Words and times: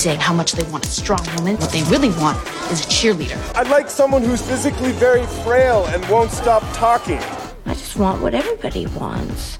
saying 0.00 0.18
how 0.18 0.32
much 0.32 0.52
they 0.52 0.62
want 0.70 0.86
a 0.86 0.88
strong 0.88 1.20
woman. 1.36 1.56
What 1.56 1.70
they 1.72 1.82
really 1.84 2.08
want 2.08 2.38
is 2.72 2.80
a 2.80 2.88
cheerleader. 2.88 3.38
I'd 3.54 3.68
like 3.68 3.90
someone 3.90 4.22
who's 4.22 4.40
physically 4.40 4.92
very 4.92 5.26
frail 5.44 5.84
and 5.88 6.02
won't 6.08 6.30
stop 6.30 6.62
talking. 6.72 7.18
I 7.66 7.74
just 7.74 7.96
want 7.96 8.22
what 8.22 8.34
everybody 8.34 8.86
wants. 8.86 9.58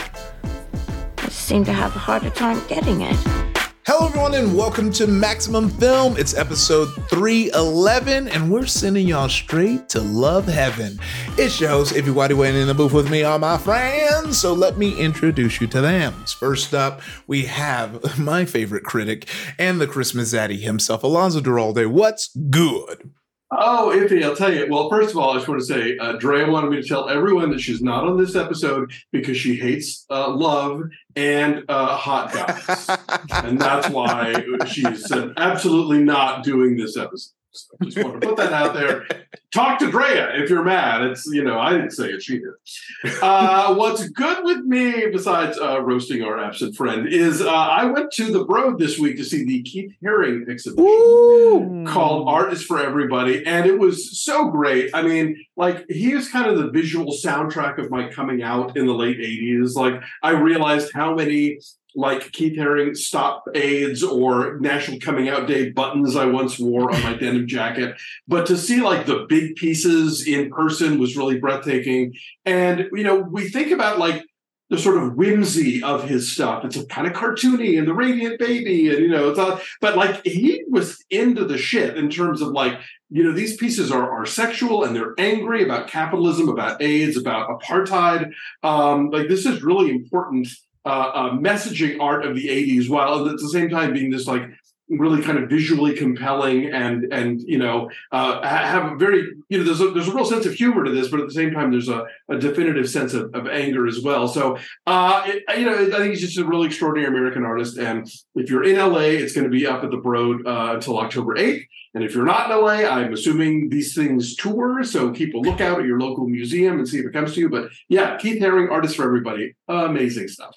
I 1.19 1.25
just 1.25 1.41
seem 1.41 1.65
to 1.65 1.75
have 1.75 1.95
a 1.95 1.99
harder 1.99 2.31
time 2.31 2.67
getting 2.69 3.03
it. 3.03 3.50
Hello, 3.87 4.09
everyone, 4.09 4.35
and 4.35 4.55
welcome 4.55 4.93
to 4.93 5.07
Maximum 5.07 5.71
Film. 5.71 6.15
It's 6.19 6.37
episode 6.37 6.89
311, 7.09 8.29
and 8.29 8.53
we're 8.53 8.67
sending 8.67 9.09
y'all 9.09 9.31
straight 9.31 9.89
to 9.89 10.03
love 10.03 10.47
heaven. 10.47 11.01
It's 11.39 11.59
your 11.59 11.71
host, 11.71 11.95
Whitey, 11.95 12.35
waiting 12.35 12.61
in 12.61 12.67
the 12.69 12.75
booth 12.75 12.93
with 12.93 13.11
me, 13.11 13.23
all 13.23 13.39
my 13.39 13.57
friends. 13.57 14.39
So 14.39 14.53
let 14.53 14.77
me 14.77 14.99
introduce 14.99 15.63
you 15.63 15.67
to 15.69 15.81
them. 15.81 16.13
First 16.39 16.75
up, 16.75 17.01
we 17.27 17.47
have 17.47 18.19
my 18.19 18.45
favorite 18.45 18.85
critic 18.85 19.27
and 19.59 19.81
the 19.81 19.87
Christmas 19.87 20.35
zaddy 20.35 20.61
himself, 20.61 21.03
Alonso 21.03 21.41
Duralde. 21.41 21.87
What's 21.87 22.29
good? 22.37 23.11
Oh, 23.53 23.93
Ify, 23.93 24.23
I'll 24.23 24.37
tell 24.37 24.55
you. 24.55 24.69
Well, 24.71 24.89
first 24.89 25.11
of 25.11 25.17
all, 25.17 25.31
I 25.31 25.35
just 25.35 25.49
want 25.49 25.61
to 25.61 25.67
say, 25.67 25.99
uh, 25.99 26.13
Drea 26.13 26.49
wanted 26.49 26.71
me 26.71 26.81
to 26.81 26.87
tell 26.87 27.09
everyone 27.09 27.51
that 27.51 27.61
she's 27.61 27.83
not 27.83 28.05
on 28.05 28.17
this 28.17 28.37
episode 28.37 28.93
because 29.11 29.37
she 29.37 29.57
hates 29.57 30.07
uh, 30.09 30.31
love 30.31 30.83
and 31.17 31.65
uh, 31.69 31.97
hot 31.97 32.33
guys, 32.33 32.89
and 33.45 33.61
that's 33.61 33.89
why 33.89 34.45
she's 34.67 35.11
uh, 35.11 35.33
absolutely 35.37 35.99
not 35.99 36.45
doing 36.45 36.77
this 36.77 36.97
episode. 36.97 37.33
So 37.53 37.77
I 37.81 37.85
just 37.85 37.99
want 37.99 38.21
to 38.21 38.27
put 38.27 38.37
that 38.37 38.53
out 38.53 38.75
there. 38.75 39.07
Talk 39.51 39.81
to 39.81 39.91
Drea 39.91 40.41
if 40.41 40.49
you're 40.49 40.63
mad. 40.63 41.03
It's 41.03 41.27
you 41.27 41.43
know 41.43 41.59
I 41.59 41.73
didn't 41.73 41.91
say 41.91 42.11
it; 42.11 42.23
she 42.23 42.39
did. 42.39 43.13
Uh, 43.23 43.75
what's 43.75 44.09
good 44.09 44.45
with 44.45 44.59
me, 44.59 45.07
besides 45.11 45.59
uh, 45.59 45.81
roasting 45.83 46.23
our 46.23 46.39
absent 46.39 46.77
friend, 46.77 47.09
is 47.09 47.41
uh, 47.41 47.49
I 47.49 47.87
went 47.87 48.13
to 48.13 48.31
the 48.31 48.45
Broad 48.45 48.79
this 48.79 48.99
week 48.99 49.17
to 49.17 49.25
see 49.25 49.45
the 49.45 49.63
Keith 49.63 49.93
Haring 50.05 50.49
exhibition 50.49 50.85
Ooh. 50.85 51.85
called 51.87 52.29
"Art 52.29 52.53
Is 52.53 52.63
for 52.63 52.81
Everybody," 52.81 53.45
and 53.45 53.67
it 53.67 53.79
was 53.79 54.21
so 54.21 54.51
great. 54.51 54.91
I 54.95 55.03
mean, 55.03 55.45
like 55.57 55.85
he 55.89 56.13
is 56.13 56.31
kind 56.31 56.47
of 56.47 56.59
the 56.59 56.71
visual 56.71 57.13
soundtrack 57.13 57.79
of 57.79 57.91
my 57.91 58.09
coming 58.09 58.43
out 58.43 58.77
in 58.77 58.87
the 58.87 58.95
late 58.95 59.19
'80s. 59.19 59.75
Like 59.75 60.01
I 60.23 60.31
realized 60.31 60.93
how 60.95 61.15
many 61.15 61.59
like 61.95 62.33
Keith 62.33 62.57
Haring 62.59 62.97
stop 62.97 63.45
AIDS 63.55 64.03
or 64.03 64.59
National 64.61 65.01
Coming 65.01 65.29
Out 65.29 65.47
Day 65.47 65.71
buttons 65.71 66.17
I 66.17 66.27
once 66.27 66.59
wore 66.59 66.95
on 66.95 67.03
my 67.03 67.15
denim 67.15 67.47
jacket. 67.47 68.01
But 68.29 68.47
to 68.47 68.57
see 68.57 68.81
like 68.81 69.07
the 69.07 69.27
big 69.29 69.57
pieces 69.57 70.27
in 70.27 70.51
person 70.51 70.99
was 70.99 71.17
really 71.17 71.39
breathtaking. 71.39 72.15
And, 72.45 72.89
you 72.93 73.05
know, 73.05 73.17
we 73.17 73.49
think 73.49 73.71
about 73.71 73.99
like 73.99 74.25
the 74.71 74.79
sort 74.79 75.03
of 75.03 75.17
whimsy 75.17 75.83
of 75.83 76.09
his 76.09 76.31
stuff. 76.31 76.65
It's 76.65 76.77
a 76.77 76.87
kind 76.87 77.07
of 77.07 77.13
cartoony 77.13 77.77
and 77.77 77.89
the 77.89 77.93
radiant 77.93 78.39
baby, 78.39 78.89
and 78.89 79.01
you 79.01 79.09
know, 79.09 79.29
it's 79.29 79.39
all, 79.39 79.61
but 79.81 79.97
like 79.97 80.25
he 80.25 80.63
was 80.69 81.05
into 81.11 81.45
the 81.45 81.59
shit 81.59 81.97
in 81.97 82.09
terms 82.09 82.41
of 82.41 82.51
like, 82.51 82.79
you 83.11 83.25
know, 83.25 83.33
these 83.33 83.57
pieces 83.57 83.91
are 83.91 84.09
are 84.09 84.25
sexual 84.25 84.85
and 84.85 84.95
they're 84.95 85.15
angry 85.19 85.65
about 85.65 85.89
capitalism, 85.89 86.49
about 86.49 86.81
AIDS, 86.81 87.17
about 87.17 87.61
apartheid. 87.61 88.31
Um, 88.63 89.11
like 89.11 89.29
this 89.29 89.45
is 89.45 89.63
really 89.63 89.91
important 89.91 90.47
uh, 90.91 91.11
uh, 91.15 91.31
messaging 91.33 92.01
art 92.01 92.25
of 92.25 92.35
the 92.35 92.49
80s 92.49 92.89
while 92.89 93.29
at 93.29 93.39
the 93.39 93.49
same 93.49 93.69
time 93.71 93.93
being 93.93 94.11
this 94.11 94.27
like 94.27 94.43
really 94.89 95.23
kind 95.23 95.39
of 95.39 95.49
visually 95.49 95.95
compelling 95.95 96.67
and 96.73 97.13
and 97.13 97.41
you 97.43 97.59
know 97.59 97.89
uh, 98.11 98.45
have 98.45 98.93
a 98.93 98.97
very 98.97 99.23
you 99.49 99.59
know 99.59 99.63
there's 99.63 99.81
a 99.81 99.91
there's 99.93 100.09
a 100.09 100.13
real 100.13 100.25
sense 100.25 100.47
of 100.47 100.53
humor 100.53 100.83
to 100.83 100.91
this 100.91 101.09
but 101.09 101.21
at 101.21 101.29
the 101.29 101.33
same 101.33 101.53
time 101.53 101.71
there's 101.71 101.89
a, 101.89 102.05
a 102.29 102.37
definitive 102.39 102.91
sense 102.91 103.15
of, 103.15 103.33
of 103.35 103.47
anger 103.47 103.87
as 103.87 104.01
well. 104.01 104.27
So 104.27 104.59
uh 104.87 105.23
it, 105.27 105.45
you 105.59 105.65
know 105.65 105.75
i 105.75 105.99
think 105.99 106.11
he's 106.11 106.21
just 106.21 106.39
a 106.39 106.45
really 106.45 106.67
extraordinary 106.67 107.09
american 107.09 107.45
artist 107.45 107.79
and 107.79 108.09
if 108.35 108.51
you're 108.51 108.65
in 108.65 108.77
la 108.77 108.99
it's 108.99 109.33
going 109.33 109.45
to 109.45 109.51
be 109.51 109.67
up 109.67 109.85
at 109.85 109.91
the 109.91 109.97
broad 109.97 110.47
uh, 110.47 110.73
until 110.75 110.99
october 110.99 111.35
8th 111.35 111.63
and 111.95 112.03
if 112.03 112.15
you're 112.15 112.25
not 112.25 112.51
in 112.51 112.61
la 112.61 112.71
i'm 112.71 113.13
assuming 113.13 113.69
these 113.69 113.95
things 113.95 114.35
tour 114.37 114.83
so 114.83 115.13
keep 115.13 115.35
a 115.35 115.39
lookout 115.39 115.81
at 115.81 115.87
your 115.87 116.01
local 116.01 116.27
museum 116.27 116.79
and 116.79 116.89
see 116.89 116.99
if 116.99 117.07
it 117.07 117.13
comes 117.13 117.35
to 117.35 117.41
you. 117.41 117.49
But 117.49 117.71
yeah 117.89 118.17
keith 118.17 118.41
haring 118.41 118.71
artist 118.71 118.97
for 118.97 119.05
everybody. 119.05 119.55
Amazing 119.69 120.29
stuff 120.29 120.57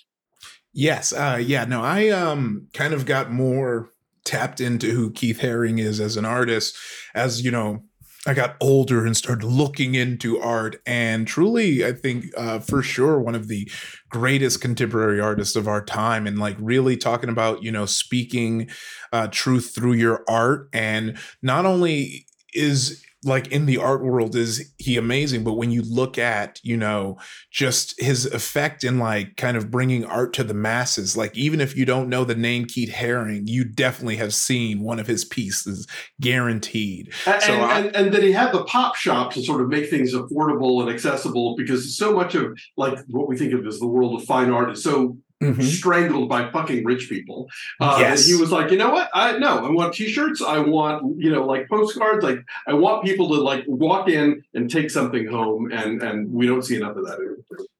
Yes, 0.73 1.13
uh, 1.13 1.39
yeah, 1.41 1.65
no, 1.65 1.83
I 1.83 2.09
um 2.09 2.67
kind 2.73 2.93
of 2.93 3.05
got 3.05 3.31
more 3.31 3.91
tapped 4.25 4.59
into 4.59 4.91
who 4.91 5.11
Keith 5.11 5.39
Haring 5.39 5.79
is 5.79 5.99
as 5.99 6.17
an 6.17 6.25
artist 6.25 6.75
as 7.13 7.43
you 7.43 7.51
know 7.51 7.83
I 8.25 8.33
got 8.33 8.55
older 8.61 9.05
and 9.05 9.17
started 9.17 9.45
looking 9.45 9.95
into 9.95 10.39
art 10.39 10.77
and 10.85 11.27
truly 11.27 11.85
I 11.85 11.91
think 11.91 12.25
uh, 12.37 12.59
for 12.59 12.81
sure 12.81 13.19
one 13.19 13.35
of 13.35 13.49
the 13.49 13.69
greatest 14.09 14.61
contemporary 14.61 15.19
artists 15.19 15.57
of 15.57 15.67
our 15.67 15.83
time 15.83 16.25
and 16.25 16.39
like 16.39 16.55
really 16.57 16.95
talking 16.95 17.29
about 17.29 17.63
you 17.63 17.71
know 17.71 17.85
speaking 17.85 18.69
uh, 19.11 19.27
truth 19.29 19.73
through 19.75 19.93
your 19.93 20.23
art 20.29 20.69
and 20.71 21.17
not 21.41 21.65
only 21.65 22.25
is 22.53 23.02
like 23.25 23.47
in 23.47 23.65
the 23.65 23.77
art 23.77 24.03
world 24.03 24.35
is 24.35 24.73
he 24.77 24.97
amazing 24.97 25.43
but 25.43 25.53
when 25.53 25.71
you 25.71 25.81
look 25.83 26.17
at 26.17 26.59
you 26.63 26.75
know 26.77 27.17
just 27.51 27.99
his 28.01 28.25
effect 28.27 28.83
in 28.83 28.99
like 28.99 29.35
kind 29.37 29.57
of 29.57 29.69
bringing 29.71 30.05
art 30.05 30.33
to 30.33 30.43
the 30.43 30.53
masses 30.53 31.15
like 31.17 31.35
even 31.37 31.61
if 31.61 31.75
you 31.75 31.85
don't 31.85 32.09
know 32.09 32.23
the 32.23 32.35
name 32.35 32.65
Keith 32.65 32.91
Haring 32.91 33.43
you 33.45 33.63
definitely 33.63 34.17
have 34.17 34.33
seen 34.33 34.81
one 34.81 34.99
of 34.99 35.07
his 35.07 35.25
pieces 35.25 35.87
guaranteed. 36.21 37.13
And, 37.25 37.41
so 37.41 37.53
and, 37.53 37.61
I- 37.63 37.79
and, 37.79 37.95
and 37.95 38.13
then 38.13 38.21
he 38.21 38.31
had 38.31 38.51
the 38.51 38.63
pop 38.65 38.95
shop 38.95 39.31
to 39.33 39.43
sort 39.43 39.61
of 39.61 39.67
make 39.69 39.89
things 39.89 40.13
affordable 40.13 40.81
and 40.81 40.89
accessible 40.89 41.55
because 41.57 41.97
so 41.97 42.13
much 42.13 42.35
of 42.35 42.57
like 42.77 42.97
what 43.07 43.27
we 43.27 43.37
think 43.37 43.53
of 43.53 43.65
as 43.67 43.79
the 43.79 43.87
world 43.87 44.19
of 44.19 44.25
fine 44.25 44.49
art 44.51 44.71
is 44.71 44.83
so 44.83 45.17
Mhm. 45.43 45.63
strangled 45.63 46.29
by 46.29 46.49
fucking 46.51 46.83
rich 46.85 47.09
people. 47.09 47.49
Uh, 47.79 47.97
Yes. 47.99 48.25
And 48.27 48.35
he 48.35 48.41
was 48.41 48.51
like, 48.51 48.71
you 48.71 48.77
know 48.77 48.89
what? 48.91 49.09
I 49.13 49.37
no, 49.37 49.65
I 49.65 49.69
want 49.69 49.93
T-shirts. 49.93 50.41
I 50.41 50.59
want 50.59 51.19
you 51.19 51.29
know 51.31 51.45
like 51.45 51.67
postcards. 51.69 52.23
Like 52.23 52.39
I 52.67 52.73
want 52.73 53.03
people 53.05 53.27
to 53.29 53.41
like 53.41 53.63
walk 53.67 54.09
in 54.09 54.43
and 54.53 54.69
take 54.69 54.89
something 54.89 55.27
home, 55.27 55.71
and 55.71 56.01
and 56.01 56.31
we 56.31 56.47
don't 56.47 56.61
see 56.63 56.75
enough 56.75 56.95
of 56.97 57.05
that. 57.05 57.17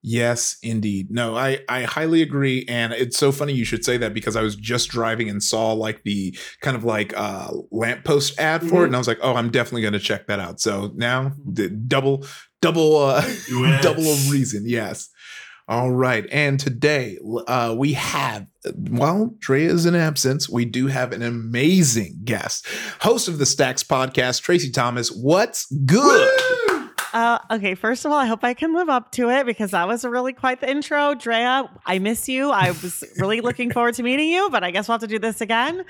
Yes, 0.06 0.58
indeed. 0.62 1.12
No, 1.12 1.36
I 1.38 1.60
I 1.70 1.84
highly 1.84 2.22
agree, 2.22 2.66
and 2.68 2.92
it's 2.94 3.18
so 3.18 3.32
funny 3.32 3.54
you 3.54 3.64
should 3.64 3.86
say 3.86 3.96
that 3.98 4.14
because 4.14 4.36
I 4.36 4.42
was 4.42 4.56
just 4.58 4.90
driving 4.90 5.30
and 5.30 5.42
saw 5.42 5.72
like 5.72 6.04
the 6.04 6.38
kind 6.62 6.76
of 6.76 6.84
like 6.84 7.14
uh 7.16 7.50
lamppost 7.72 8.38
ad 8.40 8.62
for 8.68 8.80
it, 8.84 8.84
Mhm. 8.84 8.86
and 8.88 8.96
I 8.96 8.98
was 9.00 9.08
like, 9.08 9.20
oh, 9.22 9.36
I'm 9.36 9.50
definitely 9.50 9.82
going 9.82 9.94
to 9.94 10.00
check 10.00 10.28
that 10.28 10.40
out. 10.40 10.60
So 10.60 10.92
now 10.96 11.32
the 11.46 11.70
double 11.70 12.26
double 12.62 12.98
uh 12.98 13.22
Do 13.48 13.78
double 13.82 14.04
of 14.12 14.30
reason, 14.32 14.64
yes. 14.68 15.10
All 15.66 15.92
right, 15.92 16.28
and 16.30 16.60
today 16.60 17.18
uh, 17.48 17.74
we 17.78 17.94
have, 17.94 18.48
while 18.76 19.34
Drea 19.40 19.70
is 19.72 19.86
in 19.86 19.96
absence, 19.96 20.50
we 20.50 20.66
do 20.66 20.88
have 20.88 21.14
an 21.14 21.22
amazing 21.22 22.20
guest, 22.26 22.68
host 23.00 23.30
of 23.30 23.38
the 23.38 23.46
Stacks 23.46 23.82
podcast, 23.82 24.44
Traci 24.44 24.74
Thomas. 24.74 25.10
What's 25.10 25.66
good? 25.86 26.53
Uh, 27.14 27.38
okay, 27.52 27.76
first 27.76 28.06
of 28.06 28.12
all, 28.12 28.18
I 28.18 28.26
hope 28.26 28.44
I 28.44 28.56
can 28.56 28.74
live 28.74 28.90
up 28.90 29.12
to 29.14 29.30
it 29.30 29.46
because 29.46 29.72
that 29.72 29.88
was 29.88 30.04
a 30.04 30.10
really 30.10 30.34
quite 30.34 30.62
the 30.62 30.70
intro. 30.70 31.14
Drea, 31.14 31.70
I 31.86 32.00
miss 32.00 32.28
you. 32.28 32.50
I 32.50 32.70
was 32.72 33.04
really 33.20 33.40
looking 33.40 33.72
forward 33.72 33.94
to 33.96 34.04
meeting 34.04 34.30
you, 34.30 34.50
but 34.50 34.64
I 34.64 34.72
guess 34.72 34.88
we'll 34.88 34.94
have 34.94 35.02
to 35.02 35.08
do 35.08 35.20
this 35.20 35.40
again. 35.40 35.86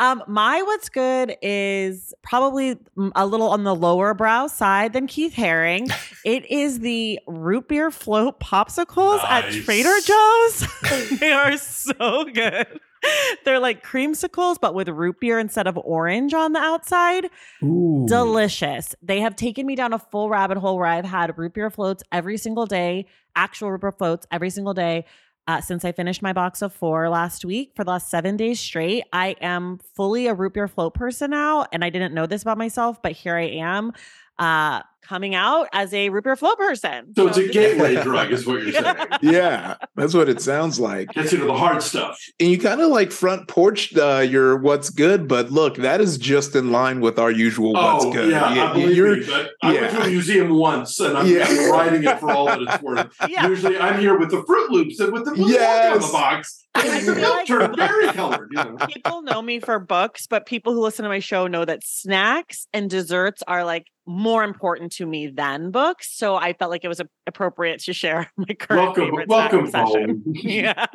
Um, 0.00 0.24
my 0.26 0.62
what's 0.62 0.88
good 0.88 1.36
is 1.40 2.12
probably 2.22 2.76
a 3.14 3.24
little 3.24 3.50
on 3.50 3.62
the 3.62 3.74
lower 3.74 4.14
brow 4.14 4.48
side 4.48 4.92
than 4.92 5.06
Keith 5.06 5.34
Haring. 5.34 5.92
It 6.24 6.50
is 6.50 6.80
the 6.80 7.20
root 7.26 7.68
beer 7.68 7.90
float 7.90 8.40
popsicles 8.40 9.22
at 9.24 9.50
Trader 9.50 9.94
Joe's. 10.00 10.66
they 11.20 11.32
are 11.32 11.58
so 11.58 12.24
good. 12.24 12.80
They're 13.44 13.58
like 13.58 13.84
creamsicles, 13.84 14.56
but 14.60 14.74
with 14.74 14.88
root 14.88 15.20
beer 15.20 15.38
instead 15.38 15.66
of 15.66 15.78
orange 15.78 16.34
on 16.34 16.52
the 16.52 16.60
outside. 16.60 17.30
Ooh. 17.62 18.04
Delicious. 18.08 18.94
They 19.02 19.20
have 19.20 19.36
taken 19.36 19.66
me 19.66 19.74
down 19.76 19.92
a 19.92 19.98
full 19.98 20.28
rabbit 20.28 20.58
hole 20.58 20.76
where 20.76 20.86
I've 20.86 21.04
had 21.04 21.36
root 21.38 21.54
beer 21.54 21.70
floats 21.70 22.02
every 22.12 22.36
single 22.36 22.66
day, 22.66 23.06
actual 23.36 23.70
root 23.70 23.80
beer 23.80 23.92
floats 23.92 24.26
every 24.30 24.50
single 24.50 24.74
day. 24.74 25.04
Uh, 25.46 25.60
since 25.60 25.84
I 25.84 25.92
finished 25.92 26.22
my 26.22 26.32
box 26.32 26.62
of 26.62 26.72
four 26.72 27.10
last 27.10 27.44
week 27.44 27.72
for 27.76 27.84
the 27.84 27.90
last 27.90 28.08
seven 28.08 28.38
days 28.38 28.58
straight, 28.58 29.04
I 29.12 29.36
am 29.42 29.78
fully 29.94 30.26
a 30.26 30.32
root 30.32 30.54
beer 30.54 30.68
float 30.68 30.94
person 30.94 31.30
now. 31.32 31.66
And 31.70 31.84
I 31.84 31.90
didn't 31.90 32.14
know 32.14 32.26
this 32.26 32.40
about 32.40 32.56
myself, 32.56 33.02
but 33.02 33.12
here 33.12 33.36
I 33.36 33.48
am 33.48 33.92
uh, 34.38 34.82
coming 35.02 35.34
out 35.34 35.68
as 35.74 35.92
a 35.92 36.08
root 36.08 36.24
beer 36.24 36.34
float 36.34 36.56
person. 36.56 37.12
So 37.14 37.28
it's 37.28 37.36
a 37.36 37.46
gateway 37.48 37.94
drug, 38.02 38.32
is 38.32 38.46
what 38.46 38.62
you're 38.62 38.72
saying. 38.72 38.96
yeah, 39.20 39.76
that's 39.96 40.14
what 40.14 40.30
it 40.30 40.40
sounds 40.40 40.80
like. 40.80 41.12
Gets 41.12 41.32
you 41.32 41.38
to 41.40 41.44
the 41.44 41.54
hard 41.54 41.82
stuff. 41.82 42.18
And 42.40 42.48
you 42.50 42.58
kind 42.58 42.80
of 42.80 42.88
like 42.88 43.12
front 43.12 43.46
porch 43.46 43.94
uh, 43.98 44.20
your 44.26 44.56
what's 44.56 44.88
good, 44.88 45.28
but 45.28 45.50
look, 45.50 45.76
that 45.76 46.00
is 46.00 46.16
just 46.16 46.56
in 46.56 46.72
line 46.72 47.00
with 47.02 47.18
our 47.18 47.30
usual 47.30 47.74
what's 47.74 48.06
oh, 48.06 48.12
good. 48.12 48.30
yeah, 48.30 48.54
Yeah, 48.54 48.70
I 48.70 48.72
believe 48.72 48.96
you're- 48.96 49.20
me. 49.20 49.26
But 49.26 49.50
I 49.62 49.72
went 49.74 49.90
to 49.92 50.02
a 50.04 50.08
museum 50.08 50.54
once, 50.58 50.98
and 51.00 51.18
I'm, 51.18 51.26
Yeah. 51.26 51.44
I'm 51.48 51.70
riding 51.70 52.04
it 52.04 52.18
for 52.18 52.30
all 52.30 52.46
that 52.46 52.62
it's 52.62 52.82
worth. 52.82 53.14
Yeah. 53.28 53.46
Usually, 53.46 53.78
I'm 53.78 54.00
here 54.00 54.18
with 54.18 54.30
the 54.30 54.42
Fruit 54.46 54.70
Loops 54.70 55.00
and 55.00 55.12
with 55.12 55.26
the 55.26 55.32
blue 55.32 55.50
yes. 55.50 55.92
on 55.92 56.00
Yes. 56.00 56.06
the 56.06 56.12
box. 56.12 56.60
And 56.76 57.06
the 57.06 57.12
feel 57.12 57.14
milk 57.16 57.36
like- 57.36 57.46
turned 57.46 57.76
very 57.76 58.06
colored. 58.08 58.48
You 58.52 58.64
know. 58.64 58.76
people 58.88 59.20
know 59.22 59.42
me 59.42 59.60
for 59.60 59.78
books, 59.78 60.26
but 60.26 60.46
people 60.46 60.72
who 60.72 60.80
listen 60.80 61.02
to 61.02 61.08
my 61.10 61.18
show 61.18 61.46
know 61.46 61.64
that 61.66 61.84
snacks 61.84 62.66
and 62.72 62.88
desserts 62.88 63.42
are 63.46 63.64
like 63.64 63.86
more 64.06 64.44
important 64.44 64.92
to 64.92 65.06
me 65.06 65.28
than 65.28 65.70
books. 65.70 66.10
So 66.16 66.36
I 66.36 66.52
felt 66.52 66.70
like 66.70 66.84
it 66.84 66.88
was 66.88 67.00
a- 67.00 67.08
appropriate 67.26 67.80
to 67.84 67.92
share 67.92 68.30
my 68.36 68.54
current 68.54 68.82
Welcome, 68.98 69.04
favorite 69.04 69.28
welcome 69.28 69.66
snack 69.68 69.84
obsession. 69.86 70.22
home. 70.24 70.34
Yeah. 70.44 70.86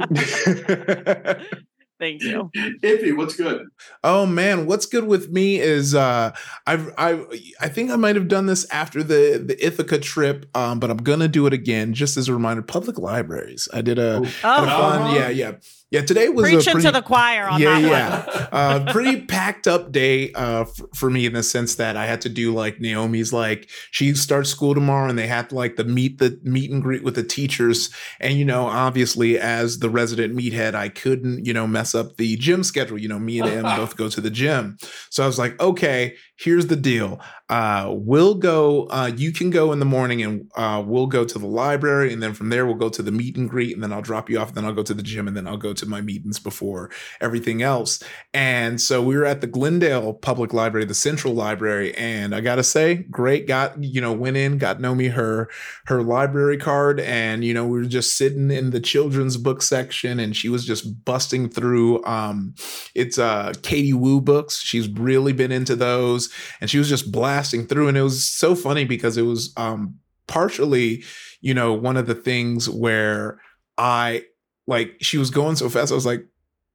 Thank 1.99 2.23
you. 2.23 2.49
Ify, 2.81 3.15
what's 3.17 3.35
good? 3.35 3.67
Oh 4.05 4.25
man, 4.25 4.65
what's 4.67 4.85
good 4.85 5.03
with 5.05 5.31
me 5.31 5.59
is 5.59 5.93
uh 5.93 6.31
I've 6.65 6.93
I 6.97 7.21
I 7.59 7.67
think 7.67 7.91
I 7.91 7.97
might 7.97 8.15
have 8.15 8.29
done 8.29 8.45
this 8.45 8.65
after 8.71 9.03
the 9.03 9.43
the 9.45 9.57
Ithaca 9.65 9.99
trip, 9.99 10.45
um, 10.55 10.79
but 10.79 10.89
I'm 10.89 10.97
gonna 10.97 11.27
do 11.27 11.45
it 11.45 11.51
again 11.51 11.93
just 11.93 12.15
as 12.15 12.29
a 12.29 12.33
reminder. 12.33 12.61
Public 12.61 12.97
libraries. 12.97 13.67
I 13.73 13.81
did 13.81 13.99
a, 13.99 14.19
Oh, 14.19 14.23
a 14.23 14.27
fun, 14.27 15.01
Uh-huh. 15.01 15.15
yeah, 15.17 15.27
yeah. 15.29 15.51
Yeah, 15.91 16.01
today 16.01 16.29
was 16.29 16.47
a 16.47 16.53
preaching 16.53 16.73
pretty, 16.73 16.87
to 16.87 16.91
the 16.91 17.01
choir 17.01 17.47
on 17.49 17.59
yeah, 17.59 17.79
yeah. 17.79 18.47
uh, 18.51 18.91
pretty 18.91 19.21
packed 19.21 19.67
up 19.67 19.91
day 19.91 20.31
uh, 20.33 20.61
f- 20.61 20.81
for 20.93 21.09
me 21.09 21.25
in 21.25 21.33
the 21.33 21.41
sense 21.41 21.75
that 21.75 21.97
I 21.97 22.05
had 22.05 22.21
to 22.21 22.29
do 22.29 22.53
like 22.53 22.79
Naomi's 22.79 23.33
like 23.33 23.67
she 23.89 24.13
starts 24.13 24.51
school 24.51 24.75
tomorrow 24.75 25.09
and 25.09 25.17
they 25.17 25.25
had 25.25 25.51
like 25.51 25.77
the 25.77 25.83
meet 25.83 26.19
the 26.19 26.39
meet 26.43 26.69
and 26.69 26.83
greet 26.83 27.03
with 27.03 27.15
the 27.15 27.23
teachers. 27.23 27.89
And 28.19 28.37
you 28.37 28.45
know 28.45 28.67
obviously 28.67 29.39
as 29.39 29.79
the 29.79 29.89
resident 29.89 30.37
meathead 30.37 30.75
I 30.75 30.89
couldn't 30.89 31.47
you 31.47 31.53
know 31.53 31.65
mess 31.65 31.95
up 31.95 32.17
the 32.17 32.37
gym 32.37 32.63
schedule. 32.63 32.99
You 32.99 33.07
know 33.07 33.19
me 33.19 33.39
and 33.39 33.49
him 33.49 33.63
both 33.75 33.97
go 33.97 34.09
to 34.09 34.21
the 34.21 34.29
gym. 34.29 34.77
So 35.09 35.23
I 35.23 35.25
was 35.25 35.39
like 35.39 35.59
okay 35.59 36.15
here's 36.37 36.67
the 36.67 36.75
deal 36.75 37.19
uh, 37.49 37.89
we'll 37.91 38.35
go 38.35 38.87
uh, 38.87 39.11
you 39.15 39.31
can 39.31 39.49
go 39.49 39.71
in 39.71 39.79
the 39.79 39.85
morning 39.85 40.21
and 40.21 40.49
uh, 40.55 40.83
we'll 40.85 41.07
go 41.07 41.25
to 41.25 41.39
the 41.39 41.47
library 41.47 42.13
and 42.13 42.21
then 42.21 42.33
from 42.33 42.49
there 42.49 42.65
we'll 42.65 42.75
go 42.75 42.89
to 42.89 43.01
the 43.01 43.11
meet 43.11 43.35
and 43.37 43.49
greet 43.49 43.73
and 43.73 43.83
then 43.83 43.91
I'll 43.91 44.01
drop 44.01 44.29
you 44.29 44.39
off 44.39 44.49
and 44.49 44.57
then 44.57 44.65
I'll 44.65 44.73
go 44.73 44.83
to 44.83 44.93
the 44.93 45.03
gym 45.03 45.27
and 45.27 45.35
then 45.35 45.47
I'll 45.47 45.57
go 45.57 45.73
to 45.73 45.85
my 45.85 46.01
meetings 46.01 46.39
before 46.39 46.89
everything 47.21 47.61
else 47.61 48.01
and 48.33 48.79
so 48.79 49.01
we 49.01 49.17
were 49.17 49.25
at 49.25 49.41
the 49.41 49.47
Glendale 49.47 50.13
Public 50.13 50.53
Library, 50.53 50.85
the 50.85 50.93
Central 50.93 51.33
Library, 51.33 51.95
and 51.95 52.35
I 52.35 52.41
gotta 52.41 52.63
say, 52.63 52.95
great. 53.09 53.47
Got 53.47 53.83
you 53.83 54.01
know, 54.01 54.13
went 54.13 54.37
in, 54.37 54.57
got 54.57 54.79
Nomi 54.79 55.11
her 55.11 55.49
her 55.85 56.01
library 56.01 56.57
card, 56.57 56.99
and 56.99 57.43
you 57.43 57.53
know, 57.53 57.65
we 57.65 57.79
were 57.79 57.85
just 57.85 58.17
sitting 58.17 58.51
in 58.51 58.69
the 58.69 58.79
children's 58.79 59.37
book 59.37 59.61
section, 59.61 60.19
and 60.19 60.35
she 60.35 60.49
was 60.49 60.65
just 60.65 61.05
busting 61.05 61.49
through. 61.49 62.03
Um, 62.05 62.53
it's 62.93 63.17
uh 63.17 63.53
Katie 63.63 63.93
Woo 63.93 64.21
books. 64.21 64.59
She's 64.59 64.87
really 64.87 65.33
been 65.33 65.51
into 65.51 65.75
those, 65.75 66.29
and 66.61 66.69
she 66.69 66.77
was 66.77 66.89
just 66.89 67.11
blasting 67.11 67.38
through, 67.67 67.87
and 67.87 67.97
it 67.97 68.03
was 68.03 68.23
so 68.23 68.55
funny 68.55 68.85
because 68.85 69.17
it 69.17 69.23
was 69.23 69.53
um 69.57 69.99
partially, 70.27 71.03
you 71.41 71.53
know, 71.53 71.73
one 71.73 71.97
of 71.97 72.05
the 72.07 72.15
things 72.15 72.69
where 72.69 73.39
I 73.77 74.23
like 74.67 74.95
she 75.01 75.17
was 75.17 75.31
going 75.31 75.55
so 75.55 75.69
fast. 75.69 75.91
I 75.91 75.95
was 75.95 76.05
like 76.05 76.25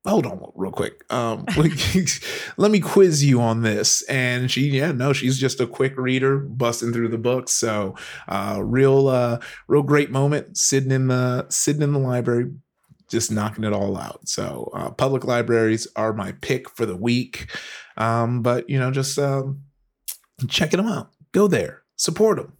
hold 0.07 0.27
on 0.27 0.53
real 0.55 0.71
quick 0.71 1.03
um 1.11 1.47
let 2.59 2.71
me 2.71 2.79
quiz 2.79 3.25
you 3.25 3.41
on 3.41 3.63
this. 3.63 4.03
And 4.03 4.51
she 4.51 4.69
yeah 4.69 4.93
no 4.93 5.13
she's 5.13 5.39
just 5.39 5.61
a 5.61 5.67
quick 5.67 5.97
reader 5.97 6.39
busting 6.39 6.93
through 6.93 7.09
the 7.09 7.19
books. 7.19 7.53
So 7.53 7.95
uh 8.29 8.61
real 8.63 9.09
uh 9.09 9.39
real 9.67 9.83
great 9.83 10.11
moment 10.11 10.59
sitting 10.59 10.91
in 10.91 11.09
the 11.09 11.47
sitting 11.49 11.83
in 11.83 11.93
the 11.93 11.99
library 11.99 12.53
just 13.09 13.31
knocking 13.31 13.65
it 13.65 13.73
all 13.73 13.97
out. 13.97 14.29
So 14.29 14.71
uh 14.75 14.91
public 14.91 15.25
libraries 15.25 15.89
are 15.97 16.13
my 16.13 16.33
pick 16.33 16.69
for 16.69 16.85
the 16.85 16.97
week. 16.97 17.51
Um 17.97 18.43
but 18.43 18.69
you 18.69 18.79
know 18.79 18.91
just 18.91 19.19
um 19.19 19.64
checking 20.49 20.79
them 20.79 20.89
out 20.89 21.11
go 21.33 21.47
there 21.47 21.83
support 21.97 22.37
them 22.37 22.53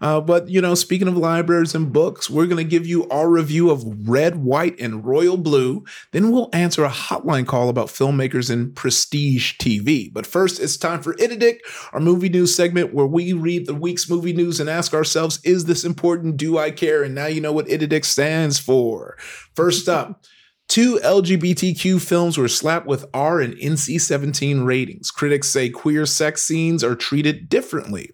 uh, 0.00 0.20
but 0.20 0.48
you 0.48 0.60
know, 0.60 0.74
speaking 0.74 1.08
of 1.08 1.16
libraries 1.16 1.74
and 1.74 1.92
books, 1.92 2.30
we're 2.30 2.46
going 2.46 2.64
to 2.64 2.70
give 2.70 2.86
you 2.86 3.08
our 3.08 3.28
review 3.28 3.70
of 3.70 4.08
Red, 4.08 4.36
White, 4.36 4.78
and 4.80 5.04
Royal 5.04 5.36
Blue. 5.36 5.84
Then 6.12 6.30
we'll 6.30 6.50
answer 6.52 6.84
a 6.84 6.90
hotline 6.90 7.46
call 7.46 7.68
about 7.68 7.88
filmmakers 7.88 8.50
in 8.50 8.72
prestige 8.72 9.54
TV. 9.58 10.12
But 10.12 10.26
first, 10.26 10.60
it's 10.60 10.76
time 10.76 11.02
for 11.02 11.14
ITIDIC, 11.14 11.58
our 11.92 12.00
movie 12.00 12.28
news 12.28 12.54
segment 12.54 12.94
where 12.94 13.06
we 13.06 13.32
read 13.32 13.66
the 13.66 13.74
week's 13.74 14.08
movie 14.08 14.32
news 14.32 14.60
and 14.60 14.70
ask 14.70 14.94
ourselves, 14.94 15.40
"Is 15.44 15.64
this 15.64 15.84
important? 15.84 16.36
Do 16.36 16.58
I 16.58 16.70
care?" 16.70 17.02
And 17.02 17.14
now 17.14 17.26
you 17.26 17.40
know 17.40 17.52
what 17.52 17.66
ITIDIC 17.66 18.04
stands 18.04 18.58
for. 18.58 19.16
First 19.54 19.88
up. 19.88 20.24
Two 20.68 21.00
LGBTQ 21.02 21.98
films 21.98 22.36
were 22.36 22.46
slapped 22.46 22.86
with 22.86 23.06
R 23.14 23.40
and 23.40 23.54
NC 23.54 23.98
17 23.98 24.60
ratings. 24.60 25.10
Critics 25.10 25.48
say 25.48 25.70
queer 25.70 26.04
sex 26.04 26.42
scenes 26.42 26.84
are 26.84 26.94
treated 26.94 27.48
differently. 27.48 28.10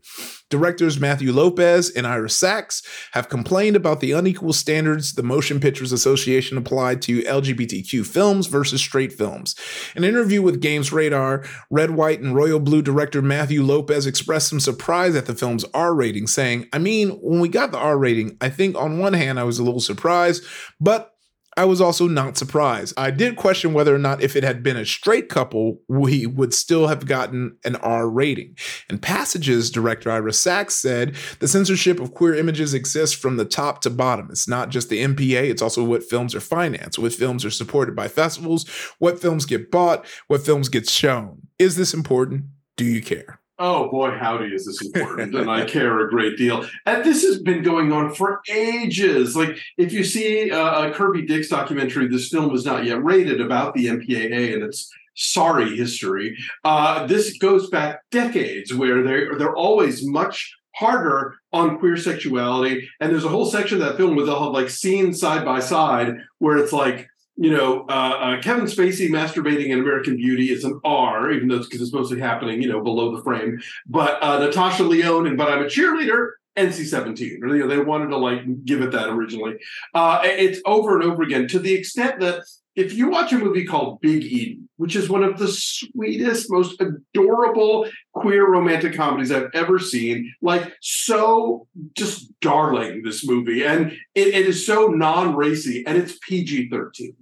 Directors 0.50 1.00
Matthew 1.00 1.32
Lopez 1.32 1.90
and 1.90 2.06
Ira 2.06 2.30
Sachs 2.30 2.80
have 3.10 3.28
complained 3.28 3.74
about 3.74 3.98
the 3.98 4.12
unequal 4.12 4.52
standards 4.52 5.14
the 5.14 5.24
Motion 5.24 5.58
Pictures 5.58 5.90
Association 5.90 6.56
applied 6.56 7.02
to 7.02 7.22
LGBTQ 7.22 8.06
films 8.06 8.46
versus 8.46 8.80
straight 8.80 9.12
films. 9.12 9.56
In 9.96 10.04
an 10.04 10.10
interview 10.10 10.40
with 10.40 10.62
GamesRadar, 10.62 11.48
Red, 11.70 11.90
White, 11.90 12.20
and 12.20 12.36
Royal 12.36 12.60
Blue 12.60 12.82
director 12.82 13.20
Matthew 13.20 13.64
Lopez 13.64 14.06
expressed 14.06 14.48
some 14.48 14.60
surprise 14.60 15.16
at 15.16 15.26
the 15.26 15.34
film's 15.34 15.64
R 15.74 15.92
rating, 15.92 16.28
saying, 16.28 16.68
I 16.72 16.78
mean, 16.78 17.10
when 17.20 17.40
we 17.40 17.48
got 17.48 17.72
the 17.72 17.78
R 17.78 17.98
rating, 17.98 18.36
I 18.40 18.48
think 18.48 18.76
on 18.76 18.98
one 18.98 19.14
hand 19.14 19.40
I 19.40 19.44
was 19.44 19.58
a 19.58 19.64
little 19.64 19.80
surprised, 19.80 20.44
but 20.80 21.13
I 21.56 21.64
was 21.64 21.80
also 21.80 22.08
not 22.08 22.36
surprised. 22.36 22.94
I 22.96 23.10
did 23.10 23.36
question 23.36 23.72
whether 23.72 23.94
or 23.94 23.98
not 23.98 24.22
if 24.22 24.36
it 24.36 24.44
had 24.44 24.62
been 24.62 24.76
a 24.76 24.84
straight 24.84 25.28
couple, 25.28 25.80
we 25.88 26.26
would 26.26 26.52
still 26.52 26.88
have 26.88 27.06
gotten 27.06 27.56
an 27.64 27.76
R 27.76 28.08
rating. 28.08 28.56
And 28.88 29.00
Passages 29.00 29.70
director 29.70 30.10
Ira 30.10 30.32
Sachs 30.32 30.74
said 30.74 31.14
the 31.38 31.48
censorship 31.48 32.00
of 32.00 32.14
queer 32.14 32.34
images 32.34 32.74
exists 32.74 33.16
from 33.16 33.36
the 33.36 33.44
top 33.44 33.80
to 33.82 33.90
bottom. 33.90 34.28
It's 34.30 34.48
not 34.48 34.70
just 34.70 34.88
the 34.88 35.02
MPA, 35.02 35.50
it's 35.50 35.62
also 35.62 35.84
what 35.84 36.02
films 36.02 36.34
are 36.34 36.40
financed, 36.40 36.98
what 36.98 37.12
films 37.12 37.44
are 37.44 37.50
supported 37.50 37.94
by 37.94 38.08
festivals, 38.08 38.68
what 38.98 39.20
films 39.20 39.46
get 39.46 39.70
bought, 39.70 40.06
what 40.26 40.44
films 40.44 40.68
get 40.68 40.88
shown. 40.88 41.42
Is 41.58 41.76
this 41.76 41.94
important? 41.94 42.44
Do 42.76 42.84
you 42.84 43.00
care? 43.00 43.40
Oh 43.58 43.88
boy, 43.88 44.10
howdy, 44.10 44.52
is 44.52 44.66
this 44.66 44.82
important? 44.84 45.34
and 45.34 45.48
I 45.48 45.64
care 45.66 46.00
a 46.00 46.10
great 46.10 46.36
deal. 46.36 46.66
And 46.86 47.04
this 47.04 47.22
has 47.22 47.40
been 47.40 47.62
going 47.62 47.92
on 47.92 48.12
for 48.12 48.40
ages. 48.50 49.36
Like, 49.36 49.56
if 49.78 49.92
you 49.92 50.02
see 50.02 50.50
uh, 50.50 50.88
a 50.88 50.92
Kirby 50.92 51.26
Dick 51.26 51.48
documentary, 51.48 52.08
this 52.08 52.28
film 52.28 52.50
was 52.50 52.64
not 52.64 52.84
yet 52.84 53.02
rated 53.04 53.40
about 53.40 53.74
the 53.74 53.86
MPAA 53.86 54.54
and 54.54 54.64
its 54.64 54.90
sorry 55.14 55.76
history. 55.76 56.36
Uh, 56.64 57.06
this 57.06 57.38
goes 57.38 57.70
back 57.70 58.00
decades 58.10 58.74
where 58.74 59.04
they're, 59.04 59.38
they're 59.38 59.54
always 59.54 60.04
much 60.04 60.52
harder 60.74 61.36
on 61.52 61.78
queer 61.78 61.96
sexuality. 61.96 62.88
And 62.98 63.12
there's 63.12 63.24
a 63.24 63.28
whole 63.28 63.46
section 63.46 63.80
of 63.80 63.86
that 63.86 63.96
film 63.96 64.16
they'll 64.16 64.42
have 64.42 64.52
like 64.52 64.68
scenes 64.68 65.20
side 65.20 65.44
by 65.44 65.60
side 65.60 66.16
where 66.38 66.56
it's 66.56 66.72
like, 66.72 67.08
you 67.36 67.50
know, 67.50 67.84
uh, 67.88 68.36
uh, 68.38 68.42
Kevin 68.42 68.66
Spacey 68.66 69.08
masturbating 69.08 69.66
in 69.66 69.80
American 69.80 70.16
Beauty 70.16 70.52
is 70.52 70.64
an 70.64 70.80
R, 70.84 71.32
even 71.32 71.48
though 71.48 71.56
it's 71.56 71.66
because 71.66 71.82
it's 71.82 71.92
mostly 71.92 72.20
happening, 72.20 72.62
you 72.62 72.68
know, 72.68 72.80
below 72.80 73.16
the 73.16 73.22
frame. 73.22 73.60
But 73.86 74.22
uh, 74.22 74.38
Natasha 74.38 74.84
Lyonne 74.84 75.26
and 75.26 75.36
But 75.36 75.52
I'm 75.52 75.62
a 75.62 75.66
Cheerleader, 75.66 76.32
NC-17. 76.56 77.42
Or, 77.42 77.56
you 77.56 77.62
know, 77.62 77.66
they 77.66 77.78
wanted 77.78 78.08
to 78.08 78.16
like 78.16 78.64
give 78.64 78.82
it 78.82 78.92
that 78.92 79.08
originally. 79.08 79.54
Uh, 79.94 80.20
it's 80.22 80.60
over 80.64 80.94
and 80.94 81.10
over 81.10 81.22
again 81.22 81.48
to 81.48 81.58
the 81.58 81.74
extent 81.74 82.20
that 82.20 82.44
if 82.76 82.92
you 82.94 83.08
watch 83.08 83.32
a 83.32 83.38
movie 83.38 83.64
called 83.64 84.00
Big 84.00 84.24
Eden, 84.24 84.68
which 84.76 84.96
is 84.96 85.08
one 85.08 85.22
of 85.22 85.38
the 85.38 85.48
sweetest, 85.48 86.50
most 86.50 86.80
adorable 86.80 87.88
queer 88.12 88.48
romantic 88.50 88.94
comedies 88.94 89.30
I've 89.30 89.50
ever 89.54 89.78
seen, 89.78 90.32
like 90.42 90.72
so 90.80 91.68
just 91.94 92.32
darling, 92.40 93.02
this 93.02 93.26
movie. 93.26 93.64
And 93.64 93.92
it, 94.14 94.28
it 94.28 94.46
is 94.46 94.66
so 94.66 94.88
non-racy 94.88 95.84
and 95.86 95.96
it's 95.96 96.18
PG-13 96.18 97.14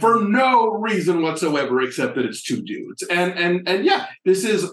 for 0.00 0.22
no 0.22 0.70
reason 0.70 1.22
whatsoever 1.22 1.80
except 1.82 2.14
that 2.16 2.24
it's 2.24 2.42
two 2.42 2.62
dudes. 2.62 3.02
And 3.02 3.32
and 3.38 3.68
and 3.68 3.84
yeah, 3.84 4.06
this 4.24 4.44
is 4.44 4.70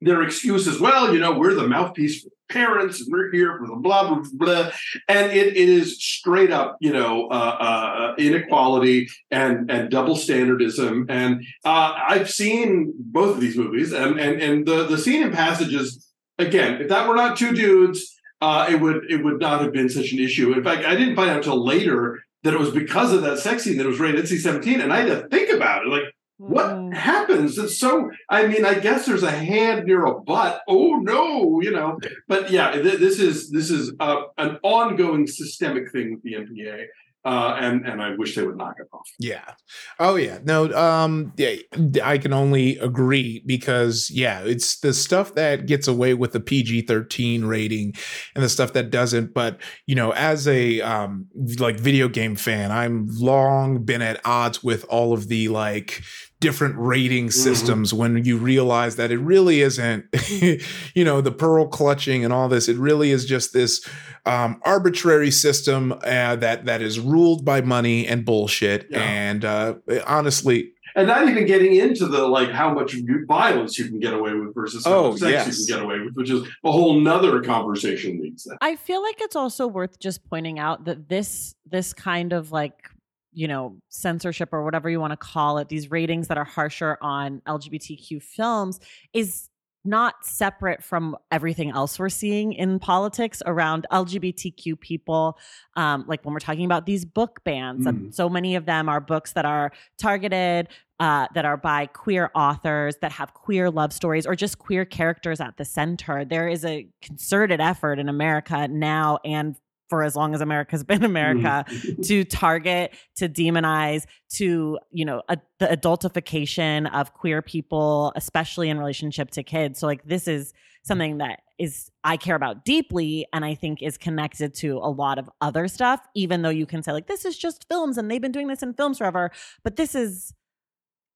their 0.00 0.22
excuse 0.22 0.66
as 0.68 0.80
well. 0.80 1.12
You 1.12 1.20
know, 1.20 1.38
we're 1.38 1.54
the 1.54 1.66
mouthpiece 1.66 2.22
for 2.22 2.30
parents, 2.48 3.00
and 3.00 3.12
we're 3.12 3.30
here 3.30 3.58
for 3.58 3.66
the 3.66 3.76
blah 3.76 4.08
blah 4.08 4.24
blah. 4.32 4.70
And 5.08 5.32
it, 5.32 5.56
it 5.56 5.68
is 5.68 6.02
straight 6.02 6.50
up, 6.50 6.76
you 6.80 6.92
know, 6.92 7.28
uh, 7.28 7.56
uh, 7.60 8.14
inequality 8.18 9.08
and 9.30 9.70
and 9.70 9.90
double 9.90 10.14
standardism. 10.14 11.06
And 11.08 11.44
uh, 11.64 11.94
I've 12.08 12.30
seen 12.30 12.92
both 12.96 13.36
of 13.36 13.40
these 13.40 13.56
movies, 13.56 13.92
and 13.92 14.18
and 14.18 14.40
and 14.40 14.66
the 14.66 14.84
the 14.84 14.98
scene 14.98 15.22
in 15.22 15.32
passages. 15.32 16.04
Again, 16.40 16.80
if 16.80 16.88
that 16.88 17.08
were 17.08 17.16
not 17.16 17.36
two 17.36 17.52
dudes, 17.52 18.16
uh, 18.40 18.68
it 18.70 18.80
would 18.80 19.10
it 19.10 19.24
would 19.24 19.40
not 19.40 19.60
have 19.60 19.72
been 19.72 19.88
such 19.88 20.12
an 20.12 20.20
issue. 20.20 20.52
In 20.52 20.62
fact, 20.62 20.84
I 20.84 20.94
didn't 20.94 21.16
find 21.16 21.30
out 21.30 21.38
until 21.38 21.64
later 21.64 22.20
that 22.44 22.54
it 22.54 22.60
was 22.60 22.70
because 22.70 23.12
of 23.12 23.22
that 23.22 23.38
sex 23.38 23.64
scene 23.64 23.76
that 23.78 23.84
it 23.84 23.88
was 23.88 24.00
rated 24.00 24.24
NC-17, 24.24 24.82
and 24.82 24.92
I 24.92 25.00
had 25.00 25.06
to 25.08 25.28
think 25.28 25.50
about 25.54 25.86
it. 25.86 25.88
Like, 25.88 26.04
what 26.36 26.66
Mm. 26.66 26.94
happens? 26.94 27.58
It's 27.58 27.78
so. 27.78 28.10
I 28.30 28.46
mean, 28.46 28.64
I 28.64 28.74
guess 28.78 29.06
there's 29.06 29.24
a 29.24 29.30
hand 29.30 29.86
near 29.86 30.04
a 30.06 30.20
butt. 30.20 30.60
Oh 30.68 30.94
no, 30.96 31.60
you 31.60 31.72
know. 31.72 31.98
But 32.28 32.50
yeah, 32.52 32.70
th- 32.72 33.00
this 33.00 33.18
is 33.18 33.50
this 33.50 33.70
is 33.70 33.92
uh, 33.98 34.22
an 34.38 34.58
ongoing 34.62 35.26
systemic 35.26 35.90
thing 35.90 36.12
with 36.12 36.22
the 36.22 36.34
MPA, 36.34 36.84
uh, 37.28 37.56
and 37.60 37.86
and 37.86 38.00
I 38.00 38.14
wish 38.16 38.34
they 38.34 38.46
would 38.46 38.56
knock 38.56 38.76
it 38.78 38.86
off. 38.90 39.06
Yeah. 39.18 39.54
Oh 39.98 40.16
yeah. 40.16 40.38
No, 40.44 40.72
um 40.72 41.34
yeah, 41.36 41.56
I 42.02 42.16
can 42.16 42.32
only 42.32 42.78
agree 42.78 43.42
because 43.44 44.10
yeah, 44.10 44.40
it's 44.40 44.80
the 44.80 44.94
stuff 44.94 45.34
that 45.34 45.66
gets 45.66 45.86
away 45.86 46.14
with 46.14 46.32
the 46.32 46.40
PG-13 46.40 47.46
rating 47.46 47.92
and 48.34 48.42
the 48.42 48.48
stuff 48.48 48.72
that 48.72 48.90
doesn't, 48.90 49.34
but 49.34 49.60
you 49.86 49.94
know, 49.94 50.12
as 50.12 50.48
a 50.48 50.80
um 50.80 51.26
like 51.58 51.78
video 51.78 52.08
game 52.08 52.34
fan, 52.34 52.72
I'm 52.72 53.06
long 53.10 53.84
been 53.84 54.00
at 54.00 54.20
odds 54.24 54.64
with 54.64 54.86
all 54.88 55.12
of 55.12 55.28
the 55.28 55.48
like 55.48 56.02
different 56.40 56.76
rating 56.78 57.30
systems 57.30 57.90
mm-hmm. 57.90 57.98
when 57.98 58.24
you 58.24 58.36
realize 58.36 58.96
that 58.96 59.10
it 59.10 59.18
really 59.18 59.60
isn't 59.60 60.04
you 60.94 61.04
know 61.04 61.20
the 61.20 61.32
pearl 61.32 61.66
clutching 61.66 62.24
and 62.24 62.32
all 62.32 62.48
this 62.48 62.68
it 62.68 62.76
really 62.76 63.10
is 63.10 63.24
just 63.24 63.52
this 63.52 63.86
um, 64.24 64.60
arbitrary 64.64 65.30
system 65.30 65.92
uh, 66.04 66.36
that 66.36 66.64
that 66.64 66.80
is 66.80 67.00
ruled 67.00 67.44
by 67.44 67.60
money 67.60 68.06
and 68.06 68.24
bullshit 68.24 68.86
yeah. 68.90 69.00
and 69.00 69.44
uh, 69.44 69.74
honestly 70.06 70.72
and 70.98 71.06
not 71.06 71.28
even 71.28 71.46
getting 71.46 71.76
into 71.76 72.06
the 72.06 72.26
like 72.26 72.50
how 72.50 72.74
much 72.74 72.94
violence 73.26 73.78
you 73.78 73.86
can 73.86 74.00
get 74.00 74.12
away 74.12 74.34
with 74.34 74.52
versus 74.54 74.84
how 74.84 74.94
oh, 74.94 75.10
much 75.10 75.20
sex 75.20 75.30
yes. 75.30 75.46
you 75.46 75.66
can 75.66 75.76
get 75.76 75.84
away 75.84 76.00
with, 76.00 76.14
which 76.16 76.28
is 76.28 76.42
a 76.64 76.72
whole 76.72 76.98
nother 76.98 77.40
conversation 77.40 78.20
needs 78.20 78.44
that. 78.44 78.58
I 78.60 78.74
feel 78.74 79.00
like 79.00 79.20
it's 79.20 79.36
also 79.36 79.68
worth 79.68 80.00
just 80.00 80.24
pointing 80.28 80.58
out 80.58 80.86
that 80.86 81.08
this 81.08 81.54
this 81.66 81.92
kind 81.92 82.32
of 82.32 82.50
like 82.50 82.87
you 83.32 83.48
know 83.48 83.76
censorship 83.88 84.50
or 84.52 84.64
whatever 84.64 84.88
you 84.88 85.00
want 85.00 85.12
to 85.12 85.16
call 85.16 85.58
it 85.58 85.68
these 85.68 85.90
ratings 85.90 86.28
that 86.28 86.38
are 86.38 86.44
harsher 86.44 86.98
on 87.00 87.40
lgbtq 87.46 88.22
films 88.22 88.80
is 89.12 89.50
not 89.84 90.24
separate 90.24 90.82
from 90.82 91.16
everything 91.30 91.70
else 91.70 91.98
we're 91.98 92.08
seeing 92.08 92.52
in 92.52 92.78
politics 92.78 93.42
around 93.46 93.86
LGBTQ 93.90 94.78
people. 94.78 95.38
Um, 95.76 96.04
like 96.06 96.24
when 96.24 96.34
we're 96.34 96.40
talking 96.40 96.64
about 96.64 96.84
these 96.86 97.04
book 97.04 97.40
bans, 97.44 97.86
mm. 97.86 98.14
so 98.14 98.28
many 98.28 98.54
of 98.54 98.66
them 98.66 98.88
are 98.88 99.00
books 99.00 99.32
that 99.32 99.46
are 99.46 99.72
targeted, 99.96 100.68
uh, 101.00 101.28
that 101.34 101.44
are 101.44 101.56
by 101.56 101.86
queer 101.86 102.30
authors, 102.34 102.96
that 103.00 103.12
have 103.12 103.34
queer 103.34 103.70
love 103.70 103.92
stories, 103.92 104.26
or 104.26 104.34
just 104.34 104.58
queer 104.58 104.84
characters 104.84 105.40
at 105.40 105.56
the 105.56 105.64
center. 105.64 106.24
There 106.24 106.48
is 106.48 106.64
a 106.64 106.88
concerted 107.00 107.60
effort 107.60 107.98
in 107.98 108.08
America 108.08 108.68
now 108.68 109.18
and 109.24 109.56
for 109.88 110.02
as 110.02 110.14
long 110.14 110.34
as 110.34 110.40
America's 110.40 110.84
been 110.84 111.04
America 111.04 111.64
mm. 111.68 112.06
to 112.06 112.24
target, 112.24 112.94
to 113.16 113.28
demonize, 113.28 114.06
to, 114.30 114.78
you 114.90 115.04
know, 115.04 115.22
a, 115.28 115.38
the 115.58 115.66
adultification 115.66 116.92
of 116.92 117.14
queer 117.14 117.42
people, 117.42 118.12
especially 118.16 118.68
in 118.68 118.78
relationship 118.78 119.30
to 119.32 119.42
kids. 119.42 119.78
So, 119.78 119.86
like, 119.86 120.04
this 120.04 120.28
is 120.28 120.52
something 120.82 121.18
that 121.18 121.40
is 121.58 121.90
I 122.04 122.16
care 122.16 122.36
about 122.36 122.64
deeply 122.64 123.26
and 123.32 123.44
I 123.44 123.54
think 123.54 123.82
is 123.82 123.98
connected 123.98 124.54
to 124.56 124.78
a 124.78 124.90
lot 124.90 125.18
of 125.18 125.28
other 125.40 125.68
stuff, 125.68 126.00
even 126.14 126.42
though 126.42 126.50
you 126.50 126.66
can 126.66 126.82
say, 126.82 126.92
like, 126.92 127.08
this 127.08 127.24
is 127.24 127.36
just 127.36 127.66
films 127.68 127.98
and 127.98 128.10
they've 128.10 128.22
been 128.22 128.32
doing 128.32 128.46
this 128.46 128.62
in 128.62 128.74
films 128.74 128.98
forever. 128.98 129.30
But 129.64 129.76
this 129.76 129.94
is 129.94 130.32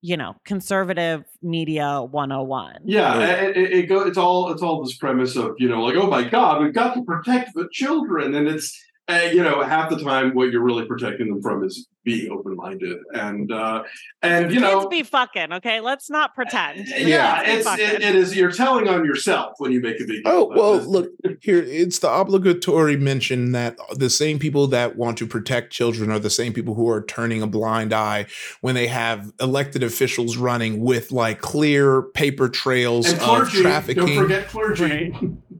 you 0.02 0.16
know 0.16 0.34
conservative 0.44 1.24
media 1.42 2.02
101 2.02 2.78
yeah 2.84 3.18
it, 3.20 3.56
it, 3.56 3.72
it 3.72 3.82
go, 3.84 4.00
it's 4.00 4.18
all 4.18 4.52
it's 4.52 4.60
all 4.60 4.84
this 4.84 4.96
premise 4.96 5.36
of 5.36 5.54
you 5.58 5.68
know 5.68 5.82
like 5.82 5.94
oh 5.94 6.08
my 6.08 6.22
god 6.22 6.60
we've 6.60 6.74
got 6.74 6.94
to 6.94 7.02
protect 7.04 7.54
the 7.54 7.68
children 7.72 8.34
and 8.34 8.48
it's 8.48 8.78
uh, 9.08 9.28
you 9.32 9.42
know 9.42 9.62
half 9.62 9.90
the 9.90 9.98
time 10.02 10.34
what 10.34 10.50
you're 10.50 10.62
really 10.62 10.86
protecting 10.86 11.28
them 11.28 11.42
from 11.42 11.64
is 11.64 11.88
being 12.04 12.30
open-minded 12.32 12.98
and 13.14 13.52
uh 13.52 13.82
and 14.22 14.52
you 14.52 14.58
know 14.58 14.88
be 14.88 15.02
fucking 15.02 15.52
okay? 15.52 15.80
Let's 15.80 16.10
not 16.10 16.34
pretend. 16.34 16.88
Yeah 16.88 17.42
it's 17.44 17.66
it, 17.66 18.02
it 18.02 18.14
is 18.14 18.36
you're 18.36 18.50
telling 18.50 18.88
on 18.88 19.04
yourself 19.04 19.54
when 19.58 19.72
you 19.72 19.80
make 19.80 20.00
a 20.00 20.04
big 20.04 20.22
oh 20.24 20.52
well 20.54 20.78
look 20.78 21.10
here 21.40 21.62
it's 21.62 22.00
the 22.00 22.10
obligatory 22.10 22.96
mention 22.96 23.52
that 23.52 23.76
the 23.94 24.10
same 24.10 24.38
people 24.38 24.66
that 24.68 24.96
want 24.96 25.18
to 25.18 25.26
protect 25.26 25.72
children 25.72 26.10
are 26.10 26.18
the 26.18 26.30
same 26.30 26.52
people 26.52 26.74
who 26.74 26.88
are 26.88 27.02
turning 27.04 27.42
a 27.42 27.46
blind 27.46 27.92
eye 27.92 28.26
when 28.60 28.74
they 28.74 28.86
have 28.86 29.32
elected 29.40 29.82
officials 29.82 30.36
running 30.36 30.80
with 30.80 31.12
like 31.12 31.40
clear 31.40 32.02
paper 32.02 32.48
trails 32.48 33.10
and 33.10 33.20
clergy, 33.20 33.58
of 33.58 33.62
trafficking. 33.62 34.06
don't 34.06 34.16
forget 34.16 34.48
clergy 34.48 35.14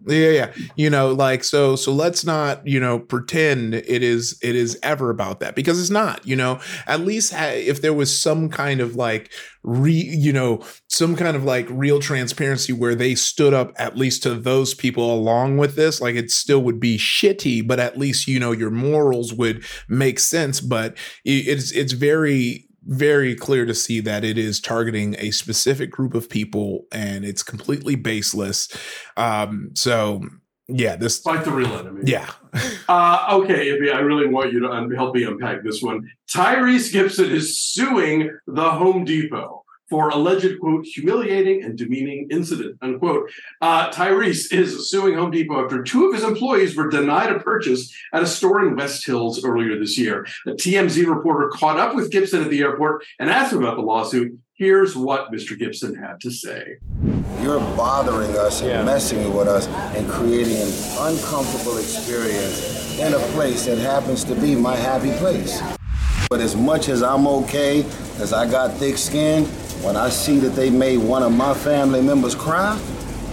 yeah 0.07 0.31
yeah 0.31 0.53
you 0.77 0.91
know 0.91 1.13
like 1.13 1.45
so 1.45 1.77
so 1.77 1.93
let's 1.93 2.25
not 2.25 2.67
you 2.67 2.81
know 2.81 2.99
pretend 2.99 3.75
it 3.75 4.03
is 4.03 4.39
it 4.43 4.57
is 4.57 4.79
ever 4.83 5.11
about 5.11 5.41
that 5.41 5.55
because 5.55 5.81
it's 5.81 5.91
not 5.91 6.27
you 6.27 6.37
know? 6.37 6.61
At 6.87 7.01
least 7.01 7.33
ha- 7.33 7.53
if 7.55 7.83
there 7.83 7.93
was 7.93 8.17
some 8.17 8.49
kind 8.49 8.81
of 8.81 8.97
like 8.97 9.33
re 9.63 9.93
you 9.93 10.33
know 10.33 10.63
some 10.89 11.15
kind 11.17 11.37
of 11.37 11.45
like 11.45 11.67
real 11.71 12.01
transparency 12.01 12.73
where 12.73 12.95
they 12.95 13.15
stood 13.15 13.55
up 13.55 13.73
at 13.77 13.97
least 13.97 14.23
to 14.25 14.35
those 14.35 14.75
people 14.75 15.13
along 15.15 15.57
with 15.57 15.77
this 15.77 16.01
like 16.01 16.17
it 16.17 16.31
still 16.31 16.63
would 16.63 16.81
be 16.81 16.99
shitty 16.99 17.67
but 17.67 17.79
at 17.79 17.99
least 17.99 18.27
you 18.27 18.41
know 18.41 18.53
your 18.53 18.71
morals 18.71 19.33
would 19.33 19.65
make 19.89 20.19
sense 20.19 20.61
but 20.61 20.97
it's 21.25 21.71
it's 21.73 21.93
very 21.93 22.67
very 22.85 23.35
clear 23.35 23.65
to 23.65 23.75
see 23.75 24.01
that 24.01 24.25
it 24.25 24.37
is 24.37 24.61
targeting 24.61 25.15
a 25.19 25.31
specific 25.31 25.91
group 25.91 26.15
of 26.15 26.29
people 26.29 26.87
and 26.91 27.25
it's 27.25 27.43
completely 27.43 27.95
baseless 27.95 28.69
um 29.17 29.71
so 29.75 30.21
yeah, 30.69 30.97
this 30.97 31.19
fight 31.19 31.45
the 31.45 31.51
real 31.51 31.73
enemy. 31.77 32.03
Yeah. 32.05 32.31
uh, 32.89 33.27
okay, 33.33 33.69
Ify, 33.69 33.93
I 33.93 33.99
really 34.01 34.27
want 34.27 34.53
you 34.53 34.61
to 34.61 34.71
un- 34.71 34.91
help 34.93 35.15
me 35.15 35.25
unpack 35.25 35.63
this 35.65 35.83
one. 35.83 36.09
Tyrese 36.33 36.93
Gibson 36.93 37.31
is 37.31 37.59
suing 37.59 38.31
the 38.47 38.71
Home 38.71 39.05
Depot 39.05 39.62
for 39.93 40.09
alleged 40.09 40.59
quote 40.59 40.87
humiliating 40.87 41.63
and 41.63 41.77
demeaning 41.77 42.27
incident 42.31 42.79
unquote. 42.81 43.31
Uh, 43.61 43.91
Tyrese 43.91 44.51
is 44.51 44.89
suing 44.89 45.13
Home 45.17 45.31
Depot 45.31 45.63
after 45.63 45.83
two 45.83 46.07
of 46.07 46.15
his 46.15 46.25
employees 46.25 46.75
were 46.75 46.89
denied 46.89 47.31
a 47.31 47.39
purchase 47.39 47.95
at 48.15 48.23
a 48.23 48.27
store 48.27 48.67
in 48.67 48.75
West 48.75 49.05
Hills 49.05 49.45
earlier 49.45 49.79
this 49.79 49.99
year. 49.99 50.27
A 50.47 50.53
TMZ 50.53 51.07
reporter 51.07 51.51
caught 51.51 51.79
up 51.79 51.95
with 51.95 52.11
Gibson 52.11 52.43
at 52.43 52.49
the 52.49 52.63
airport 52.63 53.05
and 53.19 53.29
asked 53.29 53.53
him 53.53 53.59
about 53.59 53.77
the 53.77 53.83
lawsuit. 53.83 54.39
Here's 54.55 54.97
what 54.97 55.31
Mr. 55.31 55.59
Gibson 55.59 55.95
had 55.95 56.23
to 56.23 56.31
say. 56.31 56.79
You're 57.43 57.61
bothering 57.61 58.35
us 58.39 58.63
and 58.63 58.71
yeah. 58.71 58.85
messing 58.85 59.37
with 59.37 59.47
us 59.47 59.67
and 59.95 60.09
creating 60.09 60.57
an 60.57 60.73
uncomfortable 61.01 61.77
experience 61.77 62.99
in 62.99 63.13
a 63.13 63.19
place 63.35 63.67
that 63.67 63.77
happens 63.77 64.25
to 64.25 64.35
be 64.37 64.55
my 64.55 64.75
happy 64.75 65.13
place. 65.19 65.61
But 66.31 66.41
as 66.41 66.57
much 66.57 66.89
as 66.89 67.03
I'm 67.03 67.27
okay, 67.27 67.85
as 68.19 68.33
I 68.33 68.51
got 68.51 68.73
thick 68.79 68.97
skin, 68.97 69.47
when 69.83 69.97
I 69.97 70.09
see 70.09 70.39
that 70.39 70.51
they 70.51 70.71
made 70.71 70.99
one 70.99 71.23
of 71.23 71.33
my 71.33 71.55
family 71.55 72.01
members 72.01 72.35
cry, 72.35 72.81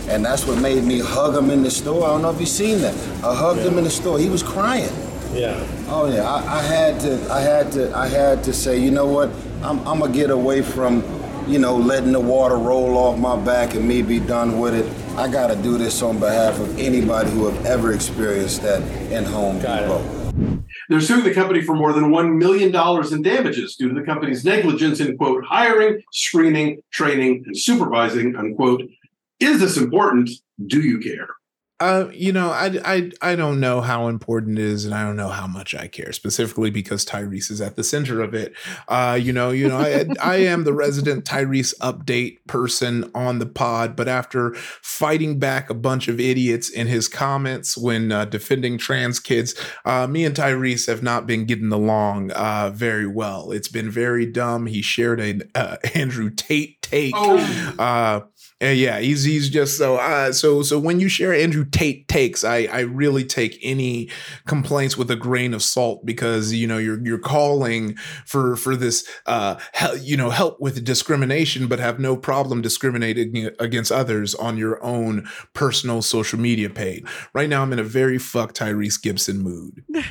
and 0.08 0.26
that's 0.26 0.46
what 0.46 0.60
made 0.60 0.84
me 0.84 1.00
hug 1.00 1.36
him 1.36 1.50
in 1.50 1.64
the 1.64 1.72
store. 1.72 2.06
I 2.06 2.08
don't 2.10 2.22
know 2.22 2.32
if 2.32 2.40
you've 2.40 2.50
seen 2.50 2.82
that. 2.82 2.96
I 3.24 3.36
hugged 3.36 3.60
yeah. 3.60 3.68
him 3.68 3.78
in 3.78 3.84
the 3.84 3.90
store. 3.90 4.18
He 4.20 4.30
was 4.30 4.44
crying. 4.44 4.90
Yeah. 5.34 5.64
Oh 5.88 6.12
yeah. 6.12 6.24
I, 6.24 6.60
I, 6.60 6.62
had 6.62 7.00
to. 7.02 7.32
I 7.32 7.40
had 7.42 7.72
to. 7.74 7.96
I 7.96 8.08
had 8.08 8.44
to 8.46 8.54
say, 8.54 8.80
you 8.80 8.90
know 8.92 9.06
what? 9.06 9.30
I'm, 9.62 9.80
I'm 9.88 10.00
gonna 10.00 10.12
get 10.12 10.32
away 10.32 10.62
from 10.62 11.04
you 11.50 11.58
know, 11.58 11.76
letting 11.76 12.12
the 12.12 12.20
water 12.20 12.58
roll 12.58 12.96
off 12.96 13.18
my 13.18 13.36
back 13.36 13.74
and 13.74 13.88
me 13.88 14.04
be 14.04 14.20
done 14.20 14.60
with 14.60 14.76
it. 14.76 14.86
I 15.18 15.28
got 15.28 15.48
to 15.48 15.56
do 15.56 15.78
this 15.78 16.02
on 16.04 16.20
behalf 16.20 16.60
of 16.60 16.78
anybody 16.78 17.32
who 17.32 17.50
have 17.50 17.66
ever 17.66 17.92
experienced 17.92 18.62
that 18.62 18.82
in 19.12 19.26
Home 19.26 19.60
got 19.60 19.82
Depot. 19.82 20.00
It. 20.00 20.19
They're 20.90 21.02
suing 21.02 21.24
the 21.24 21.34
company 21.34 21.62
for 21.62 21.76
more 21.76 21.94
than 21.94 22.12
$1 22.12 22.38
million 22.38 22.74
in 23.14 23.22
damages 23.22 23.76
due 23.76 23.90
to 23.90 23.96
the 23.96 24.06
company's 24.06 24.46
negligence 24.46 25.00
in, 25.00 25.18
quote, 25.18 25.44
hiring, 25.46 26.02
screening, 26.12 26.82
training, 26.92 27.44
and 27.46 27.58
supervising, 27.58 28.36
unquote. 28.36 28.84
Is 29.40 29.60
this 29.60 29.78
important? 29.78 30.30
Do 30.68 30.82
you 30.82 31.00
care? 31.00 31.30
Uh, 31.80 32.10
you 32.14 32.34
know, 32.34 32.50
I, 32.50 32.78
I 32.84 33.12
I 33.22 33.36
don't 33.36 33.62
know 33.62 33.80
how 33.80 34.08
important 34.08 34.60
it 34.60 34.66
is, 34.66 34.84
and 34.84 34.94
I 34.94 35.04
don't 35.04 35.16
know 35.16 35.30
how 35.30 35.48
much 35.48 35.74
I 35.74 35.88
care, 35.88 36.12
specifically 36.12 36.70
because 36.70 37.06
Tyrese 37.06 37.50
is 37.50 37.62
at 37.62 37.78
the 37.78 37.86
center 37.86 38.22
of 38.22 38.34
it. 38.34 38.54
Uh, 38.90 39.18
you 39.22 39.32
know, 39.32 39.52
you 39.52 39.68
know, 39.68 39.78
I 39.78 40.06
I 40.22 40.36
am 40.38 40.66
the 40.66 40.74
resident 40.74 41.24
Tyrese 41.24 41.74
update 41.80 42.40
person 42.48 43.10
on 43.16 43.40
the 43.40 43.46
pod, 43.46 43.96
but 43.96 44.10
after 44.10 44.54
fighting 44.56 45.40
back 45.40 45.70
a 45.70 45.74
bunch 45.74 46.10
of 46.10 46.20
idiots 46.20 46.70
in 46.70 46.88
his 46.88 47.08
comments 47.08 47.78
when 47.78 48.12
uh, 48.12 48.26
defending 48.26 48.78
trans 48.78 49.20
kids, 49.20 49.56
uh, 49.86 50.06
me 50.06 50.26
and 50.26 50.36
Tyrese 50.36 50.88
have 50.88 51.02
not 51.02 51.28
been 51.28 51.46
getting 51.46 51.72
along 51.72 52.32
uh, 52.32 52.72
very 52.74 53.08
well. 53.08 53.52
It's 53.52 53.70
been 53.70 53.90
very 53.90 54.26
dumb. 54.26 54.66
He 54.66 54.82
shared 54.82 55.22
an 55.22 55.50
uh, 55.56 55.78
Andrew 55.96 56.30
Tate 56.30 56.82
take. 56.82 57.14
Oh. 57.16 58.28
And 58.62 58.78
yeah, 58.78 59.00
he's 59.00 59.24
he's 59.24 59.50
just 59.50 59.78
so 59.78 59.96
uh 59.96 60.34
so 60.34 60.62
so 60.64 60.78
when 60.78 61.00
you 61.00 61.08
share 61.08 61.34
Andrew 61.34 61.64
Tate 61.64 62.08
takes, 62.08 62.44
I 62.44 62.64
I 62.66 62.82
really 62.82 63.24
take 63.24 63.58
any 63.62 64.10
complaints 64.48 64.98
with 64.98 65.10
a 65.10 65.16
grain 65.16 65.54
of 65.54 65.64
salt 65.64 66.06
because 66.06 66.54
you 66.54 66.68
know 66.68 66.78
you're 66.78 67.00
you're 67.06 67.20
calling 67.20 67.96
for 68.26 68.58
for 68.58 68.76
this 68.76 69.08
uh 69.26 69.56
you 70.02 70.18
know 70.18 70.30
help 70.30 70.60
with 70.60 70.84
discrimination, 70.84 71.68
but 71.68 71.80
have 71.80 72.00
no 72.00 72.18
problem 72.18 72.62
discriminating 72.62 73.50
against 73.60 73.92
others 73.92 74.36
on 74.36 74.58
your 74.58 74.84
own 74.84 75.28
personal 75.54 76.02
social 76.02 76.40
media 76.40 76.70
page. 76.70 77.06
Right 77.34 77.50
now, 77.50 77.62
I'm 77.62 77.72
in 77.72 77.80
a 77.80 77.84
very 77.84 78.18
fuck 78.18 78.54
Tyrese 78.54 79.02
Gibson 79.02 79.40
mood. 79.40 79.84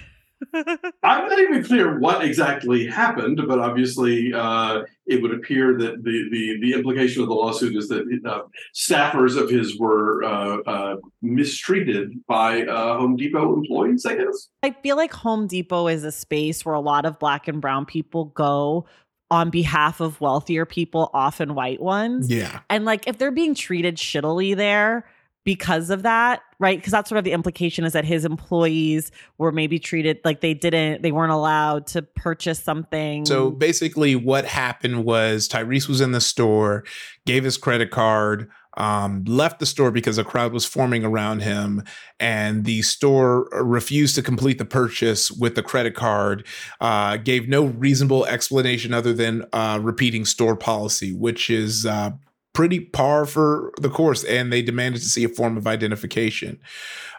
I'm 1.03 1.29
not 1.29 1.39
even 1.39 1.65
clear 1.65 1.99
what 1.99 2.25
exactly 2.25 2.87
happened, 2.87 3.41
but 3.47 3.59
obviously 3.59 4.33
uh, 4.33 4.83
it 5.07 5.21
would 5.23 5.35
appear 5.35 5.77
that 5.79 6.05
the, 6.05 6.29
the, 6.31 6.59
the 6.61 6.75
implication 6.75 7.23
of 7.23 7.29
the 7.29 7.35
lawsuit 7.35 7.77
is 7.77 7.89
that 7.89 8.05
uh, 8.25 8.43
staffers 8.75 9.41
of 9.41 9.51
his 9.51 9.79
were 9.79 10.23
uh, 10.25 10.59
uh 10.59 10.97
mistreated 11.23 12.13
by 12.27 12.63
uh, 12.63 12.99
Home 12.99 13.17
Depot 13.17 13.55
employees, 13.55 14.07
I 14.07 14.17
guess. 14.17 14.49
I 14.63 14.71
feel 14.83 14.97
like 14.97 15.13
Home 15.13 15.47
Depot 15.47 15.89
is 15.89 16.05
a 16.05 16.13
space 16.13 16.65
where 16.65 16.75
a 16.75 16.81
lot 16.81 17.05
of 17.05 17.19
black 17.19 17.49
and 17.49 17.61
brown 17.61 17.87
people 17.87 18.27
go 18.27 18.87
on 19.31 19.51
behalf 19.51 20.01
of 20.01 20.21
wealthier 20.21 20.65
people, 20.65 21.11
often 21.13 21.55
white 21.55 21.81
ones. 21.81 22.31
Yeah. 22.31 22.61
And 22.71 22.85
like 22.85 23.07
if 23.07 23.19
they're 23.19 23.31
being 23.31 23.55
treated 23.55 23.97
shittily 23.97 24.57
there, 24.57 25.05
because 25.49 25.89
of 25.89 26.03
that, 26.03 26.43
right? 26.59 26.77
Because 26.79 26.93
that's 26.93 27.09
sort 27.09 27.17
of 27.17 27.25
the 27.25 27.33
implication 27.33 27.87
is 27.87 27.95
that 27.95 28.05
his 28.05 28.27
employees 28.27 29.11
were 29.39 29.51
maybe 29.51 29.79
treated 29.79 30.21
like 30.23 30.43
they 30.43 30.53
didn't, 30.53 31.01
they 31.01 31.11
weren't 31.11 31.33
allowed 31.33 31.87
to 31.87 32.03
purchase 32.03 32.63
something. 32.63 33.25
So 33.25 33.51
basically, 33.51 34.15
what 34.15 34.45
happened 34.45 35.07
was 35.07 35.49
Tyrese 35.49 35.89
was 35.89 36.03
in 36.03 36.13
the 36.13 36.21
store, 36.21 36.85
gave 37.25 37.45
his 37.45 37.57
credit 37.57 37.91
card, 37.91 38.51
um, 38.77 39.25
left 39.25 39.59
the 39.59 39.65
store 39.65 39.91
because 39.91 40.19
a 40.19 40.23
crowd 40.23 40.53
was 40.53 40.67
forming 40.67 41.03
around 41.03 41.41
him, 41.41 41.83
and 42.21 42.67
the 42.67 42.83
store 42.83 43.49
refused 43.51 44.17
to 44.17 44.23
complete 44.23 44.59
the 44.59 44.67
purchase 44.67 45.31
with 45.31 45.55
the 45.55 45.63
credit 45.63 45.95
card. 45.95 46.47
Uh, 46.79 47.17
gave 47.17 47.49
no 47.49 47.65
reasonable 47.65 48.27
explanation 48.27 48.93
other 48.93 49.15
than 49.15 49.47
uh, 49.55 49.79
repeating 49.81 50.27
store 50.27 50.57
policy, 50.57 51.15
which 51.15 51.49
is 51.49 51.87
uh, 51.87 52.11
pretty 52.53 52.81
par 52.81 53.25
for 53.27 53.73
the 53.81 53.91
course, 53.91 54.25
and 54.25 54.53
they 54.53 54.63
demanded 54.63 55.01
to 55.03 55.09
see 55.09 55.25
a 55.25 55.29
form 55.29 55.57
of 55.57 55.67
identification. 55.67 56.61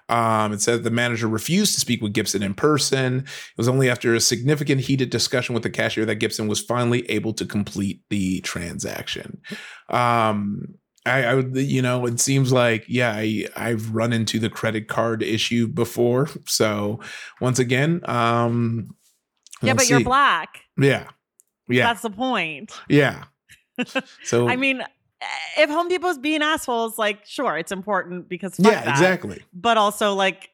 Um, 0.10 0.54
it 0.54 0.62
said 0.62 0.84
the 0.84 0.90
manager 0.90 1.28
refused 1.28 1.76
to 1.76 1.80
speak 1.80 2.02
with 2.02 2.14
Gibson 2.14 2.42
in 2.42 2.56
person. 2.56 3.20
It 3.20 3.58
was 3.58 3.68
only 3.68 3.90
after 3.90 4.16
a 4.16 4.20
significant 4.20 4.82
heated 4.82 5.12
discussion 5.12 5.54
with 5.54 5.64
the 5.64 5.70
cashier 5.70 6.06
that 6.06 6.16
Gibson 6.16 6.48
was 6.48 6.60
finally 6.60 7.10
able 7.12 7.32
to 7.34 7.46
complete 7.46 8.02
the 8.10 8.42
transaction. 8.42 9.40
Um, 9.88 10.80
I, 11.06 11.26
I 11.26 11.36
would, 11.36 11.56
you 11.56 11.82
know, 11.82 12.06
it 12.08 12.20
seems 12.20 12.52
like, 12.52 12.86
yeah, 12.88 13.14
I, 13.16 13.48
I've 13.56 13.94
run 13.94 14.12
into 14.12 14.40
the 14.40 14.50
credit 14.50 14.88
card 14.88 15.22
issue 15.22 15.68
before. 15.68 16.28
So 16.46 17.00
once 17.40 17.60
again, 17.60 18.02
um, 18.06 18.96
yeah, 19.62 19.74
but 19.74 19.80
let's 19.80 19.90
you're 19.90 20.04
black. 20.04 20.62
Yeah. 20.78 21.08
Yeah. 21.68 21.86
That's 21.86 22.02
the 22.02 22.10
point. 22.10 22.72
yeah. 22.90 23.26
So 24.26 24.50
I 24.50 24.58
mean, 24.58 24.84
Eh, 25.22 25.64
if 25.64 25.70
Home 25.70 25.88
Depot's 25.88 26.18
being 26.18 26.42
assholes, 26.42 26.98
like, 26.98 27.26
sure, 27.26 27.58
it's 27.58 27.72
important 27.72 28.30
because 28.30 28.56
fuck 28.56 28.72
yeah, 28.72 28.86
that. 28.86 28.92
exactly. 28.92 29.44
But 29.54 29.78
also, 29.78 30.14
like, 30.14 30.50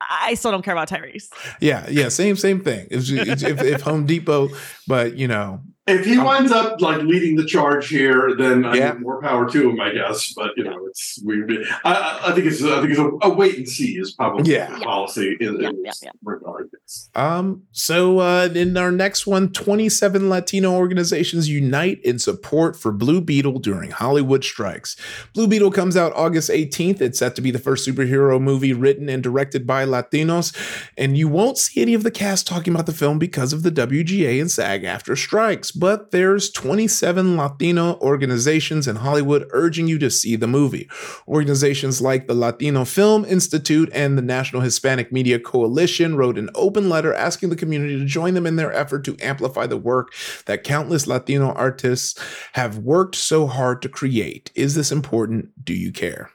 I 0.00 0.34
still 0.34 0.50
don't 0.50 0.62
care 0.62 0.74
about 0.74 0.88
Tyrese. 0.88 1.28
Yeah. 1.60 1.86
Yeah. 1.88 2.08
Same, 2.08 2.36
same 2.36 2.60
thing. 2.62 2.86
If, 2.90 3.10
if, 3.10 3.62
if 3.62 3.80
Home 3.80 4.06
Depot, 4.06 4.48
but 4.86 5.16
you 5.16 5.26
know, 5.26 5.62
If 5.86 6.04
he 6.04 6.18
winds 6.18 6.50
up 6.50 6.80
like 6.80 7.02
leading 7.02 7.36
the 7.36 7.44
charge 7.46 7.88
here, 7.88 8.34
then 8.36 8.64
I 8.64 8.74
Yeah. 8.74 8.92
mean, 8.94 9.02
more 9.02 9.20
power 9.22 9.48
to 9.48 9.70
him, 9.70 9.80
I 9.80 9.92
guess. 9.92 10.32
But 10.34 10.50
you 10.56 10.64
know, 10.64 10.76
it's 10.88 11.20
we. 11.24 11.42
I, 11.84 11.92
I- 11.92 12.20
I 12.26 12.32
think 12.32 12.46
it's 12.48 12.62
I 12.62 12.80
think 12.80 12.90
it's 12.90 12.98
a, 12.98 13.10
a 13.22 13.32
wait 13.32 13.56
and 13.56 13.68
see 13.68 13.92
is 13.98 14.12
probably 14.12 14.52
Yeah. 14.52 14.74
the 14.74 14.80
policy 14.84 15.36
in, 15.40 15.60
Yeah, 15.60 15.68
in 15.68 15.76
yeah, 15.84 15.90
this 15.90 16.00
yeah. 16.04 16.10
regard. 16.24 16.70
Um, 17.14 17.62
so 17.72 18.18
uh 18.18 18.48
in 18.54 18.76
our 18.76 18.90
next 18.90 19.26
one, 19.26 19.50
27 19.52 20.28
Latino 20.28 20.72
organizations 20.72 21.48
unite 21.48 22.00
in 22.02 22.18
support 22.18 22.76
for 22.76 22.90
Blue 22.92 23.20
Beetle 23.20 23.58
during 23.60 23.90
Hollywood 23.92 24.42
strikes. 24.44 24.96
Blue 25.34 25.46
Beetle 25.46 25.70
comes 25.70 25.96
out 25.96 26.12
August 26.16 26.50
18th. 26.50 27.00
It's 27.00 27.18
set 27.20 27.36
to 27.36 27.42
be 27.42 27.50
the 27.50 27.58
first 27.60 27.86
superhero 27.88 28.40
movie 28.40 28.72
written 28.72 29.08
and 29.08 29.22
directed 29.22 29.66
by 29.66 29.84
Latinos, 29.84 30.54
and 30.98 31.16
you 31.16 31.28
won't 31.28 31.58
see 31.58 31.80
any 31.80 31.94
of 31.94 32.02
the 32.02 32.10
cast 32.10 32.46
talking 32.46 32.72
about 32.74 32.86
the 32.86 32.92
film 32.92 33.18
because 33.18 33.52
of 33.52 33.62
the 33.62 33.70
WGA 33.70 34.40
and 34.40 34.50
SAG-AFTRA 34.50 35.16
strikes. 35.16 35.70
But 35.78 36.10
there's 36.10 36.50
27 36.50 37.36
Latino 37.36 37.98
organizations 38.00 38.88
in 38.88 38.96
Hollywood 38.96 39.46
urging 39.50 39.86
you 39.86 39.98
to 39.98 40.10
see 40.10 40.36
the 40.36 40.46
movie. 40.46 40.88
Organizations 41.28 42.00
like 42.00 42.26
the 42.26 42.34
Latino 42.34 42.84
Film 42.84 43.24
Institute 43.24 43.90
and 43.92 44.16
the 44.16 44.22
National 44.22 44.62
Hispanic 44.62 45.12
Media 45.12 45.38
Coalition 45.38 46.16
wrote 46.16 46.38
an 46.38 46.50
open 46.54 46.88
letter 46.88 47.12
asking 47.12 47.50
the 47.50 47.56
community 47.56 47.98
to 47.98 48.04
join 48.04 48.34
them 48.34 48.46
in 48.46 48.56
their 48.56 48.72
effort 48.72 49.04
to 49.04 49.16
amplify 49.20 49.66
the 49.66 49.76
work 49.76 50.12
that 50.46 50.64
countless 50.64 51.06
Latino 51.06 51.52
artists 51.52 52.18
have 52.54 52.78
worked 52.78 53.14
so 53.14 53.46
hard 53.46 53.82
to 53.82 53.88
create. 53.88 54.50
Is 54.54 54.74
this 54.74 54.90
important? 54.90 55.64
Do 55.64 55.74
you 55.74 55.92
care? 55.92 56.30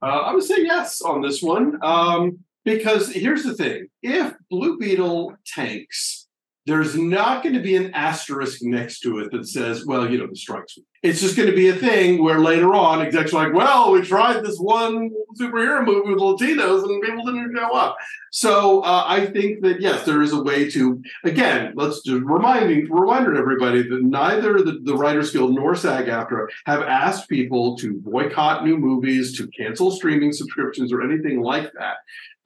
Uh, 0.00 0.06
I 0.06 0.34
would 0.34 0.44
say 0.44 0.62
yes 0.62 1.02
on 1.02 1.22
this 1.22 1.42
one 1.42 1.78
um, 1.82 2.38
because 2.64 3.10
here's 3.12 3.42
the 3.42 3.54
thing: 3.54 3.88
if 4.02 4.32
Blue 4.48 4.78
Beetle 4.78 5.34
tanks, 5.46 6.27
there's 6.68 6.96
not 6.96 7.42
going 7.42 7.54
to 7.54 7.62
be 7.62 7.76
an 7.76 7.94
asterisk 7.94 8.62
next 8.62 9.00
to 9.00 9.20
it 9.20 9.32
that 9.32 9.48
says, 9.48 9.86
"Well, 9.86 10.10
you 10.10 10.18
know, 10.18 10.26
the 10.26 10.36
strikes." 10.36 10.78
It's 11.02 11.20
just 11.20 11.36
going 11.36 11.48
to 11.48 11.54
be 11.54 11.68
a 11.68 11.74
thing 11.74 12.22
where 12.22 12.40
later 12.40 12.74
on, 12.74 13.00
execs 13.00 13.32
are 13.32 13.46
like, 13.46 13.54
"Well, 13.54 13.92
we 13.92 14.02
tried 14.02 14.44
this 14.44 14.58
one 14.58 15.10
superhero 15.40 15.84
movie 15.84 16.10
with 16.10 16.20
Latinos 16.20 16.84
and 16.84 17.02
people 17.02 17.24
didn't 17.24 17.56
show 17.56 17.74
up." 17.74 17.96
So 18.30 18.80
uh, 18.82 19.04
I 19.06 19.26
think 19.26 19.62
that 19.62 19.80
yes, 19.80 20.04
there 20.04 20.20
is 20.20 20.32
a 20.32 20.42
way 20.42 20.70
to 20.70 21.02
again. 21.24 21.72
Let's 21.74 22.02
just 22.02 22.22
reminding 22.22 22.90
reminder 22.90 23.32
to 23.32 23.38
everybody 23.38 23.82
that 23.82 24.02
neither 24.02 24.58
the, 24.62 24.80
the 24.82 24.94
Writers 24.94 25.30
Guild 25.30 25.54
nor 25.54 25.74
SAG-AFTRA 25.74 26.48
have 26.66 26.82
asked 26.82 27.30
people 27.30 27.78
to 27.78 27.94
boycott 27.94 28.64
new 28.64 28.76
movies, 28.76 29.38
to 29.38 29.48
cancel 29.48 29.90
streaming 29.90 30.32
subscriptions, 30.32 30.92
or 30.92 31.02
anything 31.02 31.40
like 31.40 31.72
that. 31.72 31.96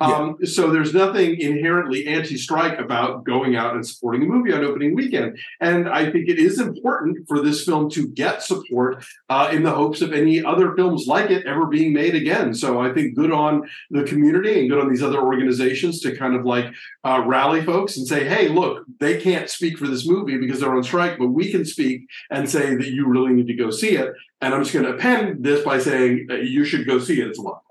Um, 0.03 0.37
So 0.45 0.71
there's 0.71 0.93
nothing 0.93 1.41
inherently 1.41 2.07
anti-strike 2.07 2.79
about 2.79 3.25
going 3.25 3.57
out 3.57 3.75
and 3.75 3.87
supporting 3.87 4.23
a 4.23 4.27
movie 4.27 4.53
on 4.53 4.65
opening 4.65 4.95
weekend. 4.95 5.39
And 5.61 5.89
I 5.89 6.11
think 6.11 6.29
it 6.29 6.39
is 6.39 6.61
important 6.61 7.27
for 7.29 7.41
this 7.41 7.65
film 7.65 7.89
to 7.91 8.09
get 8.09 8.43
support 8.43 9.05
uh, 9.29 9.51
in 9.53 9.63
the 9.63 9.71
hopes 9.71 10.01
of 10.03 10.13
any 10.13 10.45
other 10.45 10.75
films 10.75 11.07
like 11.07 11.31
it 11.31 11.47
ever 11.47 11.67
being 11.67 11.93
made 11.93 12.15
again. 12.15 12.55
So 12.55 12.81
I 12.81 12.93
think 12.93 13.15
good 13.15 13.33
on 13.33 13.69
the 13.91 14.05
community 14.05 14.59
and 14.59 14.69
good 14.69 14.81
on 14.81 14.91
these 14.91 15.03
other 15.03 15.21
organizations 15.21 16.01
to 16.01 16.17
kind 16.17 16.35
of 16.35 16.45
like 16.45 16.67
uh, 17.05 17.23
rally 17.27 17.63
folks 17.65 17.97
and 17.97 18.07
say, 18.07 18.25
hey, 18.25 18.49
look, 18.49 18.85
they 19.01 19.21
can't 19.21 19.49
speak 19.49 19.79
for 19.79 19.87
this 19.87 20.07
movie 20.07 20.39
because 20.39 20.61
they're 20.61 20.75
on 20.75 20.83
strike, 20.83 21.19
but 21.19 21.29
we 21.29 21.51
can 21.51 21.65
speak 21.65 22.07
and 22.31 22.49
say 22.49 22.75
that 22.75 22.89
you 22.89 23.07
really 23.07 23.33
need 23.33 23.47
to 23.47 23.55
go 23.55 23.71
see 23.71 23.97
it. 23.97 24.13
And 24.41 24.55
I'm 24.55 24.63
just 24.63 24.75
going 24.75 24.87
to 24.87 24.95
append 24.95 25.45
this 25.45 25.65
by 25.65 25.79
saying 25.79 26.27
uh, 26.31 26.35
you 26.35 26.65
should 26.65 26.87
go 26.87 26.99
see 26.99 27.21
it. 27.21 27.29
It's 27.29 27.39
a 27.39 27.43
lot. 27.43 27.63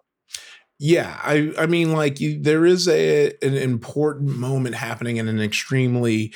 Yeah, 0.84 1.20
I 1.22 1.54
I 1.60 1.68
mean 1.68 1.94
like 1.94 2.20
you 2.20 2.42
there 2.42 2.66
is 2.66 2.88
a 2.88 3.28
an 3.44 3.54
important 3.56 4.36
moment 4.36 4.74
happening 4.74 5.18
in 5.18 5.28
an 5.28 5.40
extremely 5.40 6.34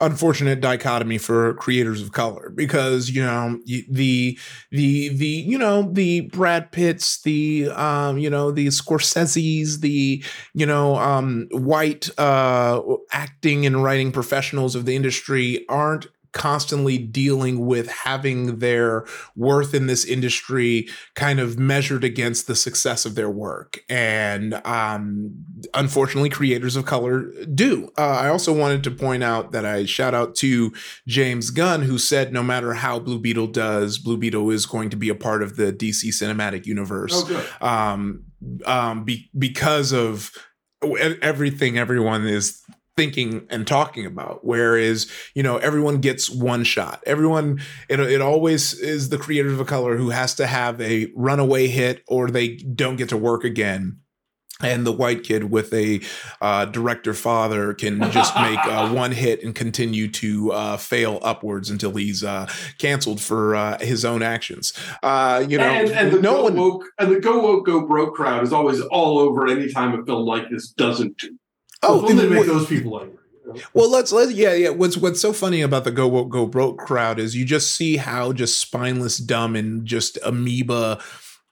unfortunate 0.00 0.60
dichotomy 0.60 1.18
for 1.18 1.54
creators 1.54 2.02
of 2.02 2.12
color 2.12 2.50
because 2.54 3.10
you 3.10 3.22
know 3.22 3.60
the 3.90 4.38
the 4.72 5.10
the 5.16 5.26
you 5.26 5.56
know 5.58 5.90
the 5.92 6.22
Brad 6.22 6.72
Pitts 6.72 7.22
the 7.22 7.68
um 7.70 8.18
you 8.18 8.28
know 8.30 8.50
the 8.50 8.66
Scorsese's 8.68 9.78
the 9.80 10.24
you 10.54 10.66
know 10.66 10.96
um 10.96 11.46
white 11.52 12.10
uh 12.18 12.80
acting 13.12 13.66
and 13.66 13.84
writing 13.84 14.10
professionals 14.10 14.74
of 14.74 14.86
the 14.86 14.96
industry 14.96 15.64
aren't 15.68 16.08
constantly 16.34 16.98
dealing 16.98 17.64
with 17.64 17.88
having 17.88 18.58
their 18.58 19.06
worth 19.36 19.72
in 19.72 19.86
this 19.86 20.04
industry 20.04 20.86
kind 21.14 21.40
of 21.40 21.58
measured 21.58 22.04
against 22.04 22.46
the 22.46 22.56
success 22.56 23.06
of 23.06 23.14
their 23.14 23.30
work. 23.30 23.78
And 23.88 24.54
um 24.66 25.32
unfortunately 25.72 26.28
creators 26.28 26.76
of 26.76 26.84
color 26.84 27.30
do. 27.54 27.90
Uh, 27.96 28.18
i 28.24 28.28
also 28.28 28.52
wanted 28.52 28.82
to 28.84 28.90
point 28.90 29.22
out 29.22 29.52
that 29.52 29.64
i 29.64 29.84
shout 29.84 30.14
out 30.14 30.34
to 30.34 30.72
james 31.06 31.50
gunn 31.50 31.82
who 31.82 31.96
said 31.96 32.32
no 32.32 32.42
matter 32.42 32.74
how 32.74 32.98
blue 32.98 33.18
beetle 33.18 33.46
does 33.46 33.98
blue 33.98 34.16
beetle 34.16 34.50
is 34.50 34.66
going 34.66 34.90
to 34.90 34.96
be 34.96 35.08
a 35.08 35.14
part 35.14 35.42
of 35.42 35.56
the 35.56 35.72
dc 35.72 36.04
cinematic 36.04 36.66
universe. 36.66 37.12
Oh, 37.14 37.26
good. 37.26 37.62
um 37.62 38.24
um 38.66 39.04
be, 39.04 39.30
because 39.38 39.92
of 39.92 40.32
everything 41.22 41.78
everyone 41.78 42.26
is 42.26 42.62
thinking 42.96 43.46
and 43.50 43.66
talking 43.66 44.06
about 44.06 44.44
whereas 44.44 45.10
you 45.34 45.42
know 45.42 45.56
everyone 45.58 45.98
gets 45.98 46.30
one 46.30 46.62
shot 46.62 47.02
everyone 47.06 47.60
it, 47.88 47.98
it 47.98 48.20
always 48.20 48.72
is 48.74 49.08
the 49.08 49.18
creator 49.18 49.48
of 49.48 49.58
a 49.58 49.64
color 49.64 49.96
who 49.96 50.10
has 50.10 50.34
to 50.34 50.46
have 50.46 50.80
a 50.80 51.10
runaway 51.16 51.66
hit 51.66 52.04
or 52.06 52.28
they 52.28 52.56
don't 52.56 52.96
get 52.96 53.08
to 53.08 53.16
work 53.16 53.42
again 53.42 53.98
and 54.62 54.86
the 54.86 54.92
white 54.92 55.24
kid 55.24 55.50
with 55.50 55.72
a 55.74 56.00
uh, 56.40 56.64
director 56.66 57.12
father 57.12 57.74
can 57.74 58.10
just 58.12 58.34
make 58.40 58.58
uh, 58.66 58.88
one 58.90 59.10
hit 59.10 59.42
and 59.42 59.54
continue 59.54 60.08
to 60.08 60.52
uh, 60.52 60.76
fail 60.76 61.18
upwards 61.22 61.70
until 61.70 61.92
he's 61.94 62.22
uh, 62.22 62.48
canceled 62.78 63.20
for 63.20 63.56
uh, 63.56 63.78
his 63.80 64.04
own 64.04 64.22
actions. 64.22 64.72
Uh, 65.02 65.44
you 65.48 65.58
know, 65.58 65.64
and, 65.64 65.90
and 65.90 66.12
the 66.12 66.20
no 66.20 66.34
go 66.34 66.42
one. 66.44 66.54
woke 66.54 66.84
and 66.98 67.10
the 67.10 67.20
go 67.20 67.40
woke 67.40 67.66
go 67.66 67.84
broke 67.86 68.14
crowd 68.14 68.44
is 68.44 68.52
always 68.52 68.80
all 68.80 69.18
over 69.18 69.48
any 69.48 69.72
time 69.72 69.98
a 69.98 70.04
film 70.04 70.24
like 70.24 70.48
this 70.50 70.70
doesn't 70.70 71.18
do. 71.18 71.36
Oh, 71.88 72.06
they 72.08 72.14
make 72.28 72.46
well- 72.46 72.58
those 72.58 72.66
people 72.68 73.00
angry. 73.00 73.18
Well, 73.72 73.90
let's 73.90 74.10
let 74.10 74.30
yeah 74.34 74.54
yeah. 74.54 74.70
What's 74.70 74.96
what's 74.96 75.20
so 75.20 75.32
funny 75.32 75.60
about 75.60 75.84
the 75.84 75.90
go 75.92 76.08
woke 76.08 76.30
go 76.30 76.46
broke 76.46 76.78
crowd 76.78 77.18
is 77.20 77.36
you 77.36 77.44
just 77.44 77.74
see 77.74 77.98
how 77.98 78.32
just 78.32 78.58
spineless, 78.60 79.18
dumb, 79.18 79.54
and 79.54 79.84
just 79.86 80.18
amoeba 80.24 80.98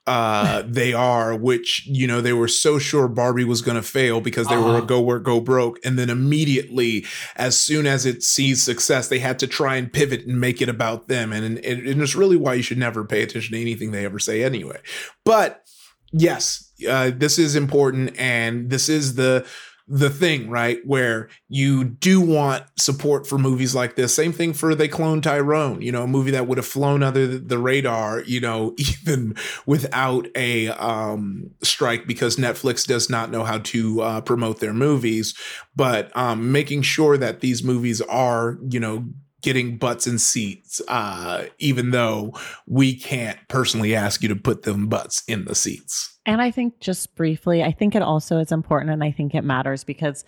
uh 0.05 0.63
they 0.67 0.91
are 0.91 1.33
which 1.33 1.85
you 1.87 2.05
know 2.07 2.19
they 2.19 2.33
were 2.33 2.47
so 2.49 2.77
sure 2.77 3.07
barbie 3.07 3.45
was 3.45 3.61
going 3.61 3.77
to 3.77 3.81
fail 3.83 4.19
because 4.19 4.47
they 4.47 4.57
were 4.57 4.63
a 4.63 4.77
Uh-huh. 4.79 4.81
go 4.81 5.01
work 5.01 5.23
go 5.23 5.39
broke 5.39 5.79
and 5.85 5.97
then 5.97 6.09
immediately 6.09 7.05
as 7.37 7.57
soon 7.57 7.87
as 7.87 8.05
it 8.05 8.21
sees 8.21 8.61
success 8.61 9.07
they 9.07 9.19
had 9.19 9.39
to 9.39 9.47
try 9.47 9.77
and 9.77 9.93
pivot 9.93 10.25
and 10.25 10.41
make 10.41 10.61
it 10.61 10.67
about 10.67 11.07
them 11.07 11.31
and, 11.31 11.45
and, 11.45 11.87
and 11.87 12.01
it's 12.01 12.15
really 12.15 12.35
why 12.35 12.53
you 12.53 12.61
should 12.63 12.77
never 12.77 13.05
pay 13.05 13.21
attention 13.23 13.53
to 13.55 13.61
anything 13.61 13.91
they 13.91 14.03
ever 14.03 14.19
say 14.19 14.43
anyway 14.43 14.77
but 15.23 15.63
yes 16.11 16.69
uh, 16.89 17.09
this 17.15 17.39
is 17.39 17.55
important 17.55 18.13
and 18.19 18.69
this 18.69 18.89
is 18.89 19.15
the 19.15 19.45
the 19.87 20.09
thing, 20.09 20.49
right? 20.49 20.79
Where 20.85 21.29
you 21.49 21.83
do 21.83 22.21
want 22.21 22.63
support 22.77 23.27
for 23.27 23.37
movies 23.37 23.75
like 23.75 23.95
this. 23.95 24.13
Same 24.13 24.31
thing 24.31 24.53
for 24.53 24.75
They 24.75 24.87
Clone 24.87 25.21
Tyrone, 25.21 25.81
you 25.81 25.91
know, 25.91 26.03
a 26.03 26.07
movie 26.07 26.31
that 26.31 26.47
would 26.47 26.57
have 26.57 26.67
flown 26.67 27.03
under 27.03 27.27
the 27.37 27.57
radar, 27.57 28.21
you 28.21 28.39
know, 28.39 28.73
even 28.77 29.35
without 29.65 30.27
a 30.35 30.69
um, 30.69 31.51
strike 31.61 32.07
because 32.07 32.37
Netflix 32.37 32.87
does 32.87 33.09
not 33.09 33.29
know 33.29 33.43
how 33.43 33.57
to 33.59 34.01
uh, 34.01 34.21
promote 34.21 34.59
their 34.59 34.73
movies. 34.73 35.35
But 35.75 36.15
um, 36.15 36.51
making 36.51 36.83
sure 36.83 37.17
that 37.17 37.41
these 37.41 37.63
movies 37.63 37.99
are, 38.01 38.57
you 38.69 38.79
know, 38.79 39.05
getting 39.43 39.77
butts 39.77 40.07
in 40.07 40.17
seats, 40.17 40.81
uh, 40.87 41.43
even 41.59 41.91
though 41.91 42.33
we 42.65 42.95
can't 42.95 43.37
personally 43.49 43.93
ask 43.95 44.23
you 44.23 44.29
to 44.29 44.35
put 44.35 44.63
them 44.63 44.87
butts 44.87 45.21
in 45.27 45.45
the 45.45 45.53
seats. 45.53 46.17
And 46.25 46.41
I 46.41 46.49
think 46.49 46.79
just 46.79 47.13
briefly, 47.15 47.61
I 47.63 47.71
think 47.71 47.93
it 47.95 48.01
also 48.01 48.39
is 48.39 48.51
important 48.51 48.91
and 48.91 49.03
I 49.03 49.11
think 49.11 49.35
it 49.35 49.43
matters 49.43 49.83
because 49.83 50.23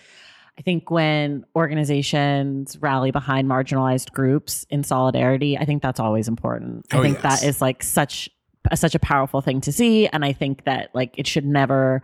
I 0.57 0.61
think 0.61 0.91
when 0.91 1.43
organizations 1.55 2.77
rally 2.81 3.11
behind 3.11 3.47
marginalized 3.47 4.11
groups 4.11 4.65
in 4.69 4.83
solidarity, 4.83 5.57
I 5.57 5.65
think 5.65 5.81
that's 5.81 5.99
always 5.99 6.27
important. 6.27 6.85
I 6.91 6.97
Oh, 6.97 7.01
think 7.01 7.21
yes. 7.23 7.41
that 7.41 7.47
is 7.47 7.61
like 7.61 7.83
such 7.83 8.29
such 8.73 8.95
a 8.95 8.99
powerful 8.99 9.41
thing 9.41 9.61
to 9.61 9.71
see 9.71 10.07
and 10.07 10.25
I 10.25 10.33
think 10.33 10.63
that 10.63 10.89
like 10.95 11.13
it 11.19 11.27
should 11.27 11.45
never 11.45 12.01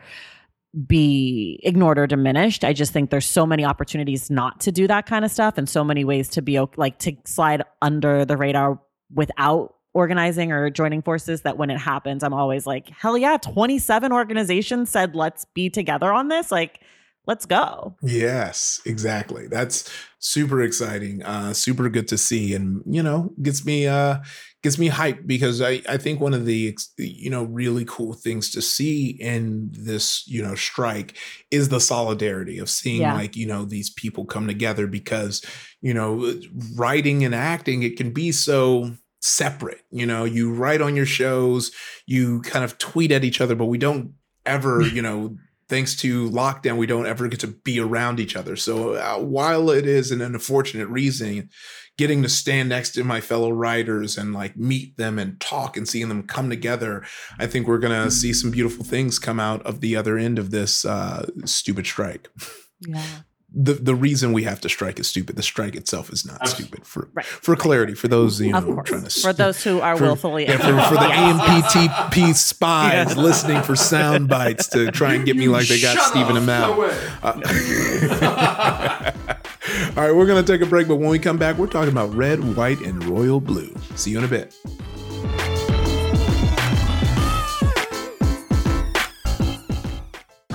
be 0.87 1.59
ignored 1.63 1.99
or 1.99 2.07
diminished. 2.07 2.63
I 2.63 2.73
just 2.73 2.93
think 2.93 3.09
there's 3.09 3.25
so 3.25 3.45
many 3.45 3.65
opportunities 3.65 4.29
not 4.29 4.61
to 4.61 4.71
do 4.71 4.87
that 4.87 5.05
kind 5.05 5.25
of 5.25 5.31
stuff 5.31 5.57
and 5.57 5.67
so 5.67 5.83
many 5.83 6.05
ways 6.05 6.29
to 6.29 6.41
be 6.41 6.59
like 6.77 6.99
to 6.99 7.15
slide 7.25 7.63
under 7.81 8.23
the 8.25 8.37
radar 8.37 8.79
without 9.13 9.75
organizing 9.93 10.51
or 10.53 10.69
joining 10.69 11.01
forces 11.01 11.41
that 11.41 11.57
when 11.57 11.69
it 11.69 11.77
happens 11.77 12.23
I'm 12.23 12.33
always 12.33 12.65
like 12.65 12.87
hell 12.89 13.17
yeah 13.17 13.35
27 13.35 14.13
organizations 14.13 14.89
said 14.89 15.15
let's 15.15 15.43
be 15.53 15.69
together 15.69 16.13
on 16.13 16.29
this 16.29 16.49
like 16.49 16.79
let's 17.27 17.45
go. 17.45 17.95
Yes, 18.01 18.81
exactly. 18.85 19.47
That's 19.47 19.91
super 20.19 20.61
exciting. 20.61 21.23
Uh 21.23 21.53
super 21.53 21.89
good 21.89 22.07
to 22.07 22.17
see 22.17 22.53
and 22.53 22.81
you 22.85 23.03
know, 23.03 23.33
gets 23.41 23.65
me 23.65 23.87
uh 23.87 24.19
gets 24.63 24.77
me 24.77 24.89
hyped 24.89 25.25
because 25.25 25.61
I 25.61 25.81
I 25.89 25.97
think 25.97 26.19
one 26.19 26.33
of 26.33 26.45
the 26.45 26.77
you 26.97 27.29
know 27.29 27.43
really 27.43 27.85
cool 27.85 28.13
things 28.13 28.51
to 28.51 28.61
see 28.61 29.09
in 29.19 29.69
this, 29.71 30.27
you 30.27 30.41
know, 30.43 30.55
strike 30.55 31.17
is 31.49 31.69
the 31.69 31.79
solidarity 31.79 32.57
of 32.59 32.69
seeing 32.69 33.01
Yeah. 33.01 33.13
like, 33.13 33.35
you 33.35 33.47
know, 33.47 33.65
these 33.65 33.89
people 33.89 34.25
come 34.25 34.47
together 34.47 34.87
because, 34.87 35.43
you 35.81 35.93
know, 35.93 36.39
writing 36.75 37.23
and 37.25 37.33
acting 37.35 37.83
it 37.83 37.97
can 37.97 38.11
be 38.11 38.31
so 38.31 38.91
separate. 39.21 39.81
You 39.91 40.05
know, 40.05 40.23
you 40.25 40.53
write 40.53 40.81
on 40.81 40.95
your 40.95 41.05
shows, 41.05 41.71
you 42.05 42.41
kind 42.41 42.65
of 42.65 42.77
tweet 42.77 43.11
at 43.11 43.23
each 43.23 43.41
other, 43.41 43.55
but 43.55 43.65
we 43.65 43.77
don't 43.77 44.13
ever, 44.45 44.81
you 44.93 45.01
know, 45.01 45.37
thanks 45.71 45.95
to 45.95 46.29
lockdown, 46.29 46.75
we 46.75 46.85
don't 46.85 47.05
ever 47.05 47.29
get 47.29 47.39
to 47.39 47.47
be 47.47 47.79
around 47.79 48.19
each 48.19 48.35
other. 48.35 48.57
So 48.57 48.95
uh, 48.95 49.19
while 49.19 49.69
it 49.69 49.87
is 49.87 50.11
an 50.11 50.21
unfortunate 50.21 50.89
reason, 50.89 51.49
getting 51.97 52.21
to 52.23 52.27
stand 52.27 52.67
next 52.67 52.91
to 52.91 53.05
my 53.05 53.21
fellow 53.21 53.51
writers 53.51 54.17
and 54.17 54.33
like 54.33 54.57
meet 54.57 54.97
them 54.97 55.17
and 55.17 55.39
talk 55.39 55.77
and 55.77 55.87
seeing 55.87 56.09
them 56.09 56.23
come 56.23 56.49
together, 56.49 57.05
I 57.39 57.47
think 57.47 57.67
we're 57.67 57.77
gonna 57.77 58.11
see 58.11 58.33
some 58.33 58.51
beautiful 58.51 58.83
things 58.83 59.17
come 59.17 59.39
out 59.39 59.65
of 59.65 59.79
the 59.79 59.95
other 59.95 60.17
end 60.17 60.37
of 60.37 60.51
this 60.51 60.83
uh, 60.83 61.25
stupid 61.45 61.87
strike. 61.87 62.27
Yeah. 62.85 63.21
The 63.53 63.73
the 63.73 63.95
reason 63.95 64.31
we 64.31 64.43
have 64.43 64.61
to 64.61 64.69
strike 64.69 64.97
is 64.99 65.07
stupid. 65.09 65.35
The 65.35 65.43
strike 65.43 65.75
itself 65.75 66.09
is 66.09 66.25
not 66.25 66.47
stupid. 66.47 66.85
For 66.85 67.09
Right. 67.13 67.25
for 67.25 67.55
clarity, 67.57 67.95
for 67.95 68.07
those 68.07 68.39
you 68.39 68.53
know 68.53 68.61
course. 68.61 68.87
trying 68.89 69.03
to 69.03 69.09
For 69.09 69.33
those 69.33 69.61
who 69.63 69.81
are 69.81 69.97
for- 69.97 70.03
willfully 70.05 70.45
yeah, 70.45 70.55
for, 70.57 70.63
for 70.89 70.95
the 70.95 71.07
Yes. 71.09 71.75
AMPTP 71.75 72.33
spies 72.33 72.93
Yes. 73.09 73.17
listening 73.17 73.61
for 73.63 73.75
sound 73.75 74.29
bites 74.29 74.67
to 74.69 74.89
try 74.91 75.15
and 75.15 75.25
get 75.25 75.35
me 75.35 75.49
like 75.49 75.67
they 75.67 75.81
got 75.81 75.95
Shut 75.97 76.05
Stephen. 76.11 76.37
Amell. 76.37 76.77
No. 76.77 76.83
Uh, 77.23 79.11
all 79.97 80.03
right, 80.03 80.15
we're 80.15 80.25
going 80.25 80.43
to 80.43 80.49
take 80.51 80.61
a 80.61 80.65
break, 80.69 80.87
but 80.87 80.95
when 80.95 81.09
we 81.09 81.19
come 81.19 81.37
back, 81.37 81.57
we're 81.57 81.67
talking 81.67 81.91
about 81.91 82.13
red, 82.15 82.55
white, 82.55 82.79
and 82.81 83.03
royal 83.03 83.39
blue. 83.41 83.73
See 83.95 84.11
you 84.11 84.17
in 84.19 84.23
a 84.23 84.27
bit. 84.27 84.55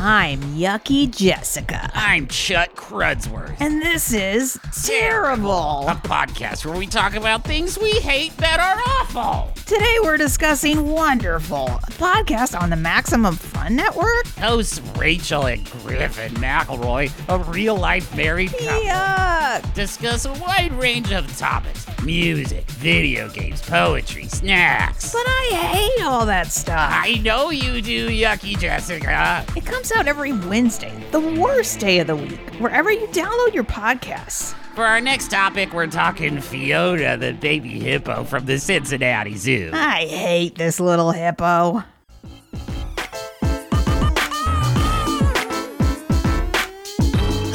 I'm 0.09 0.41
Yucky 0.55 1.11
Jessica. 1.11 1.91
I'm 1.93 2.29
Chuck 2.29 2.77
Crudsworth. 2.77 3.57
And 3.59 3.83
this 3.83 4.13
is 4.13 4.57
Terrible. 4.85 5.85
A 5.89 5.97
podcast 5.97 6.65
where 6.65 6.79
we 6.79 6.87
talk 6.87 7.17
about 7.17 7.43
things 7.43 7.77
we 7.77 7.91
hate 7.91 8.37
that 8.37 8.61
are 8.61 8.79
awful. 9.01 9.53
Today 9.67 9.97
we're 10.01 10.17
discussing 10.17 10.89
Wonderful, 10.89 11.67
a 11.67 11.91
podcast 11.91 12.57
on 12.57 12.71
the 12.71 12.77
Maximum 12.77 13.35
Fun 13.35 13.75
Network. 13.75 14.25
Hosts 14.39 14.81
Rachel 14.97 15.47
and 15.47 15.69
Griffin 15.69 16.33
McElroy, 16.35 17.11
a 17.29 17.39
real 17.51 17.75
life 17.75 18.15
married 18.17 18.53
couple, 18.53 18.67
Yuck. 18.67 19.75
discuss 19.75 20.25
a 20.25 20.33
wide 20.35 20.73
range 20.75 21.11
of 21.11 21.37
topics 21.37 21.85
music, 22.05 22.65
video 22.71 23.29
games, 23.31 23.61
poetry, 23.61 24.27
snacks. 24.27 25.13
But 25.13 25.27
I 25.27 25.51
hate 25.97 26.05
all 26.05 26.27
that 26.27 26.53
stuff. 26.53 26.89
I 26.93 27.15
know 27.25 27.51
you 27.51 27.83
do, 27.83 28.09
Yucky 28.09 28.57
Jessica. 28.57 29.45
It 29.57 29.67
comes 29.67 29.91
out 29.91 30.07
every 30.07 30.33
Wednesday, 30.33 30.93
the 31.11 31.19
worst 31.19 31.81
day 31.81 31.99
of 31.99 32.07
the 32.07 32.15
week, 32.15 32.39
wherever 32.61 32.93
you 32.93 33.09
download 33.09 33.53
your 33.53 33.65
podcasts. 33.65 34.55
For 34.77 34.85
our 34.85 35.01
next 35.01 35.31
topic, 35.31 35.73
we're 35.73 35.87
talking 35.87 36.39
Fiona, 36.39 37.17
the 37.17 37.33
baby 37.33 37.81
hippo 37.81 38.25
from 38.25 38.45
the 38.45 38.59
Cincinnati 38.59 39.35
Zoo. 39.35 39.71
I 39.73 40.05
hate 40.05 40.57
this 40.57 40.79
little 40.79 41.13
hippo. 41.13 41.83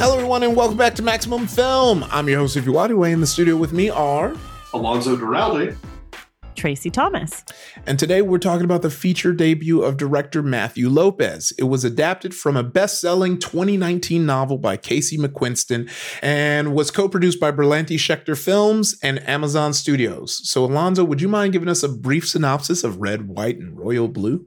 Hello, 0.00 0.14
everyone, 0.16 0.42
and 0.42 0.56
welcome 0.56 0.76
back 0.76 0.96
to 0.96 1.02
Maximum 1.02 1.46
Film. 1.46 2.04
I'm 2.10 2.28
your 2.28 2.40
host, 2.40 2.56
Ify 2.56 2.64
Nwadiwe. 2.64 3.12
In 3.12 3.20
the 3.20 3.28
studio 3.28 3.54
with 3.56 3.72
me 3.72 3.88
are, 3.88 4.34
Alonso 4.74 5.16
Duralde. 5.16 5.76
Traci 6.62 6.92
Thomas. 6.92 7.44
and 7.86 7.98
today 7.98 8.22
we're 8.22 8.38
talking 8.38 8.64
about 8.64 8.82
the 8.82 8.90
feature 8.90 9.32
debut 9.32 9.82
of 9.82 9.96
director 9.96 10.42
Matthew 10.44 10.88
Lopez. 10.88 11.52
It 11.58 11.64
was 11.64 11.84
adapted 11.84 12.34
from 12.34 12.56
a 12.56 12.62
best 12.62 13.00
selling 13.00 13.38
2019 13.38 14.24
novel 14.24 14.58
by 14.58 14.76
Casey 14.76 15.18
McQuiston 15.18 15.90
and 16.22 16.72
was 16.72 16.92
co 16.92 17.08
produced 17.08 17.40
by 17.40 17.50
Berlanti 17.50 17.96
Schechter 17.96 18.40
Films 18.40 18.96
and 19.02 19.26
Amazon 19.28 19.72
Studios. 19.72 20.48
So, 20.48 20.64
Alonso, 20.64 21.02
would 21.02 21.20
you 21.20 21.28
mind 21.28 21.52
giving 21.52 21.68
us 21.68 21.82
a 21.82 21.88
brief 21.88 22.28
synopsis 22.28 22.84
of 22.84 22.98
Red, 22.98 23.26
White, 23.28 23.58
and 23.58 23.76
Royal 23.76 24.06
Blue? 24.06 24.46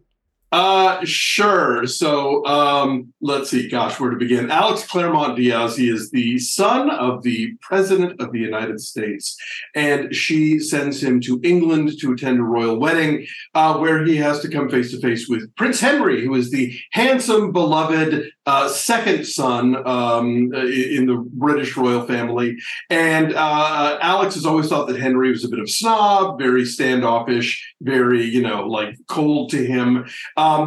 Uh, 0.56 1.04
sure. 1.04 1.86
So, 1.86 2.46
um, 2.46 3.14
let's 3.20 3.50
see. 3.50 3.68
Gosh, 3.68 4.00
where 4.00 4.12
to 4.12 4.16
begin? 4.16 4.50
Alex 4.50 4.88
Claremont 4.88 5.36
Diaz. 5.36 5.76
He 5.76 5.90
is 5.90 6.12
the 6.12 6.40
son 6.40 6.90
of 6.90 7.24
the 7.24 7.56
president 7.60 8.22
of 8.22 8.32
the 8.32 8.40
United 8.40 8.80
States, 8.80 9.36
and 9.76 10.16
she 10.16 10.60
sends 10.60 11.04
him 11.04 11.20
to 11.22 11.42
England 11.44 12.00
to 12.00 12.14
attend 12.14 12.40
a 12.40 12.44
royal 12.44 12.80
wedding, 12.80 13.28
uh, 13.54 13.78
where 13.80 14.06
he 14.06 14.16
has 14.16 14.40
to 14.40 14.48
come 14.48 14.70
face 14.70 14.92
to 14.92 15.02
face 15.02 15.28
with 15.28 15.54
Prince 15.58 15.82
Henry, 15.82 16.24
who 16.24 16.34
is 16.36 16.52
the 16.52 16.80
handsome, 16.94 17.52
beloved 17.52 18.32
uh, 18.46 18.70
second 18.70 19.26
son 19.26 19.76
um, 19.88 20.54
in 20.54 21.08
the 21.08 21.22
British 21.34 21.76
royal 21.76 22.06
family. 22.06 22.58
And 22.90 23.34
uh, 23.34 23.98
Alex 24.02 24.36
has 24.36 24.46
always 24.46 24.70
thought 24.70 24.88
that 24.88 25.00
Henry 25.00 25.32
was 25.32 25.44
a 25.44 25.50
bit 25.50 25.60
of 25.60 25.66
a 25.66 25.70
snob, 25.70 26.38
very 26.40 26.64
standoffish, 26.64 27.76
very 27.82 28.24
you 28.24 28.42
know 28.42 28.68
like 28.68 28.96
cold 29.08 29.50
to 29.52 29.66
him. 29.66 30.06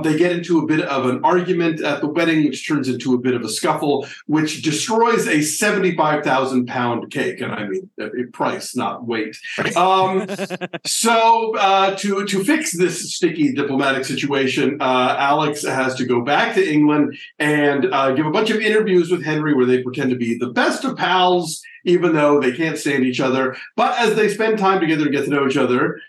They 0.03 0.17
get 0.17 0.33
into 0.33 0.59
a 0.59 0.67
bit 0.67 0.81
of 0.83 1.07
an 1.07 1.25
argument 1.25 1.81
at 1.81 2.01
the 2.01 2.07
wedding, 2.07 2.45
which 2.45 2.67
turns 2.67 2.89
into 2.89 3.15
a 3.15 3.19
bit 3.19 3.35
of 3.35 3.43
a 3.43 3.49
scuffle, 3.49 4.07
which 4.27 4.63
destroys 4.63 5.27
a 5.27 5.43
75,000 5.43 6.67
pound 6.67 7.11
cake. 7.11 7.41
And 7.41 7.53
I 7.53 7.67
mean, 7.67 7.91
price, 8.33 8.77
not 8.77 9.07
weight. 9.07 9.37
Um, 9.77 10.27
so, 10.87 11.57
uh, 11.57 11.97
to, 11.97 12.25
to 12.25 12.45
fix 12.45 12.77
this 12.77 13.15
sticky 13.15 13.53
diplomatic 13.53 14.05
situation, 14.05 14.79
uh, 14.81 15.17
Alex 15.19 15.65
has 15.65 15.95
to 15.97 16.07
go 16.07 16.23
back 16.23 16.55
to 16.55 16.73
England 16.73 17.17
and 17.39 17.87
uh, 17.93 18.13
give 18.13 18.27
a 18.27 18.31
bunch 18.31 18.51
of 18.51 18.61
interviews 18.61 19.11
with 19.11 19.25
Henry 19.25 19.55
where 19.55 19.67
they 19.67 19.83
pretend 19.83 20.11
to 20.11 20.17
be 20.17 20.37
the 20.37 20.49
best 20.49 20.85
of 20.85 20.97
pals, 20.97 21.63
even 21.85 22.15
though 22.15 22.41
they 22.41 22.53
can't 22.53 22.79
stand 22.79 23.05
each 23.05 23.21
other. 23.21 23.57
But 23.77 23.99
as 23.99 24.15
they 24.15 24.29
spend 24.29 24.59
time 24.59 24.81
together 24.81 25.05
and 25.05 25.13
get 25.13 25.25
to 25.25 25.31
know 25.31 25.47
each 25.47 25.57
other, 25.57 26.01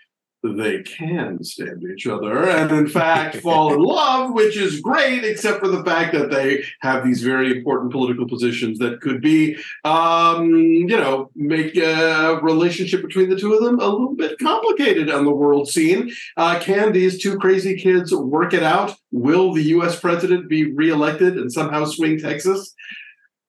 they 0.42 0.82
can 0.82 1.42
stand 1.44 1.82
each 1.82 2.06
other 2.06 2.48
and 2.48 2.70
in 2.70 2.86
fact 2.86 3.36
fall 3.36 3.74
in 3.74 3.80
love 3.84 4.32
which 4.32 4.56
is 4.56 4.80
great 4.80 5.22
except 5.22 5.60
for 5.60 5.68
the 5.68 5.84
fact 5.84 6.14
that 6.14 6.30
they 6.30 6.64
have 6.80 7.04
these 7.04 7.22
very 7.22 7.50
important 7.58 7.92
political 7.92 8.26
positions 8.26 8.78
that 8.78 9.00
could 9.02 9.20
be 9.20 9.56
um, 9.84 10.50
you 10.50 10.86
know 10.86 11.30
make 11.34 11.76
a 11.76 12.38
relationship 12.42 13.02
between 13.02 13.28
the 13.28 13.36
two 13.36 13.52
of 13.52 13.62
them 13.62 13.78
a 13.80 13.86
little 13.88 14.14
bit 14.14 14.38
complicated 14.38 15.10
on 15.10 15.24
the 15.24 15.30
world 15.34 15.68
scene 15.68 16.10
uh, 16.38 16.58
can 16.58 16.92
these 16.92 17.20
two 17.22 17.36
crazy 17.38 17.76
kids 17.76 18.14
work 18.14 18.54
it 18.54 18.62
out 18.62 18.96
will 19.12 19.52
the 19.52 19.62
us 19.64 20.00
president 20.00 20.48
be 20.48 20.72
reelected 20.72 21.36
and 21.36 21.52
somehow 21.52 21.84
swing 21.84 22.18
texas 22.18 22.74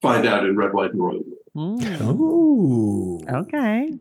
find 0.02 0.26
out 0.26 0.46
in 0.46 0.58
red 0.58 0.74
white 0.74 0.92
and 0.92 1.02
royal 1.02 1.22
Blue. 1.24 1.38
Mm, 1.80 1.98
Oh. 2.02 3.22
okay. 3.42 3.94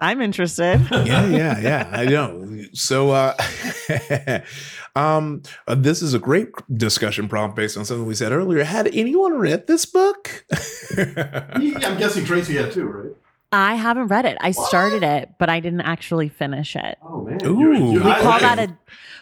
I'm 0.00 0.20
interested. 0.22 0.80
yeah, 0.90 1.26
yeah, 1.26 1.58
yeah. 1.60 1.88
I 1.92 2.06
know. 2.06 2.64
So, 2.72 3.10
uh, 3.10 3.36
um, 4.96 5.42
uh, 5.68 5.74
this 5.74 6.02
is 6.02 6.14
a 6.14 6.18
great 6.18 6.48
discussion 6.74 7.28
prompt 7.28 7.56
based 7.56 7.76
on 7.76 7.84
something 7.84 8.06
we 8.06 8.14
said 8.14 8.32
earlier. 8.32 8.64
Had 8.64 8.88
anyone 8.94 9.34
read 9.34 9.66
this 9.66 9.84
book? 9.86 10.44
I'm 10.96 11.98
guessing 11.98 12.24
Traci 12.24 12.60
had 12.62 12.72
too, 12.72 12.84
right? 12.86 13.12
I 13.52 13.74
haven't 13.74 14.06
read 14.06 14.26
it. 14.26 14.38
I 14.40 14.52
started 14.52 15.02
it, 15.02 15.30
but 15.38 15.48
I 15.48 15.58
didn't 15.58 15.80
actually 15.80 16.28
finish 16.28 16.76
it. 16.76 16.98
Oh 17.02 17.24
man, 17.24 17.44
Ooh. 17.44 17.58
You- 17.58 17.92
you- 17.94 18.04
We 18.04 18.10
I- 18.10 18.20
call 18.20 18.38
that 18.38 18.58
a 18.58 18.76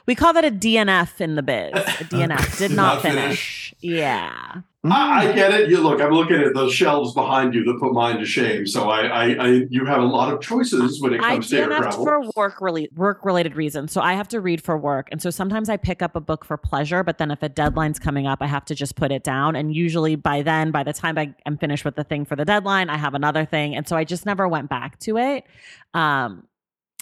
we 0.09 0.15
call 0.15 0.33
that 0.33 0.45
a 0.45 0.51
DNF 0.51 1.21
in 1.21 1.35
the 1.35 1.43
biz. 1.43 1.71
A 1.75 1.75
DNF 2.05 2.59
did 2.59 2.69
Did 2.69 2.77
not 2.77 2.95
not 2.95 3.03
finish. 3.03 3.75
Yeah. 3.81 4.63
I, 4.83 5.29
I 5.29 5.33
get 5.33 5.53
it. 5.53 5.69
You 5.69 5.83
look. 5.83 6.01
I'm 6.01 6.13
looking 6.13 6.41
at 6.41 6.55
those 6.55 6.73
shelves 6.73 7.13
behind 7.13 7.53
you 7.53 7.63
that 7.65 7.79
put 7.79 7.93
mine 7.93 8.17
to 8.19 8.25
shame. 8.25 8.67
So 8.67 8.89
I, 8.89 9.03
I, 9.03 9.25
I 9.35 9.47
you 9.69 9.85
have 9.85 10.01
a 10.01 10.07
lot 10.07 10.33
of 10.33 10.41
choices 10.41 10.99
when 11.03 11.13
it 11.13 11.21
I 11.21 11.35
comes 11.35 11.51
to 11.51 11.59
air 11.59 11.69
DNF'd 11.69 11.83
travel. 11.83 12.05
for 12.05 12.31
work 12.37 12.63
really 12.63 12.89
work 12.97 13.23
related 13.23 13.55
reasons. 13.55 13.93
So 13.93 14.01
I 14.01 14.15
have 14.15 14.29
to 14.29 14.41
read 14.41 14.63
for 14.63 14.79
work. 14.79 15.09
And 15.13 15.21
so 15.21 15.29
sometimes 15.29 15.69
I 15.69 15.77
pick 15.77 16.01
up 16.01 16.17
a 16.17 16.21
book 16.21 16.43
for 16.43 16.57
pleasure, 16.57 17.05
but 17.05 17.19
then 17.19 17.31
if 17.31 17.43
a 17.43 17.51
deadline's 17.51 17.99
coming 17.99 18.27
up, 18.27 18.39
I 18.41 18.47
have 18.47 18.65
to 18.67 18.75
just 18.75 18.97
put 18.97 19.13
it 19.13 19.23
down. 19.23 19.57
And 19.57 19.75
usually 19.75 20.17
by 20.17 20.41
then, 20.41 20.71
by 20.71 20.85
the 20.85 20.95
time 20.95 21.19
I 21.19 21.35
am 21.45 21.59
finished 21.59 21.85
with 21.85 21.97
the 21.97 22.05
thing 22.05 22.25
for 22.25 22.35
the 22.35 22.47
deadline, 22.47 22.89
I 22.89 22.97
have 22.97 23.13
another 23.13 23.45
thing. 23.45 23.77
And 23.77 23.87
so 23.87 23.95
I 23.95 24.05
just 24.05 24.25
never 24.25 24.49
went 24.49 24.71
back 24.71 24.99
to 25.01 25.19
it. 25.19 25.45
Um 25.93 26.48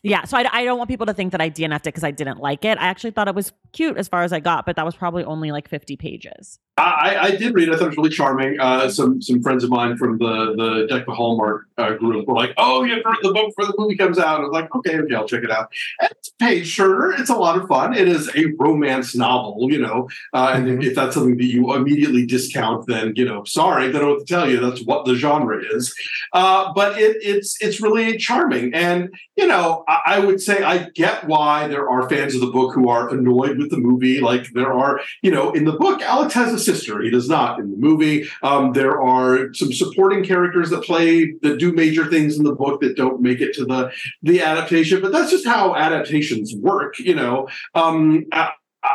yeah, 0.08 0.24
so 0.24 0.36
I, 0.38 0.46
I 0.52 0.64
don't 0.64 0.78
want 0.78 0.88
people 0.88 1.06
to 1.06 1.14
think 1.14 1.32
that 1.32 1.40
I 1.40 1.50
DNF'd 1.50 1.80
it 1.80 1.84
because 1.84 2.04
I 2.04 2.10
didn't 2.12 2.38
like 2.38 2.64
it. 2.64 2.78
I 2.78 2.86
actually 2.86 3.10
thought 3.10 3.28
it 3.28 3.34
was 3.34 3.52
cute 3.72 3.96
as 3.96 4.06
far 4.08 4.22
as 4.22 4.32
I 4.32 4.40
got, 4.40 4.64
but 4.64 4.76
that 4.76 4.84
was 4.84 4.94
probably 4.94 5.24
only 5.24 5.50
like 5.52 5.68
50 5.68 5.96
pages. 5.96 6.58
I, 6.78 7.16
I 7.18 7.30
did 7.36 7.54
read. 7.54 7.68
it. 7.68 7.74
I 7.74 7.78
thought 7.78 7.84
it 7.86 7.88
was 7.88 7.96
really 7.96 8.10
charming. 8.10 8.60
Uh, 8.60 8.90
some 8.90 9.22
some 9.22 9.42
friends 9.42 9.64
of 9.64 9.70
mine 9.70 9.96
from 9.96 10.18
the 10.18 10.54
the 10.56 10.86
Deck 10.94 11.06
the 11.06 11.14
Hallmark 11.14 11.62
uh, 11.78 11.94
group 11.94 12.28
were 12.28 12.34
like, 12.34 12.52
"Oh, 12.58 12.84
you 12.84 12.92
have 12.92 13.02
to 13.02 13.08
read 13.08 13.18
the 13.22 13.32
book 13.32 13.46
before 13.56 13.64
the 13.64 13.74
movie 13.78 13.96
comes 13.96 14.18
out." 14.18 14.40
I 14.40 14.42
was 14.42 14.52
like, 14.52 14.74
"Okay, 14.74 14.98
okay, 14.98 15.14
I'll 15.14 15.26
check 15.26 15.42
it 15.42 15.50
out." 15.50 15.72
And 16.02 16.10
it's 16.10 16.28
a 16.38 16.44
page 16.44 16.76
turner. 16.76 17.12
It's 17.14 17.30
a 17.30 17.34
lot 17.34 17.56
of 17.58 17.66
fun. 17.66 17.94
It 17.94 18.06
is 18.08 18.28
a 18.36 18.52
romance 18.58 19.14
novel, 19.16 19.72
you 19.72 19.78
know. 19.80 20.10
Uh, 20.34 20.52
and 20.54 20.66
Mhm. 20.66 20.84
if 20.84 20.94
that's 20.94 21.14
something 21.14 21.38
that 21.38 21.46
you 21.46 21.72
immediately 21.74 22.26
discount, 22.26 22.86
then 22.86 23.14
you 23.16 23.24
know, 23.24 23.42
sorry, 23.44 23.84
I 23.86 23.90
don't 23.92 24.02
know 24.02 24.10
what 24.10 24.26
to 24.26 24.34
tell 24.34 24.46
you. 24.50 24.60
That's 24.60 24.82
what 24.84 25.06
the 25.06 25.14
genre 25.14 25.58
is. 25.74 25.94
Uh, 26.34 26.74
but 26.74 27.00
it, 27.00 27.16
it's 27.22 27.56
it's 27.62 27.80
really 27.80 28.18
charming, 28.18 28.74
and 28.74 29.08
you 29.36 29.46
know, 29.46 29.82
I, 29.88 29.95
I 30.04 30.18
would 30.18 30.40
say 30.40 30.62
I 30.62 30.90
get 30.90 31.26
why 31.26 31.68
there 31.68 31.88
are 31.88 32.08
fans 32.08 32.34
of 32.34 32.40
the 32.40 32.50
book 32.50 32.74
who 32.74 32.88
are 32.88 33.08
annoyed 33.08 33.58
with 33.58 33.70
the 33.70 33.76
movie. 33.78 34.20
Like 34.20 34.52
there 34.52 34.72
are, 34.72 35.00
you 35.22 35.30
know, 35.30 35.52
in 35.52 35.64
the 35.64 35.72
book, 35.72 36.02
Alex 36.02 36.34
has 36.34 36.52
a 36.52 36.58
sister. 36.58 37.00
He 37.02 37.10
does 37.10 37.28
not 37.28 37.58
in 37.58 37.70
the 37.70 37.76
movie. 37.76 38.28
Um, 38.42 38.72
there 38.72 39.00
are 39.00 39.52
some 39.54 39.72
supporting 39.72 40.24
characters 40.24 40.70
that 40.70 40.82
play 40.82 41.32
that 41.42 41.58
do 41.58 41.72
major 41.72 42.06
things 42.06 42.36
in 42.36 42.44
the 42.44 42.54
book 42.54 42.80
that 42.80 42.96
don't 42.96 43.20
make 43.20 43.40
it 43.40 43.54
to 43.54 43.64
the 43.64 43.92
the 44.22 44.42
adaptation. 44.42 45.00
But 45.00 45.12
that's 45.12 45.30
just 45.30 45.46
how 45.46 45.74
adaptations 45.74 46.54
work. 46.54 46.98
You 46.98 47.14
know, 47.14 47.48
um, 47.74 48.26
I, 48.32 48.50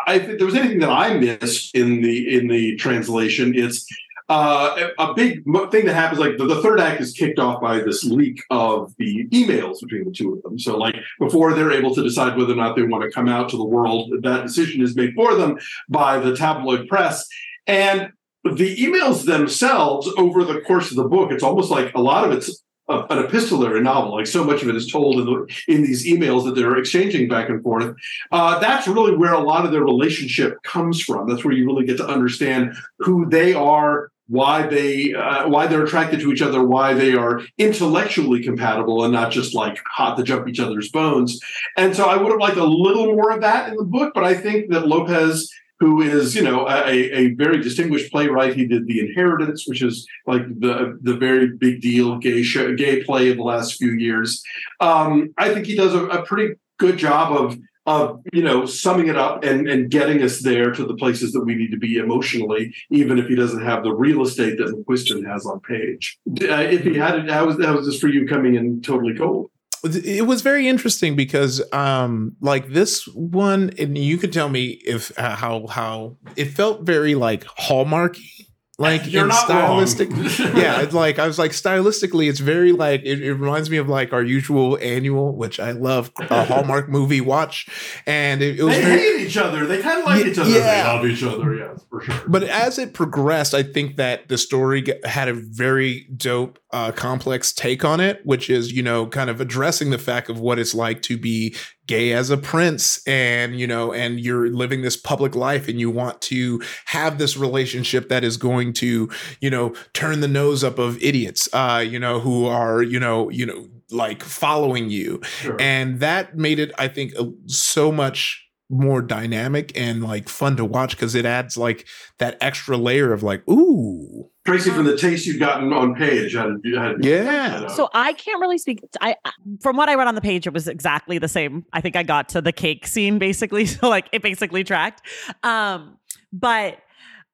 I 0.08 0.20
think 0.20 0.38
there 0.38 0.46
was 0.46 0.56
anything 0.56 0.80
that 0.80 0.90
I 0.90 1.18
missed 1.18 1.76
in 1.76 2.02
the 2.02 2.38
in 2.38 2.48
the 2.48 2.76
translation. 2.78 3.54
It's 3.56 3.86
uh, 4.30 4.90
a 4.98 5.14
big 5.14 5.44
thing 5.72 5.86
that 5.86 5.94
happens 5.94 6.20
like 6.20 6.38
the, 6.38 6.46
the 6.46 6.62
third 6.62 6.80
act 6.80 7.02
is 7.02 7.14
kicked 7.14 7.40
off 7.40 7.62
by 7.62 7.80
this 7.80 8.04
leak 8.04 8.42
of 8.50 8.94
the 8.98 9.28
emails 9.30 9.82
between 9.82 10.06
the 10.06 10.12
two 10.12 10.34
of 10.34 10.42
them. 10.44 10.58
So 10.58 10.78
like 10.78 10.96
before 11.20 11.54
they're 11.54 11.72
able 11.72 11.94
to 11.96 12.04
decide 12.04 12.38
whether 12.38 12.54
or 12.54 12.58
not 12.58 12.76
they 12.76 12.84
want 12.84 13.04
to 13.04 13.12
come 13.12 13.28
out 13.28 13.50
to 13.50 13.58
the 13.58 13.66
world 13.66 14.12
that 14.22 14.44
decision 14.44 14.82
is 14.82 14.96
made 14.96 15.14
for 15.16 15.36
them 15.36 15.58
by 15.90 16.20
the 16.20 16.36
tabloid 16.36 16.88
press. 16.88 17.28
And 17.68 18.12
the 18.44 18.76
emails 18.78 19.26
themselves 19.26 20.10
over 20.18 20.44
the 20.44 20.62
course 20.62 20.90
of 20.90 20.98
the 20.98 21.04
book 21.04 21.32
it's 21.32 21.44
almost 21.44 21.70
like 21.70 21.94
a 21.94 22.02
lot 22.02 22.26
of 22.26 22.32
it's 22.32 22.64
a, 22.90 23.06
an 23.12 23.20
epistolary 23.20 23.82
novel 23.82 24.16
like 24.16 24.28
so 24.28 24.44
much 24.44 24.64
of 24.64 24.70
it 24.70 24.76
is 24.76 24.92
told 24.92 25.20
in, 25.20 25.26
the, 25.26 25.56
in 25.68 25.84
these 25.84 26.06
emails 26.06 26.46
that 26.46 26.56
they're 26.56 26.78
exchanging 26.78 27.28
back 27.28 27.50
and 27.50 27.64
forth. 27.64 27.96
Uh, 28.32 28.60
that's 28.60 28.88
really 28.88 29.16
where 29.16 29.34
a 29.34 29.40
lot 29.40 29.66
of 29.66 29.72
their 29.72 29.84
relationship 29.84 30.62
comes 30.64 31.02
from. 31.02 31.28
That's 31.28 31.44
where 31.44 31.54
you 31.54 31.66
really 31.66 31.86
get 31.86 31.98
to 31.98 32.08
understand 32.08 32.74
who 33.00 33.30
they 33.30 33.54
are 33.54 34.11
why 34.32 34.65
they 34.65 35.13
uh, 35.13 35.46
why 35.50 35.67
they're 35.67 35.84
attracted 35.84 36.22
to 36.22 36.32
each 36.32 36.41
other 36.41 36.63
why 36.63 36.94
they 36.94 37.13
are 37.13 37.41
intellectually 37.58 38.41
compatible 38.41 39.04
and 39.04 39.12
not 39.12 39.30
just 39.30 39.54
like 39.54 39.78
hot 39.86 40.15
to 40.15 40.24
jump 40.24 40.48
each 40.48 40.60
other's 40.60 40.89
bones. 40.89 41.38
And 41.76 41.94
so 41.96 42.06
i 42.06 42.15
would 42.15 42.32
have 42.32 42.39
liked 42.39 42.58
a 42.58 42.63
little 42.63 43.08
more 43.08 43.32
of 43.32 43.41
that 43.41 43.70
in 43.70 43.76
the 43.76 43.84
book 43.84 44.13
but 44.15 44.24
i 44.24 44.34
think 44.34 44.72
that 44.72 44.88
lopez 44.88 45.52
who 45.82 46.02
is 46.02 46.36
you 46.36 46.44
know 46.44 46.67
a, 46.70 46.91
a 46.91 47.34
very 47.34 47.62
distinguished 47.62 48.12
playwright 48.12 48.56
he 48.56 48.65
did 48.65 48.88
the 48.88 49.00
inheritance 49.00 49.65
which 49.67 49.82
is 49.82 50.08
like 50.28 50.44
the 50.60 50.98
the 51.02 51.17
very 51.17 51.48
big 51.58 51.82
deal 51.82 52.17
gay 52.17 52.41
show, 52.41 52.74
gay 52.76 53.04
play 53.04 53.32
of 53.32 53.38
the 53.38 53.44
last 53.44 53.76
few 53.76 53.91
years. 53.91 54.41
Um, 54.80 55.34
i 55.38 55.54
think 55.54 55.65
he 55.65 55.76
does 55.76 55.94
a, 55.94 56.06
a 56.06 56.26
pretty 56.26 56.56
good 56.78 56.98
job 56.98 57.36
of 57.36 57.58
of 57.86 58.22
you 58.32 58.44
know 58.44 58.65
summing 58.65 59.08
it 59.08 59.17
up 59.17 59.44
and 59.44 59.67
and 59.67 59.89
getting 59.89 60.22
us 60.22 60.41
there 60.41 60.72
to 60.72 60.86
the 60.86 60.96
places 60.96 61.32
that 61.32 61.44
we 61.44 61.56
need 61.56 61.72
to 61.72 61.78
be 61.78 61.98
emotionally, 61.98 62.74
even 62.89 63.17
if 63.17 63.28
he 63.28 63.36
doesn't 63.36 63.63
have 63.63 63.84
the 63.84 63.94
real 63.94 64.22
estate 64.22 64.58
that 64.58 64.67
McQuiston 64.67 65.26
has 65.26 65.46
on 65.46 65.60
page. 65.62 66.20
Uh, 66.30 66.62
if 66.62 66.84
he 66.84 66.96
had 66.96 67.20
it, 67.20 67.30
how 67.30 67.46
was 67.46 67.63
how 67.63 67.76
was 67.76 67.86
this 67.86 68.00
for 68.00 68.08
you 68.08 68.28
coming 68.28 68.56
in 68.56 68.82
totally 68.82 69.15
cold? 69.15 69.50
it 69.84 70.28
was 70.28 70.44
very 70.44 70.67
interesting 70.67 71.15
because 71.15 71.60
um 71.74 72.36
like 72.39 72.67
this 72.67 73.08
one 73.08 73.72
and 73.80 73.98
you 73.98 74.15
could 74.17 74.32
tell 74.32 74.48
me 74.48 74.80
if 74.86 75.17
uh, 75.17 75.36
how 75.36 75.65
how 75.67 76.15
it 76.36 76.46
felt 76.46 76.84
very 76.84 77.15
like 77.15 77.44
hallmarky 77.46 78.46
like 78.80 79.06
You're 79.12 79.24
in 79.24 79.28
not 79.28 79.48
wrong. 79.50 79.86
stylistic 79.86 80.10
yeah 80.56 80.82
it's 80.82 80.94
like 80.94 81.20
i 81.20 81.28
was 81.28 81.38
like 81.38 81.52
stylistically 81.52 82.30
it's 82.30 82.40
very 82.40 82.72
like 82.72 83.02
it, 83.04 83.22
it 83.22 83.34
reminds 83.34 83.70
me 83.70 83.78
of 83.78 83.88
like 83.90 84.12
our 84.14 84.24
usual 84.24 84.78
annual 84.82 85.36
which 85.36 85.60
i 85.60 85.72
love 85.72 86.12
a 86.30 86.46
hallmark 86.46 86.90
movie 86.90 87.22
watch 87.22 87.68
and 88.08 88.42
it, 88.42 88.60
it 88.60 88.64
was 88.64 88.74
They 88.76 88.82
very, 88.82 88.98
hate 89.00 89.28
each 89.28 89.38
other. 89.38 89.66
They 89.66 89.82
kind 89.82 90.00
of 90.00 90.06
like 90.06 90.24
Yeah, 90.26 90.32
each 90.32 90.38
other. 90.40 90.50
yeah. 90.50 90.84
They 90.84 90.90
love 90.90 91.06
each 91.06 91.24
other. 91.24 91.56
For 91.90 92.02
sure. 92.02 92.24
but 92.28 92.44
as 92.44 92.78
it 92.78 92.94
progressed, 92.94 93.54
I 93.54 93.64
think 93.64 93.98
that 93.98 94.28
the 94.28 94.38
story 94.38 94.84
had 95.04 95.28
a 95.28 95.34
very 95.34 96.08
dope, 96.16 96.60
uh, 96.72 96.92
complex 96.92 97.54
take 97.54 97.84
on 97.84 98.00
it, 98.00 98.22
which 98.26 98.50
is, 98.50 98.72
you 98.72 98.84
know, 98.84 99.08
kind 99.08 99.30
of 99.30 99.42
addressing 99.42 99.90
the 99.90 99.98
fact 99.98 100.30
of 100.30 100.40
what 100.40 100.60
it's 100.60 100.74
like 100.74 101.02
to 101.04 101.18
be 101.18 101.56
gay 101.88 102.14
as 102.14 102.30
a 102.30 102.38
prince 102.38 103.06
and, 103.06 103.60
you 103.60 103.68
know, 103.68 103.92
and 103.94 104.20
you're 104.20 104.50
living 104.50 104.82
this 104.82 104.96
public 104.96 105.36
life 105.36 105.68
and 105.68 105.80
you 105.80 105.90
want 105.90 106.22
to 106.22 106.62
have 106.86 107.18
this 107.18 107.36
relationship 107.36 108.08
that 108.10 108.24
is 108.24 108.38
going 108.38 108.72
to, 108.74 109.10
you 109.42 109.50
know, 109.50 109.74
turn 109.94 110.22
the 110.22 110.28
nose 110.28 110.64
up 110.64 110.80
of 110.80 111.02
idiots, 111.02 111.50
uh, 111.54 111.84
you 111.86 112.00
know, 112.00 112.20
who 112.20 112.46
are, 112.46 112.82
you 112.82 113.00
know, 113.00 113.30
you 113.30 113.46
know, 113.46 113.68
like 113.92 114.24
following 114.24 114.90
you. 114.90 115.20
Sure. 115.24 115.58
And 115.60 116.00
that 116.00 116.38
made 116.38 116.60
it, 116.60 116.72
I 116.78 116.88
think, 116.88 117.14
so 117.48 117.92
much 117.92 118.48
more 118.72 119.02
dynamic 119.02 119.72
and 119.76 120.02
like 120.02 120.30
fun 120.30 120.56
to 120.56 120.66
watch 120.66 120.92
because 120.92 121.14
it 121.14 121.26
adds 121.26 121.58
like 121.58 121.86
that 122.18 122.38
extra 122.40 122.78
layer 122.78 123.12
of 123.12 123.22
like, 123.22 123.48
ooh, 123.50 124.30
Traci, 124.48 124.74
from 124.74 124.86
the 124.86 124.98
taste 124.98 125.28
you've 125.28 125.40
gotten 125.40 125.72
on 125.72 125.94
page, 125.94 126.34
had, 126.34 126.62
had 126.76 127.04
yeah. 127.04 127.68
So 127.68 127.90
I 127.94 128.14
can't 128.14 128.42
really 128.42 128.58
speak. 128.58 128.82
I 129.00 129.16
from 129.62 129.78
what 129.78 129.90
I 129.90 129.96
read 129.96 130.08
on 130.08 130.16
the 130.16 130.22
page, 130.22 130.48
it 130.48 130.54
was 130.54 130.68
exactly 130.68 131.20
the 131.20 131.28
same. 131.28 131.66
I 131.74 131.82
think 131.82 131.96
I 131.96 132.04
got 132.04 132.30
to 132.30 132.42
the 132.42 132.52
cake 132.52 132.88
scene 132.88 133.20
basically, 133.20 133.66
so 133.68 133.90
like 133.90 134.08
it 134.12 134.24
basically 134.24 134.64
tracked. 134.64 135.02
Um, 135.44 135.98
but 136.34 136.80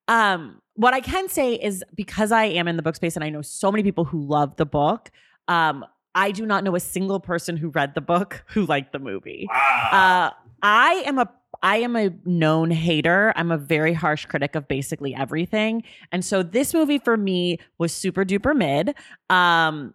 um, 0.07 0.61
what 0.73 0.93
I 0.93 0.99
can 0.99 1.29
say 1.29 1.53
is 1.53 1.83
because 1.95 2.31
I 2.31 2.45
am 2.45 2.67
in 2.67 2.75
the 2.75 2.83
book 2.83 2.95
space 2.95 3.15
and 3.15 3.23
I 3.23 3.29
know 3.29 3.41
so 3.41 3.71
many 3.71 3.83
people 3.83 4.03
who 4.05 4.21
love 4.21 4.55
the 4.57 4.65
book. 4.65 5.11
Um, 5.47 5.85
I 6.13 6.31
do 6.31 6.45
not 6.45 6.63
know 6.63 6.75
a 6.75 6.79
single 6.79 7.19
person 7.19 7.57
who 7.57 7.69
read 7.69 7.93
the 7.93 8.01
book 8.01 8.43
who 8.47 8.65
liked 8.65 8.91
the 8.91 8.99
movie. 8.99 9.47
Uh, 9.91 10.31
I 10.61 11.03
am 11.05 11.19
a 11.19 11.29
I 11.63 11.77
am 11.77 11.95
a 11.95 12.11
known 12.25 12.71
hater. 12.71 13.33
I'm 13.35 13.51
a 13.51 13.57
very 13.57 13.93
harsh 13.93 14.25
critic 14.25 14.55
of 14.55 14.67
basically 14.67 15.15
everything. 15.15 15.83
And 16.11 16.23
so 16.23 16.43
this 16.43 16.73
movie 16.73 16.99
for 16.99 17.17
me 17.17 17.59
was 17.77 17.91
super 17.91 18.23
duper 18.23 18.55
mid. 18.55 18.89
Um 19.29 19.93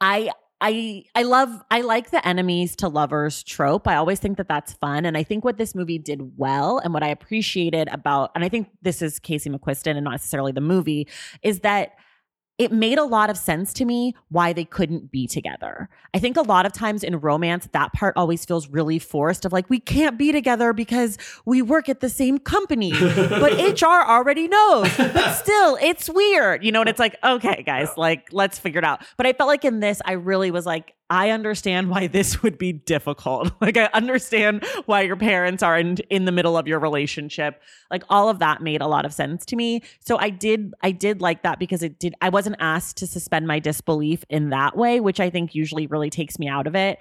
I 0.00 0.30
I 0.60 1.04
I 1.14 1.22
love 1.22 1.62
I 1.70 1.82
like 1.82 2.10
the 2.10 2.26
enemies 2.26 2.74
to 2.76 2.88
lovers 2.88 3.42
trope. 3.44 3.86
I 3.86 3.94
always 3.94 4.18
think 4.18 4.36
that 4.38 4.48
that's 4.48 4.72
fun 4.72 5.04
and 5.04 5.16
I 5.16 5.22
think 5.22 5.44
what 5.44 5.56
this 5.56 5.74
movie 5.74 5.98
did 5.98 6.36
well 6.36 6.78
and 6.78 6.92
what 6.92 7.02
I 7.02 7.08
appreciated 7.08 7.88
about 7.92 8.32
and 8.34 8.44
I 8.44 8.48
think 8.48 8.68
this 8.82 9.00
is 9.00 9.18
Casey 9.18 9.50
McQuiston 9.50 9.96
and 9.96 10.04
not 10.04 10.12
necessarily 10.12 10.52
the 10.52 10.60
movie 10.60 11.06
is 11.42 11.60
that 11.60 11.92
it 12.58 12.72
made 12.72 12.98
a 12.98 13.04
lot 13.04 13.30
of 13.30 13.38
sense 13.38 13.72
to 13.74 13.84
me 13.84 14.14
why 14.30 14.52
they 14.52 14.64
couldn't 14.64 15.12
be 15.12 15.26
together. 15.26 15.88
I 16.12 16.18
think 16.18 16.36
a 16.36 16.42
lot 16.42 16.66
of 16.66 16.72
times 16.72 17.04
in 17.04 17.18
romance, 17.20 17.68
that 17.72 17.92
part 17.92 18.16
always 18.16 18.44
feels 18.44 18.68
really 18.68 18.98
forced 18.98 19.44
of 19.44 19.52
like, 19.52 19.70
we 19.70 19.78
can't 19.78 20.18
be 20.18 20.32
together 20.32 20.72
because 20.72 21.16
we 21.44 21.62
work 21.62 21.88
at 21.88 22.00
the 22.00 22.08
same 22.08 22.38
company. 22.38 22.92
but 23.00 23.52
HR 23.80 23.86
already 23.86 24.48
knows. 24.48 24.94
But 24.96 25.34
still, 25.34 25.78
it's 25.80 26.10
weird, 26.10 26.64
you 26.64 26.72
know, 26.72 26.80
and 26.80 26.88
it's 26.88 26.98
like, 26.98 27.16
okay, 27.22 27.62
guys, 27.62 27.88
like, 27.96 28.28
let's 28.32 28.58
figure 28.58 28.80
it 28.80 28.84
out. 28.84 29.02
But 29.16 29.26
I 29.26 29.32
felt 29.32 29.48
like 29.48 29.64
in 29.64 29.78
this, 29.78 30.02
I 30.04 30.12
really 30.12 30.50
was 30.50 30.66
like, 30.66 30.94
I 31.10 31.30
understand 31.30 31.88
why 31.88 32.06
this 32.06 32.42
would 32.42 32.58
be 32.58 32.72
difficult. 32.72 33.52
Like 33.60 33.76
I 33.76 33.90
understand 33.92 34.64
why 34.86 35.02
your 35.02 35.16
parents 35.16 35.62
are 35.62 35.78
in 35.78 35.96
in 36.10 36.24
the 36.24 36.32
middle 36.32 36.56
of 36.56 36.66
your 36.66 36.78
relationship. 36.78 37.60
Like 37.90 38.02
all 38.08 38.28
of 38.28 38.38
that 38.38 38.62
made 38.62 38.80
a 38.80 38.86
lot 38.86 39.04
of 39.04 39.12
sense 39.12 39.44
to 39.46 39.56
me. 39.56 39.82
So 40.00 40.16
I 40.18 40.30
did 40.30 40.72
I 40.82 40.92
did 40.92 41.20
like 41.20 41.42
that 41.42 41.58
because 41.58 41.82
it 41.82 41.98
did 41.98 42.14
I 42.22 42.28
wasn't 42.28 42.56
asked 42.60 42.96
to 42.98 43.06
suspend 43.06 43.46
my 43.46 43.58
disbelief 43.58 44.24
in 44.30 44.50
that 44.50 44.76
way, 44.76 45.00
which 45.00 45.20
I 45.20 45.28
think 45.28 45.54
usually 45.54 45.86
really 45.86 46.08
takes 46.08 46.38
me 46.38 46.48
out 46.48 46.66
of 46.66 46.74
it. 46.74 46.98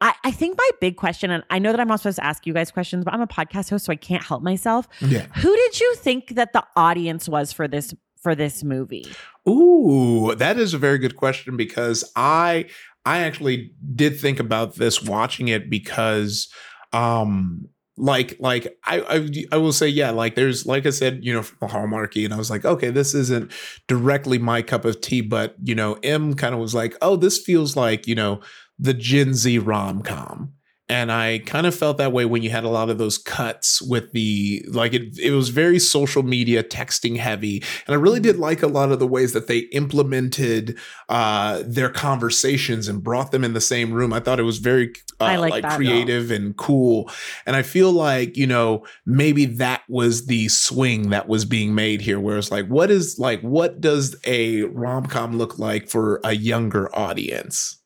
I, 0.00 0.14
I 0.24 0.30
think 0.30 0.58
my 0.58 0.70
big 0.80 0.96
question, 0.96 1.30
and 1.30 1.44
I 1.50 1.58
know 1.58 1.70
that 1.70 1.80
I'm 1.80 1.88
not 1.88 2.00
supposed 2.00 2.16
to 2.16 2.24
ask 2.24 2.46
you 2.46 2.54
guys 2.54 2.70
questions, 2.70 3.04
but 3.04 3.14
I'm 3.14 3.20
a 3.20 3.26
podcast 3.26 3.70
host, 3.70 3.84
so 3.84 3.92
I 3.92 3.96
can't 3.96 4.22
help 4.22 4.42
myself. 4.42 4.88
Yeah. 5.00 5.26
Who 5.36 5.54
did 5.54 5.80
you 5.80 5.94
think 5.96 6.34
that 6.34 6.52
the 6.52 6.64
audience 6.76 7.28
was 7.28 7.52
for 7.52 7.68
this 7.68 7.94
for 8.20 8.34
this 8.34 8.62
movie? 8.62 9.06
Ooh, 9.48 10.34
that 10.34 10.58
is 10.58 10.74
a 10.74 10.78
very 10.78 10.98
good 10.98 11.16
question 11.16 11.56
because 11.56 12.10
I 12.14 12.66
I 13.04 13.20
actually 13.20 13.72
did 13.94 14.18
think 14.18 14.40
about 14.40 14.76
this 14.76 15.02
watching 15.02 15.48
it 15.48 15.70
because 15.70 16.48
um 16.92 17.68
like 17.96 18.36
like 18.40 18.76
I, 18.84 19.00
I 19.00 19.44
I 19.52 19.56
will 19.58 19.72
say 19.72 19.88
yeah 19.88 20.10
like 20.10 20.34
there's 20.34 20.66
like 20.66 20.86
I 20.86 20.90
said 20.90 21.20
you 21.22 21.32
know 21.32 21.42
from 21.42 21.68
Hallmarky 21.68 22.24
and 22.24 22.32
I 22.32 22.38
was 22.38 22.50
like 22.50 22.64
okay 22.64 22.90
this 22.90 23.14
isn't 23.14 23.52
directly 23.88 24.38
my 24.38 24.62
cup 24.62 24.84
of 24.84 25.00
tea 25.00 25.20
but 25.20 25.54
you 25.62 25.74
know 25.74 25.98
M 26.02 26.34
kind 26.34 26.54
of 26.54 26.60
was 26.60 26.74
like 26.74 26.96
oh 27.02 27.16
this 27.16 27.38
feels 27.38 27.76
like 27.76 28.06
you 28.06 28.14
know 28.14 28.40
the 28.78 28.94
Gen 28.94 29.34
Z 29.34 29.58
rom 29.58 30.02
com 30.02 30.52
and 30.90 31.12
I 31.12 31.38
kind 31.46 31.68
of 31.68 31.74
felt 31.74 31.98
that 31.98 32.12
way 32.12 32.24
when 32.24 32.42
you 32.42 32.50
had 32.50 32.64
a 32.64 32.68
lot 32.68 32.90
of 32.90 32.98
those 32.98 33.16
cuts 33.16 33.80
with 33.80 34.10
the 34.10 34.64
like 34.72 34.92
it 34.92 35.16
it 35.20 35.30
was 35.30 35.48
very 35.50 35.78
social 35.78 36.24
media 36.24 36.64
texting 36.64 37.16
heavy. 37.16 37.62
And 37.86 37.94
I 37.94 37.98
really 37.98 38.18
did 38.18 38.38
like 38.38 38.60
a 38.64 38.66
lot 38.66 38.90
of 38.90 38.98
the 38.98 39.06
ways 39.06 39.32
that 39.32 39.46
they 39.46 39.58
implemented 39.70 40.76
uh 41.08 41.62
their 41.64 41.90
conversations 41.90 42.88
and 42.88 43.04
brought 43.04 43.30
them 43.30 43.44
in 43.44 43.52
the 43.52 43.60
same 43.60 43.92
room. 43.92 44.12
I 44.12 44.18
thought 44.18 44.40
it 44.40 44.42
was 44.42 44.58
very 44.58 44.92
uh, 45.20 45.24
I 45.26 45.36
like 45.36 45.62
like 45.62 45.76
creative 45.76 46.32
and 46.32 46.56
cool. 46.56 47.08
And 47.46 47.54
I 47.54 47.62
feel 47.62 47.92
like 47.92 48.36
you 48.36 48.48
know 48.48 48.84
maybe 49.06 49.44
that 49.44 49.82
was 49.88 50.26
the 50.26 50.48
swing 50.48 51.10
that 51.10 51.28
was 51.28 51.44
being 51.44 51.72
made 51.72 52.00
here 52.00 52.18
where 52.18 52.36
it's 52.36 52.50
like 52.50 52.66
what 52.66 52.90
is 52.90 53.16
like 53.16 53.40
what 53.42 53.80
does 53.80 54.16
a 54.24 54.62
rom-com 54.64 55.38
look 55.38 55.56
like 55.56 55.88
for 55.88 56.20
a 56.24 56.32
younger 56.32 56.92
audience 56.96 57.79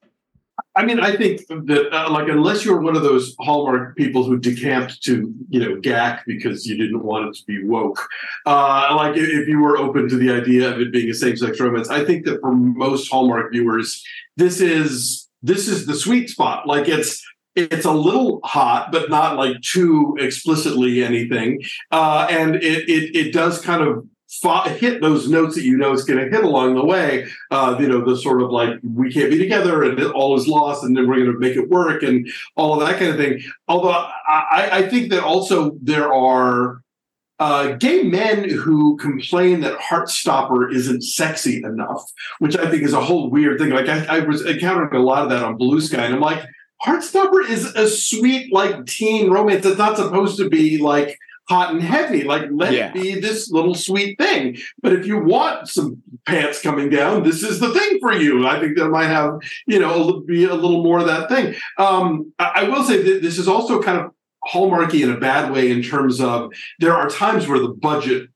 I 0.77 0.85
mean, 0.85 1.01
I 1.01 1.17
think 1.17 1.47
that 1.49 1.89
uh, 1.93 2.11
like 2.11 2.29
unless 2.29 2.65
you're 2.65 2.81
one 2.81 2.97
of 2.97 3.03
those 3.03 3.35
Hallmark 3.41 3.97
people 3.97 4.25
who 4.25 4.39
decamped 4.39 5.03
to 5.05 5.33
you 5.49 5.61
know 5.61 5.81
GAC 5.81 6.21
because 6.27 6.67
you 6.67 6.77
didn't 6.77 7.03
want 7.03 7.29
it 7.29 7.37
to 7.37 7.45
be 7.45 7.65
woke, 7.65 8.01
uh, 8.47 8.95
like 8.97 9.17
if 9.17 9.49
you 9.49 9.61
were 9.61 9.77
open 9.79 10.09
to 10.09 10.17
the 10.17 10.31
idea 10.31 10.73
of 10.73 10.81
it 10.81 10.93
being 10.93 11.11
a 11.11 11.15
same-sex 11.15 11.61
romance, 11.61 11.91
I 11.91 12.05
think 12.05 12.25
that 12.27 12.41
for 12.41 12.53
most 12.53 13.11
Hallmark 13.11 13.53
viewers, 13.53 14.05
this 14.37 14.61
is 14.61 15.29
this 15.43 15.69
is 15.69 15.87
the 15.87 15.95
sweet 15.95 16.31
spot. 16.31 16.67
Like 16.67 16.89
it's 16.89 17.25
it's 17.57 17.85
a 17.85 17.93
little 17.93 18.41
hot, 18.45 18.91
but 18.91 19.11
not 19.11 19.37
like 19.37 19.61
too 19.61 20.17
explicitly 20.21 21.05
anything, 21.05 21.63
uh, 21.91 22.27
and 22.31 22.57
it, 22.57 22.89
it 22.89 23.17
it 23.17 23.33
does 23.33 23.61
kind 23.61 23.83
of 23.83 24.07
fo- 24.43 24.69
hit 24.69 25.01
those 25.01 25.29
notes 25.29 25.55
that 25.55 25.65
you 25.65 25.77
know 25.77 25.93
it's 25.93 26.05
going 26.05 26.19
to 26.19 26.31
hit 26.35 26.45
along 26.45 26.75
the 26.75 26.85
way. 26.85 27.27
Uh, 27.51 27.77
you 27.79 27.89
know, 27.89 28.05
the 28.05 28.17
sort 28.17 28.43
of 28.43 28.51
like 28.51 28.79
we 28.83 29.13
can't 29.13 29.31
be 29.31 29.39
together 29.39 29.83
and 29.83 30.01
all 30.13 30.37
is 30.37 30.49
lost, 30.49 30.85
and 30.85 30.97
then 30.97 31.09
we're 31.09 31.17
going 31.17 31.33
to 31.33 31.39
make 31.39 31.57
it 31.57 31.69
work 31.69 32.03
and 32.03 32.29
all 32.57 32.75
of 32.75 32.87
that 32.87 32.99
kind 32.99 33.11
of 33.11 33.17
thing. 33.17 33.43
Although 33.69 33.91
I, 33.91 34.69
I 34.73 34.89
think 34.89 35.11
that 35.11 35.23
also 35.23 35.77
there 35.83 36.13
are 36.13 36.83
uh, 37.41 37.73
gay 37.73 38.03
men 38.03 38.49
who 38.49 38.97
complain 38.97 39.61
that 39.61 39.79
Heartstopper 39.79 40.73
isn't 40.73 41.03
sexy 41.03 41.63
enough, 41.65 42.03
which 42.39 42.57
I 42.57 42.71
think 42.71 42.83
is 42.83 42.93
a 42.93 43.01
whole 43.01 43.29
weird 43.29 43.59
thing. 43.59 43.71
Like 43.71 43.89
I, 43.89 44.19
I 44.19 44.21
was 44.21 44.47
encountering 44.47 44.95
a 44.95 45.05
lot 45.05 45.25
of 45.25 45.31
that 45.31 45.43
on 45.43 45.59
BlueSky, 45.59 45.99
and 45.99 46.15
I'm 46.15 46.21
like, 46.21 46.45
Heartstopper 46.85 47.49
is 47.49 47.65
a 47.75 47.89
sweet 47.89 48.53
like 48.53 48.87
teen 48.87 49.31
romance. 49.31 49.67
It's 49.67 49.79
not 49.79 49.97
supposed 49.97 50.37
to 50.39 50.49
be 50.49 50.79
like 50.79 51.19
hot 51.49 51.73
and 51.73 51.83
heavy. 51.83 52.25
Like 52.25 52.45
let 52.51 52.73
Yeah. 52.73 52.89
it 52.89 52.95
be 52.95 53.21
this 53.21 53.51
little 53.51 53.75
sweet 53.75 54.19
thing. 54.19 54.57
But 54.83 54.93
if 54.95 55.07
you 55.07 55.19
want 55.19 55.69
some 55.69 56.03
pants 56.27 56.63
coming 56.63 56.89
down, 56.91 57.23
this 57.23 57.43
is 57.43 57.61
the 57.61 57.73
thing 57.73 57.99
for 58.01 58.13
you. 58.13 58.47
I 58.47 58.59
think 58.61 58.77
that 58.79 58.89
might 58.89 59.07
have 59.07 59.39
you 59.67 59.79
know 59.79 60.21
be 60.21 60.45
a 60.45 60.55
little 60.55 60.83
more 60.83 61.01
of 61.01 61.07
that 61.07 61.29
thing. 61.29 61.55
Um, 61.79 62.33
I, 62.39 62.53
I 62.57 62.63
will 62.65 62.85
say 62.85 63.03
that 63.03 63.23
this 63.23 63.39
is 63.39 63.49
also 63.49 63.83
kind 63.83 63.99
of 63.99 64.11
hallmarky 64.53 65.03
in 65.03 65.11
a 65.11 65.19
bad 65.19 65.53
way 65.53 65.71
in 65.71 65.83
terms 65.83 66.21
of 66.21 66.53
there 66.79 66.95
are 66.95 67.09
times 67.09 67.47
where 67.49 67.59
the 67.59 67.69
budget 67.69 68.29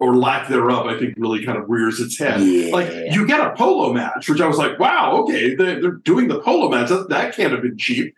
or 0.00 0.16
lack 0.16 0.48
thereof, 0.48 0.86
I 0.86 0.98
think, 0.98 1.14
really 1.16 1.44
kind 1.44 1.56
of 1.56 1.64
rears 1.68 2.00
its 2.00 2.18
head. 2.18 2.40
Like 2.72 2.90
you 3.14 3.24
get 3.24 3.38
a 3.40 3.54
polo 3.54 3.92
match, 3.92 4.28
which 4.28 4.40
I 4.40 4.48
was 4.48 4.56
like, 4.58 4.76
wow, 4.80 5.18
okay, 5.22 5.54
they're, 5.54 5.80
they're 5.80 5.90
doing 5.92 6.26
the 6.26 6.40
polo 6.40 6.68
match. 6.68 6.88
That, 6.88 7.08
that 7.10 7.36
can't 7.36 7.52
have 7.52 7.62
been 7.62 7.78
cheap. 7.78 8.12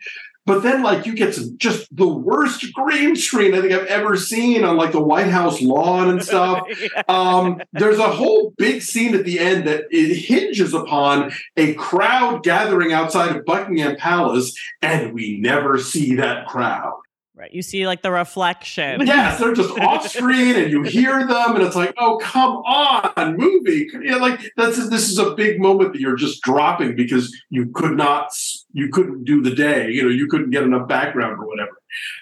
But 0.46 0.62
then, 0.62 0.83
like, 0.83 1.07
you 1.07 1.14
get 1.14 1.35
some 1.35 1.57
just 1.57 1.94
the 1.94 2.07
worst 2.07 2.70
green 2.74 3.16
screen 3.16 3.54
I 3.54 3.61
think 3.61 3.72
I've 3.72 3.87
ever 3.87 4.16
seen 4.16 4.62
on 4.62 4.76
like 4.76 4.92
the 4.92 5.00
White 5.02 5.28
House 5.28 5.61
lawn 5.62 6.11
and 6.11 6.22
stuff. 6.22 6.66
Um, 7.09 7.61
there's 7.72 7.98
a 7.98 8.11
whole 8.11 8.52
big 8.57 8.83
scene 8.83 9.14
at 9.14 9.24
the 9.24 9.38
end 9.38 9.66
that 9.66 9.85
it 9.90 10.16
hinges 10.16 10.74
upon 10.74 11.33
a 11.57 11.74
crowd 11.74 12.42
gathering 12.42 12.92
outside 12.92 13.35
of 13.35 13.44
Buckingham 13.44 13.96
Palace, 13.96 14.57
and 14.80 15.12
we 15.12 15.38
never 15.38 15.78
see 15.78 16.14
that 16.16 16.46
crowd. 16.46 16.94
Right. 17.37 17.53
You 17.53 17.62
see 17.62 17.85
like 17.85 18.03
the 18.03 18.12
reflection. 18.12 19.07
Yes, 19.14 19.38
they're 19.38 19.55
just 19.55 19.77
off 19.81 20.09
screen, 20.09 20.57
and 20.57 20.70
you 20.70 20.83
hear 20.83 21.27
them, 21.27 21.57
and 21.57 21.62
it's 21.62 21.77
like, 21.77 21.92
oh, 21.99 22.18
come 22.23 22.57
on, 22.59 23.37
movie. 23.37 23.88
You 23.92 24.12
know, 24.12 24.18
like 24.18 24.40
that's 24.57 24.88
this 24.88 25.11
is 25.11 25.18
a 25.18 25.35
big 25.35 25.61
moment 25.61 25.92
that 25.92 26.01
you're 26.01 26.16
just 26.16 26.42
dropping 26.42 26.94
because 26.97 27.37
you 27.51 27.70
could 27.75 27.97
not, 27.97 28.33
you 28.73 28.88
couldn't 28.88 29.25
do 29.25 29.42
the 29.42 29.55
day. 29.55 29.90
You 29.90 30.05
know, 30.05 30.09
you 30.09 30.27
couldn't 30.29 30.51
get 30.51 30.62
enough 30.62 30.88
background 30.88 31.38
or 31.40 31.47
whatever. 31.47 31.77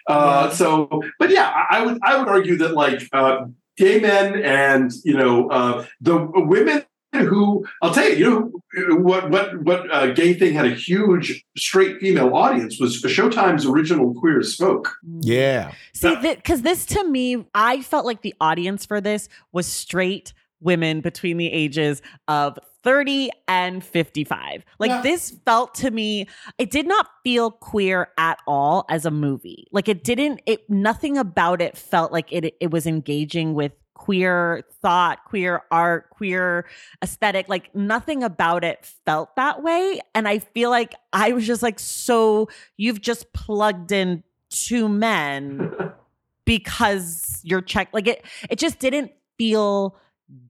Uh, 0.07 0.51
so, 0.51 1.03
but 1.18 1.31
yeah, 1.31 1.48
I, 1.48 1.79
I 1.79 1.87
would 1.87 1.98
I 2.03 2.18
would 2.18 2.29
argue 2.29 2.57
that 2.59 2.72
like 2.72 3.03
uh, 3.12 3.44
gay 3.77 4.01
men 4.01 4.42
and 4.42 4.90
you 5.05 5.16
know 5.16 5.48
uh, 5.51 5.87
the 6.01 6.16
women 6.35 6.85
who 7.12 7.66
I'll 7.83 7.92
tell 7.92 8.09
you, 8.11 8.62
you 8.75 8.88
know 8.88 8.96
what 8.96 9.31
what 9.31 9.62
what 9.62 9.90
uh, 9.92 10.12
gay 10.12 10.35
thing 10.35 10.55
had 10.55 10.64
a 10.66 10.75
huge 10.75 11.44
straight 11.57 11.98
female 12.01 12.35
audience 12.35 12.81
was 12.81 13.03
Showtime's 13.03 13.66
original 13.66 14.14
Queer 14.14 14.40
as 14.40 14.55
Folk. 14.57 14.94
yeah 15.20 15.72
See, 15.92 16.16
because 16.22 16.62
this 16.62 16.87
to 16.87 17.05
me, 17.09 17.44
I 17.55 17.83
felt 17.83 18.07
like 18.07 18.22
the 18.22 18.35
audience 18.40 18.87
for 18.87 19.01
this 19.01 19.29
was 19.53 19.66
straight 19.66 20.33
women 20.61 21.01
between 21.01 21.37
the 21.37 21.53
ages 21.53 22.01
of 22.29 22.59
30 22.85 23.31
and 23.46 23.85
55. 23.85 24.64
Like 24.79 24.88
Yeah. 24.90 25.03
this 25.03 25.31
felt 25.44 25.75
to 25.77 25.90
me, 25.90 26.27
it 26.59 26.70
did 26.70 26.87
not 26.87 27.09
feel 27.22 27.51
queer 27.51 28.09
at 28.18 28.38
all 28.46 28.85
as 28.88 29.05
a 29.05 29.11
movie. 29.11 29.66
Like 29.70 29.88
it 29.88 30.03
didn't, 30.03 30.40
it 30.46 30.68
nothing 30.70 31.16
about 31.18 31.61
it 31.61 31.77
felt 31.77 32.11
like 32.11 32.33
it 32.33 32.55
it 32.61 32.70
was 32.70 32.87
engaging 32.87 33.55
with 33.55 33.72
queer 34.03 34.65
thought, 34.83 35.25
queer 35.27 35.62
art, 35.71 36.11
queer 36.11 36.67
aesthetic. 37.05 37.49
Like 37.49 37.73
nothing 37.73 38.25
about 38.25 38.65
it 38.65 38.85
felt 39.07 39.37
that 39.37 39.62
way. 39.62 40.01
And 40.12 40.27
I 40.27 40.41
feel 40.41 40.71
like 40.71 40.97
I 41.12 41.31
was 41.31 41.47
just 41.47 41.62
like, 41.62 41.79
so 41.79 42.49
you've 42.77 43.01
just 43.01 43.33
plugged 43.33 43.93
in 43.93 44.25
two 44.51 44.88
men 44.88 45.73
because 46.45 47.41
you're 47.45 47.62
check 47.62 47.91
like 47.93 48.09
it 48.09 48.27
it 48.51 48.59
just 48.59 48.81
didn't 48.81 49.12
feel 49.38 49.97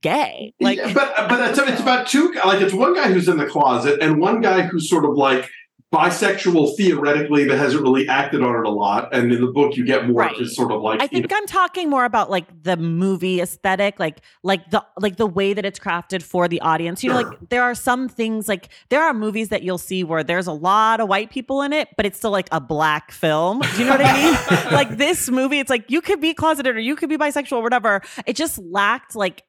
gay 0.01 0.55
like 0.59 0.79
Yeah, 0.79 0.95
but 0.95 1.29
but 1.29 1.51
it's, 1.51 1.59
it's 1.59 1.81
about 1.81 2.07
two 2.07 2.33
like 2.47 2.63
it's 2.63 2.73
one 2.73 2.95
guy 2.95 3.13
who's 3.13 3.29
in 3.29 3.37
the 3.37 3.47
closet 3.47 4.01
and 4.01 4.19
one 4.19 4.41
guy 4.41 4.63
who's 4.63 4.89
sort 4.89 5.05
of 5.05 5.15
like 5.15 5.51
bisexual 5.93 6.77
theoretically 6.77 7.47
but 7.47 7.59
hasn't 7.59 7.83
really 7.83 8.09
acted 8.09 8.43
on 8.43 8.57
it 8.57 8.67
a 8.67 8.71
lot 8.71 9.15
and 9.15 9.31
in 9.31 9.41
the 9.41 9.47
book 9.47 9.77
you 9.77 9.85
get 9.85 10.07
more 10.09 10.23
Right. 10.23 10.37
just 10.37 10.57
sort 10.57 10.73
of 10.73 10.81
like 10.81 11.03
I 11.03 11.07
think 11.07 11.31
I'm 11.33 11.47
talking 11.47 11.91
more 11.91 12.05
about 12.05 12.31
like 12.31 12.47
the 12.63 12.77
movie 12.77 13.41
aesthetic, 13.41 14.01
like 14.01 14.21
like 14.43 14.71
the 14.71 14.85
like 14.99 15.17
the 15.17 15.27
way 15.27 15.53
that 15.53 15.65
it's 15.65 15.79
crafted 15.79 16.23
for 16.23 16.49
the 16.49 16.61
audience. 16.61 17.03
You 17.05 17.11
know, 17.11 17.17
like 17.21 17.49
there 17.51 17.63
are 17.63 17.75
some 17.75 18.09
things 18.09 18.49
like 18.49 18.69
there 18.89 19.03
are 19.03 19.13
movies 19.13 19.49
that 19.51 19.63
you'll 19.63 19.79
see 19.79 20.03
where 20.05 20.25
there's 20.25 20.47
a 20.47 20.53
lot 20.53 21.01
of 21.01 21.09
white 21.09 21.31
people 21.31 21.61
in 21.63 21.73
it, 21.73 21.89
but 21.97 22.07
it's 22.07 22.19
still 22.19 22.31
like 22.31 22.49
a 22.53 22.61
black 22.61 23.11
film. 23.11 23.61
Do 23.61 23.79
you 23.79 23.85
know 23.85 23.93
what 23.93 24.01
I 24.05 24.13
mean? 24.15 24.73
like 24.73 24.97
this 24.97 25.29
movie, 25.29 25.59
it's 25.59 25.71
like 25.71 25.91
you 25.91 26.01
could 26.01 26.21
be 26.21 26.33
closeted 26.35 26.75
or 26.75 26.81
you 26.81 26.97
could 26.97 27.09
be 27.09 27.19
bisexual 27.19 27.59
or 27.59 27.63
whatever. 27.63 28.01
It 28.27 28.37
just 28.37 28.59
lacked 28.59 29.15
like 29.15 29.43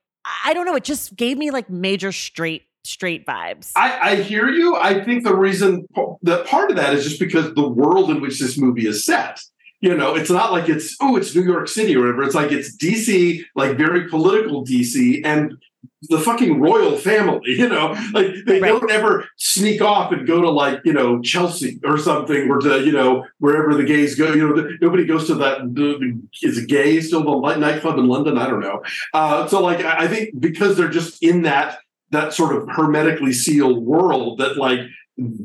I 0.45 0.53
don't 0.53 0.65
know. 0.65 0.75
It 0.75 0.83
just 0.83 1.15
gave 1.15 1.37
me 1.37 1.51
like 1.51 1.69
major 1.69 2.11
straight 2.11 2.63
straight 2.83 3.25
vibes. 3.25 3.71
I, 3.75 4.11
I 4.11 4.15
hear 4.17 4.49
you. 4.49 4.75
I 4.75 5.03
think 5.03 5.23
the 5.23 5.35
reason 5.35 5.87
that 6.21 6.45
part 6.45 6.69
of 6.69 6.77
that 6.77 6.93
is 6.93 7.03
just 7.03 7.19
because 7.19 7.53
the 7.53 7.67
world 7.67 8.09
in 8.09 8.21
which 8.21 8.39
this 8.39 8.57
movie 8.57 8.87
is 8.87 9.05
set. 9.05 9.39
You 9.81 9.97
know, 9.97 10.15
it's 10.15 10.29
not 10.29 10.53
like 10.53 10.69
it's 10.69 10.95
oh, 11.01 11.17
it's 11.17 11.35
New 11.35 11.43
York 11.43 11.67
City 11.67 11.95
or 11.95 12.01
whatever. 12.01 12.23
It's 12.23 12.35
like 12.35 12.53
it's 12.53 12.75
DC, 12.77 13.41
like 13.53 13.75
very 13.77 14.07
political 14.07 14.63
DC, 14.63 15.19
and 15.25 15.57
the 16.03 16.19
fucking 16.19 16.61
royal 16.61 16.95
family. 16.97 17.41
You 17.63 17.67
know, 17.67 17.93
like 18.13 18.27
they 18.45 18.61
Right. 18.61 18.69
don't 18.69 18.89
ever 18.89 19.27
sneak 19.37 19.81
off 19.81 20.13
and 20.13 20.25
go 20.25 20.41
to 20.41 20.49
like 20.49 20.79
you 20.85 20.93
know 20.93 21.21
Chelsea 21.21 21.81
or 21.83 21.97
something, 21.97 22.49
or 22.49 22.59
to 22.59 22.85
you 22.85 22.93
know 22.93 23.25
wherever 23.39 23.75
the 23.75 23.83
gays 23.83 24.15
go. 24.15 24.33
You 24.33 24.47
know, 24.47 24.55
the, 24.55 24.77
nobody 24.81 25.05
goes 25.05 25.27
to 25.27 25.35
that. 25.35 25.59
The, 25.75 26.21
is 26.41 26.59
it 26.59 26.69
gay 26.69 27.01
still 27.01 27.23
the 27.41 27.55
nightclub 27.57 27.97
in 27.97 28.07
London? 28.07 28.37
I 28.37 28.47
don't 28.47 28.61
know. 28.61 28.83
Uh, 29.13 29.47
so 29.47 29.61
like 29.61 29.83
I 29.83 30.05
I 30.05 30.07
think 30.07 30.39
because 30.39 30.77
they're 30.77 30.87
just 30.87 31.21
in 31.21 31.41
that 31.41 31.79
that 32.13 32.33
sort 32.33 32.55
of 32.55 32.67
hermetically 32.69 33.33
sealed 33.33 33.83
world 33.83 34.37
that 34.39 34.57
like 34.57 34.79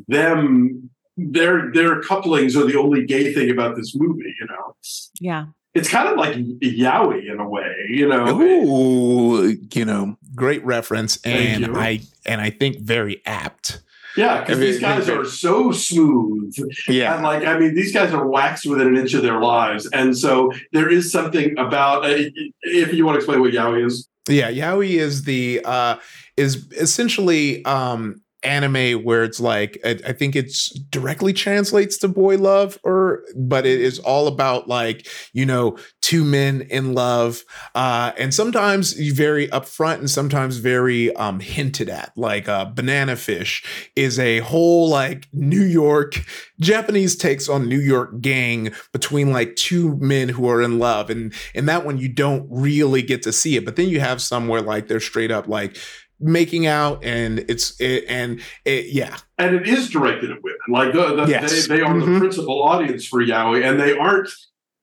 them 0.06 0.90
their 1.16 1.72
their 1.72 2.00
couplings 2.02 2.56
are 2.56 2.64
the 2.64 2.76
only 2.78 3.04
gay 3.04 3.32
thing 3.34 3.50
about 3.50 3.76
this 3.76 3.94
movie. 3.96 4.32
You 4.40 4.46
know, 4.46 4.76
Yeah. 5.20 5.46
it's 5.74 5.88
kind 5.88 6.08
of 6.08 6.16
like 6.16 6.36
Yaoi 6.36 7.30
in 7.30 7.40
a 7.40 7.48
way. 7.48 7.74
You 7.90 8.08
know, 8.08 8.40
Ooh, 8.40 9.56
you 9.74 9.84
know, 9.84 10.16
great 10.34 10.64
reference, 10.64 11.18
and. 11.24 11.76
I 11.76 12.00
and 12.24 12.40
I 12.40 12.50
think 12.50 12.80
very 12.80 13.22
apt. 13.26 13.80
yeah, 14.16 14.40
because 14.40 14.58
I 14.58 14.60
mean, 14.60 14.70
these 14.70 14.80
guys 14.80 15.08
are 15.08 15.24
so 15.24 15.72
smooth. 15.72 16.54
Yeah, 16.88 17.14
And 17.14 17.22
like, 17.24 17.44
I 17.46 17.58
mean, 17.58 17.74
these 17.74 17.92
guys 17.92 18.12
are 18.12 18.26
waxed 18.26 18.66
within 18.66 18.86
an 18.88 18.96
inch 18.96 19.14
of 19.14 19.22
their 19.22 19.40
lives, 19.40 19.88
and 19.92 20.16
so 20.16 20.52
there 20.72 20.88
is 20.90 21.10
something 21.10 21.58
about. 21.58 22.04
Uh, 22.04 22.30
if 22.62 22.92
you 22.92 23.04
want 23.06 23.14
to 23.16 23.18
explain 23.20 23.40
what 23.40 23.52
Yaoi 23.52 23.86
is, 23.86 24.08
yeah. 24.28 24.50
Yaoi 24.50 24.90
is 24.90 25.24
the 25.24 25.60
uh 25.64 25.96
is 26.38 26.66
essentially 26.72 27.64
um 27.64 28.22
anime 28.44 29.02
where 29.02 29.24
it's 29.24 29.40
like 29.40 29.78
I, 29.84 29.98
I 30.06 30.12
think 30.12 30.36
it's 30.36 30.70
directly 30.90 31.32
translates 31.32 31.98
to 31.98 32.08
boy 32.08 32.36
love 32.36 32.78
or 32.84 33.24
but 33.34 33.66
it 33.66 33.80
is 33.80 33.98
all 33.98 34.28
about 34.28 34.68
like 34.68 35.08
you 35.32 35.44
know 35.44 35.76
two 36.02 36.22
men 36.22 36.62
in 36.70 36.94
love 36.94 37.42
uh 37.74 38.12
and 38.16 38.32
sometimes 38.32 38.92
very 38.92 39.48
upfront 39.48 39.98
and 39.98 40.10
sometimes 40.10 40.58
very 40.58 41.14
um 41.16 41.40
hinted 41.40 41.88
at. 41.88 42.12
Like 42.16 42.48
uh 42.48 42.66
banana 42.66 43.16
fish 43.16 43.90
is 43.96 44.20
a 44.20 44.38
whole 44.40 44.88
like 44.88 45.26
new 45.32 45.64
york 45.64 46.24
japanese 46.60 47.16
takes 47.16 47.48
on 47.48 47.68
new 47.68 47.80
york 47.80 48.20
gang 48.20 48.72
between 48.92 49.32
like 49.32 49.56
two 49.56 49.96
men 49.96 50.28
who 50.28 50.48
are 50.48 50.62
in 50.62 50.78
love 50.78 51.10
and 51.10 51.32
in 51.54 51.66
that 51.66 51.84
one 51.84 51.98
you 51.98 52.08
don't 52.08 52.46
really 52.50 53.02
get 53.02 53.22
to 53.22 53.32
see 53.32 53.56
it 53.56 53.64
but 53.64 53.76
then 53.76 53.88
you 53.88 53.98
have 53.98 54.22
somewhere 54.22 54.60
like 54.60 54.86
they're 54.86 55.00
straight 55.00 55.30
up 55.30 55.48
like 55.48 55.76
making 56.20 56.66
out 56.66 57.04
and 57.04 57.38
it's 57.48 57.80
it, 57.80 58.04
and 58.08 58.40
it, 58.64 58.86
yeah 58.92 59.16
and 59.38 59.54
it 59.54 59.68
is 59.68 59.88
directed 59.88 60.30
at 60.32 60.42
women. 60.42 60.58
Like 60.68 60.92
the, 60.92 61.14
the, 61.14 61.26
Yes. 61.30 61.66
they, 61.68 61.76
they 61.76 61.82
are 61.82 61.94
Mhm. 61.94 62.14
the 62.14 62.18
principal 62.18 62.62
audience 62.62 63.06
for 63.06 63.22
Yaoi, 63.24 63.64
and 63.64 63.78
they 63.78 63.96
aren't 63.96 64.28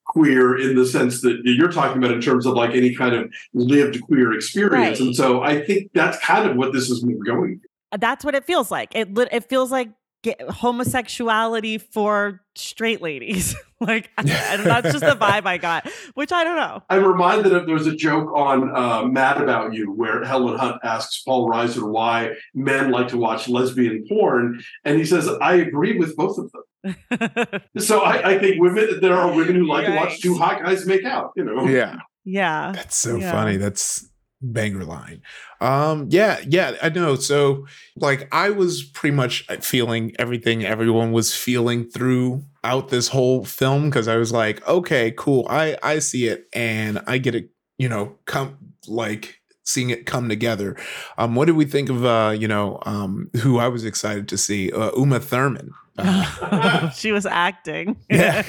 queer 0.05 0.57
in 0.57 0.75
the 0.75 0.86
sense 0.86 1.21
that 1.21 1.41
you're 1.43 1.71
talking 1.71 1.97
about 2.01 2.11
in 2.15 2.21
terms 2.21 2.45
of 2.45 2.53
like 2.53 2.71
any 2.75 2.93
kind 2.95 3.13
of 3.15 3.29
lived 3.53 3.99
queer 4.03 4.31
experience. 4.33 4.99
Right. 4.99 5.07
And 5.07 5.15
so 5.15 5.41
I 5.41 5.61
think 5.65 5.91
that's 5.93 6.17
kind 6.19 6.49
of 6.49 6.55
what 6.55 6.71
this 6.73 6.89
is 6.89 7.03
going. 7.25 7.59
That's 7.97 8.23
what 8.23 8.36
it 8.36 8.45
feels 8.45 8.71
like. 8.71 8.95
It 8.95 9.13
lit- 9.13 9.29
it 9.31 9.49
feels 9.49 9.71
like 9.71 9.89
ge- 10.32 10.41
homosexuality 10.49 11.78
for 11.78 12.41
straight 12.55 13.01
ladies. 13.01 13.55
like 13.80 14.09
and 14.17 14.28
that's 14.28 14.91
just 14.91 15.01
the 15.01 15.15
vibe 15.19 15.45
I 15.45 15.57
got, 15.57 15.89
which 16.13 16.32
I 16.32 16.43
don't 16.43 16.55
know. 16.55 16.82
I'm 16.89 17.03
reminded 17.05 17.53
of 17.53 17.67
there's 17.67 17.88
a 17.88 17.95
joke 17.95 18.32
on 18.36 18.76
uh, 18.76 19.03
Mad 19.05 19.41
About 19.41 19.73
You 19.73 19.91
where 19.91 20.23
Helen 20.23 20.57
Hunt 20.57 20.78
asks 20.84 21.21
Paul 21.23 21.49
Reiser 21.49 21.88
why 21.89 22.36
men 22.53 22.91
like 22.91 23.09
to 23.09 23.17
watch 23.17 23.47
lesbian 23.49 24.05
porn, 24.07 24.61
and 24.84 24.97
he 24.97 25.05
says, 25.05 25.28
"I 25.41 25.55
agree 25.55 25.97
with 25.97 26.15
both 26.15 26.38
of 26.38 26.51
them." 26.51 26.63
So 27.78 28.01
I, 28.01 28.32
I 28.34 28.39
think 28.39 28.61
women 28.61 28.99
there 29.01 29.15
are 29.15 29.34
women 29.36 29.55
who 29.55 29.65
like 29.67 29.86
to 29.88 29.95
watch 29.95 30.21
two 30.21 30.36
hot 30.36 30.63
guys 30.63 30.86
make 30.86 31.03
out. 31.03 31.32
You 31.36 31.43
know, 31.43 31.67
yeah 31.67 31.97
Yeah. 32.23 32.71
That's 32.73 32.95
so 32.95 33.17
Yeah. 33.17 33.32
funny. 33.32 33.57
That's 33.57 34.07
banger 34.53 34.83
line. 34.83 35.21
Um, 35.61 36.07
yeah, 36.09 36.39
yeah, 36.47 36.75
I 36.81 36.89
know. 36.89 37.15
So 37.15 37.65
like 37.95 38.27
I 38.31 38.49
was 38.49 38.83
pretty 38.83 39.15
much 39.15 39.45
feeling 39.61 40.13
everything 40.19 40.65
everyone 40.65 41.11
was 41.11 41.35
feeling 41.35 41.89
throughout 41.89 42.89
this 42.89 43.09
whole 43.09 43.45
film 43.45 43.89
because 43.89 44.07
I 44.07 44.17
was 44.17 44.31
like, 44.31 44.67
okay, 44.67 45.11
cool. 45.17 45.47
I 45.49 45.77
I 45.83 45.99
see 45.99 46.27
it 46.27 46.47
and 46.53 47.01
I 47.07 47.17
get 47.17 47.35
it, 47.35 47.49
you 47.77 47.89
know, 47.89 48.17
come 48.25 48.57
like 48.87 49.39
seeing 49.63 49.89
it 49.89 50.05
come 50.05 50.29
together. 50.29 50.77
Um, 51.17 51.35
what 51.35 51.45
did 51.45 51.55
we 51.55 51.65
think 51.65 51.89
of 51.89 52.05
uh, 52.05 52.35
you 52.37 52.47
know, 52.47 52.79
um 52.85 53.29
who 53.41 53.57
I 53.57 53.67
was 53.67 53.85
excited 53.85 54.27
to 54.29 54.37
see? 54.37 54.71
Uh, 54.71 54.91
Uma 54.97 55.19
Thurman. 55.19 55.71
Uh, 55.97 56.89
she 56.91 57.11
was 57.11 57.25
acting. 57.25 57.95
Yeah. 58.09 58.43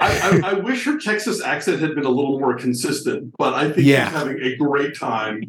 I, 0.00 0.40
I, 0.44 0.50
I 0.50 0.52
wish 0.54 0.84
her 0.84 0.98
Texas 0.98 1.42
accent 1.42 1.80
had 1.80 1.94
been 1.94 2.04
a 2.04 2.10
little 2.10 2.38
more 2.38 2.56
consistent, 2.56 3.34
but 3.38 3.54
I 3.54 3.64
think 3.72 3.86
Yeah. 3.86 4.06
she's 4.08 4.16
having 4.18 4.40
a 4.42 4.56
great 4.56 4.96
time 4.96 5.42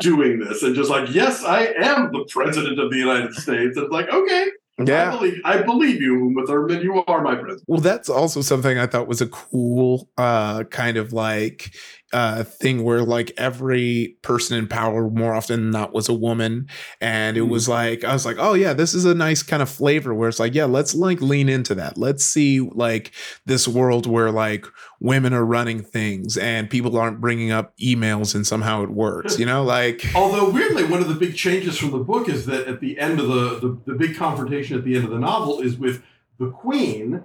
doing 0.00 0.38
this 0.38 0.62
and 0.62 0.74
just 0.74 0.90
like, 0.90 1.12
yes, 1.14 1.42
I 1.44 1.66
am 1.78 2.12
the 2.12 2.24
president 2.30 2.78
of 2.78 2.90
the 2.90 2.98
United 2.98 3.34
States. 3.34 3.76
It's 3.76 3.90
like, 3.90 4.08
okay, 4.08 4.46
I 4.78 5.10
believe 5.10 5.40
I 5.44 5.62
believe 5.62 6.00
you, 6.02 6.14
Uma 6.30 6.46
Thurman. 6.46 6.80
You 6.82 7.04
are 7.06 7.22
my 7.22 7.36
president. 7.36 7.62
Well, 7.68 7.80
that's 7.80 8.08
also 8.08 8.40
something 8.40 8.76
I 8.76 8.86
thought 8.88 9.06
was 9.06 9.20
a 9.20 9.28
cool 9.28 10.08
uh 10.18 10.64
kind 10.64 10.96
of 10.96 11.12
like 11.12 11.72
uh 12.14 12.44
thing 12.44 12.82
where 12.82 13.02
like 13.02 13.32
every 13.36 14.16
person 14.22 14.56
in 14.56 14.66
power 14.66 15.10
more 15.10 15.34
often 15.34 15.60
than 15.60 15.70
not 15.70 15.92
was 15.92 16.08
a 16.08 16.14
woman 16.14 16.68
and 17.00 17.36
it 17.36 17.42
was 17.42 17.68
like 17.68 18.04
I 18.04 18.12
was 18.12 18.24
like, 18.24 18.36
"Oh 18.38 18.54
yeah, 18.54 18.72
this 18.72 18.94
is 18.94 19.04
a 19.04 19.14
nice 19.14 19.42
kind 19.42 19.62
of 19.62 19.68
flavor 19.68 20.14
where 20.14 20.28
it's 20.28 20.40
like, 20.40 20.54
yeah, 20.54 20.64
let's 20.64 20.94
like 20.94 21.20
lean 21.20 21.48
into 21.48 21.74
that. 21.74 21.98
Let's 21.98 22.24
see 22.24 22.60
like 22.60 23.12
this 23.44 23.66
world 23.68 24.06
where 24.06 24.30
like 24.30 24.66
women 25.00 25.34
are 25.34 25.44
running 25.44 25.82
things 25.82 26.36
and 26.36 26.70
people 26.70 26.96
aren't 26.96 27.20
bringing 27.20 27.50
up 27.50 27.76
emails 27.78 28.34
and 28.34 28.46
somehow 28.46 28.82
it 28.82 28.90
works, 28.90 29.38
you 29.40 29.46
know? 29.46 29.64
Like 29.64 30.06
Although 30.14 30.50
weirdly, 30.50 30.84
one 30.84 31.00
of 31.00 31.08
the 31.08 31.14
big 31.14 31.36
changes 31.36 31.76
from 31.76 31.90
the 31.90 31.98
book 31.98 32.28
is 32.28 32.46
that 32.46 32.66
at 32.66 32.80
the 32.80 32.98
end 32.98 33.20
of 33.20 33.28
the 33.28 33.58
the, 33.60 33.92
the 33.92 33.98
big 33.98 34.16
confrontation 34.16 34.78
at 34.78 34.84
the 34.84 34.94
end 34.94 35.04
of 35.04 35.10
the 35.10 35.18
novel 35.18 35.60
is 35.60 35.76
with 35.76 36.02
the 36.38 36.50
Queen, 36.50 37.22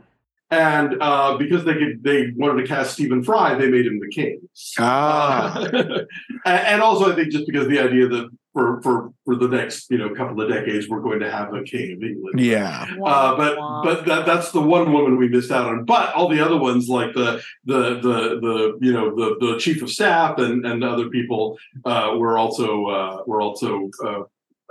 and 0.52 0.96
uh, 1.02 1.38
because 1.38 1.64
they 1.66 1.74
could, 1.74 2.04
they 2.04 2.32
wanted 2.36 2.62
to 2.62 2.68
cast 2.68 2.94
Stephen 2.94 3.24
Fry, 3.24 3.56
they 3.56 3.70
made 3.70 3.86
him 3.86 4.00
the 4.00 4.10
king. 4.10 4.42
ah 4.80 5.58
Uh, 5.60 6.06
and 6.46 6.82
also, 6.82 7.12
I 7.12 7.16
think 7.16 7.32
just 7.32 7.46
because 7.46 7.68
the 7.68 7.80
idea 7.80 8.08
that 8.08 8.30
for 8.54 8.82
for 8.82 9.14
for 9.26 9.36
the 9.36 9.48
next 9.48 9.92
you 9.92 9.98
know 9.98 10.10
couple 10.16 10.42
of 10.42 10.50
decades 10.50 10.90
we're 10.90 11.02
going 11.02 11.20
to 11.20 11.30
have 11.30 11.54
a 11.54 11.62
king 11.64 11.94
of 11.94 12.04
England. 12.04 12.40
yeah. 12.40 12.88
Uh, 13.06 13.36
but 13.38 13.58
but 13.84 14.06
that, 14.06 14.26
that's 14.26 14.52
the 14.52 14.62
one 14.62 14.92
woman 14.92 15.18
we 15.18 15.28
missed 15.30 15.52
out 15.52 15.68
on. 15.68 15.86
But 15.86 16.14
all 16.14 16.30
the 16.30 16.44
other 16.44 16.58
ones, 16.58 16.90
like 16.90 17.14
the 17.14 17.42
the 17.66 17.96
the 18.00 18.40
the 18.42 18.78
you 18.82 18.94
know 18.94 19.16
the 19.16 19.38
the 19.40 19.60
chief 19.60 19.82
of 19.82 19.90
staff 19.90 20.40
and 20.40 20.66
and 20.66 20.84
other 20.84 21.10
people, 21.10 21.58
uh, 21.86 22.16
were 22.18 22.38
also 22.38 22.86
uh, 22.88 23.24
were 23.26 23.42
also. 23.42 23.90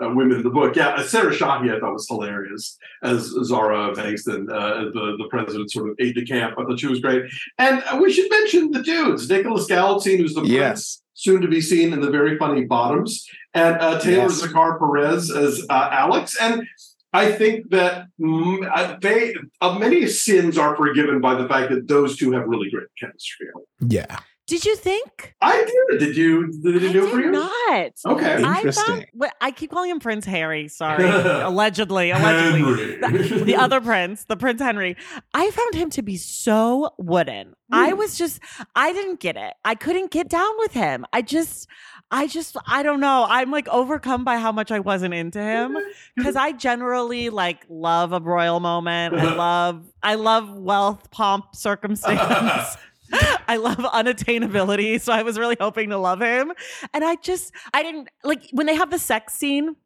Uh, 0.00 0.10
women 0.14 0.36
in 0.36 0.42
the 0.44 0.50
book, 0.50 0.76
yeah. 0.76 0.90
uh, 0.90 1.02
Sarah 1.02 1.34
Shahi, 1.34 1.74
I 1.74 1.80
thought 1.80 1.92
was 1.92 2.06
hilarious 2.08 2.78
as 3.02 3.34
Zahra 3.42 3.92
Bankston, 3.96 4.48
uh, 4.48 4.84
the 4.94 5.16
the 5.18 5.26
president's 5.28 5.74
sort 5.74 5.90
of 5.90 5.96
aide 5.98 6.14
de 6.14 6.24
camp. 6.24 6.54
I 6.56 6.62
thought 6.64 6.78
she 6.78 6.86
was 6.86 7.00
great, 7.00 7.24
and 7.58 7.82
uh, 7.90 7.98
we 8.00 8.12
should 8.12 8.30
mention 8.30 8.70
the 8.70 8.82
dudes: 8.82 9.28
Nicholas 9.28 9.66
Galitzine, 9.66 10.18
who's 10.18 10.34
the 10.34 10.42
prince, 10.42 10.52
Yes. 10.52 11.02
soon 11.14 11.40
to 11.42 11.48
be 11.48 11.60
seen 11.60 11.92
in 11.92 12.00
the 12.00 12.10
very 12.10 12.38
funny 12.38 12.64
Bottoms, 12.64 13.26
and 13.54 13.74
uh, 13.80 13.98
Taylor 13.98 14.30
Yes. 14.30 14.40
Zakhar 14.42 14.78
Perez 14.78 15.32
as 15.32 15.66
uh, 15.68 15.88
Alex. 15.90 16.36
And 16.40 16.64
I 17.12 17.32
think 17.32 17.70
that 17.70 18.06
mm, 18.20 19.00
they 19.00 19.34
uh, 19.60 19.78
many 19.78 20.06
sins 20.06 20.56
are 20.58 20.76
forgiven 20.76 21.20
by 21.20 21.34
the 21.34 21.48
fact 21.48 21.70
that 21.72 21.88
those 21.88 22.16
two 22.16 22.30
have 22.32 22.44
really 22.46 22.70
great 22.70 22.86
chemistry. 23.00 23.48
Yeah. 23.80 24.18
Did 24.48 24.64
you 24.64 24.76
think? 24.76 25.34
I 25.42 25.62
did. 25.90 25.98
Did 25.98 26.16
you? 26.16 26.50
Did 26.62 26.82
it 26.82 26.92
do 26.92 27.06
it 27.06 27.10
for 27.10 27.18
did 27.18 27.26
you? 27.26 27.30
not. 27.32 27.92
Okay. 28.06 28.42
I 28.42 28.56
Interesting. 28.56 28.84
found. 28.86 29.06
wait, 29.12 29.30
I 29.42 29.50
keep 29.50 29.70
calling 29.70 29.90
him 29.90 30.00
Prince 30.00 30.24
Harry. 30.24 30.68
Sorry, 30.68 31.04
allegedly, 31.08 32.10
allegedly. 32.10 32.98
Henry. 32.98 33.42
the 33.42 33.56
other 33.56 33.82
prince, 33.82 34.24
the 34.24 34.38
Prince 34.38 34.62
Henry, 34.62 34.96
I 35.34 35.50
found 35.50 35.74
him 35.74 35.90
to 35.90 36.02
be 36.02 36.16
so 36.16 36.94
wooden. 36.96 37.54
I 37.70 37.90
hmm. 37.90 37.98
was 37.98 38.16
just, 38.16 38.40
I 38.74 38.94
didn't 38.94 39.20
get 39.20 39.36
it. 39.36 39.52
I 39.66 39.74
couldn't 39.74 40.10
get 40.10 40.30
down 40.30 40.50
with 40.58 40.72
him. 40.72 41.04
I 41.12 41.20
just, 41.20 41.68
I 42.10 42.26
just, 42.26 42.56
I 42.66 42.82
don't 42.82 43.00
know. 43.00 43.26
I'm 43.28 43.50
like 43.50 43.68
overcome 43.68 44.24
by 44.24 44.38
how 44.38 44.50
much 44.50 44.70
I 44.70 44.80
wasn't 44.80 45.12
into 45.12 45.42
him 45.42 45.76
because 46.16 46.36
I 46.36 46.52
generally 46.52 47.28
like 47.28 47.66
love 47.68 48.12
a 48.14 48.20
royal 48.20 48.60
moment. 48.60 49.14
I 49.14 49.34
love, 49.36 49.84
I 50.02 50.14
love 50.14 50.54
wealth, 50.54 51.10
pomp, 51.10 51.54
circumstance. 51.54 52.76
I 53.12 53.56
love 53.56 53.78
unattainability. 53.78 55.00
So 55.00 55.12
I 55.12 55.22
was 55.22 55.38
really 55.38 55.56
hoping 55.58 55.90
to 55.90 55.98
love 55.98 56.20
him. 56.20 56.52
And 56.92 57.04
I 57.04 57.16
just, 57.16 57.52
I 57.72 57.82
didn't 57.82 58.08
like 58.24 58.48
when 58.52 58.66
they 58.66 58.74
have 58.74 58.90
the 58.90 58.98
sex 58.98 59.34
scene, 59.34 59.76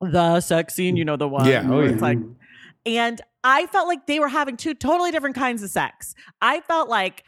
the 0.00 0.40
sex 0.40 0.74
scene, 0.74 0.96
you 0.96 1.04
know, 1.04 1.16
the 1.16 1.28
one. 1.28 1.46
Yeah, 1.46 1.66
oh, 1.68 1.80
yeah. 1.80 1.90
It's 1.90 2.02
like, 2.02 2.18
and 2.86 3.20
I 3.44 3.66
felt 3.66 3.88
like 3.88 4.06
they 4.06 4.20
were 4.20 4.28
having 4.28 4.56
two 4.56 4.74
totally 4.74 5.10
different 5.10 5.36
kinds 5.36 5.62
of 5.62 5.70
sex. 5.70 6.14
I 6.40 6.60
felt 6.60 6.88
like 6.88 7.24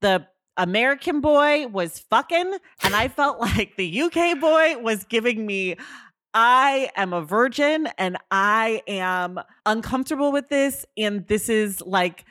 the 0.00 0.26
American 0.56 1.20
boy 1.20 1.66
was 1.68 1.98
fucking, 1.98 2.54
and 2.82 2.94
I 2.94 3.08
felt 3.08 3.40
like 3.40 3.76
the 3.76 4.02
UK 4.02 4.40
boy 4.40 4.78
was 4.78 5.04
giving 5.04 5.46
me. 5.46 5.76
I 6.32 6.90
am 6.96 7.12
a 7.12 7.22
virgin 7.22 7.88
and 7.98 8.16
I 8.30 8.82
am 8.86 9.40
uncomfortable 9.66 10.30
with 10.30 10.48
this. 10.48 10.86
And 10.96 11.26
this 11.26 11.48
is 11.48 11.80
like 11.80 12.24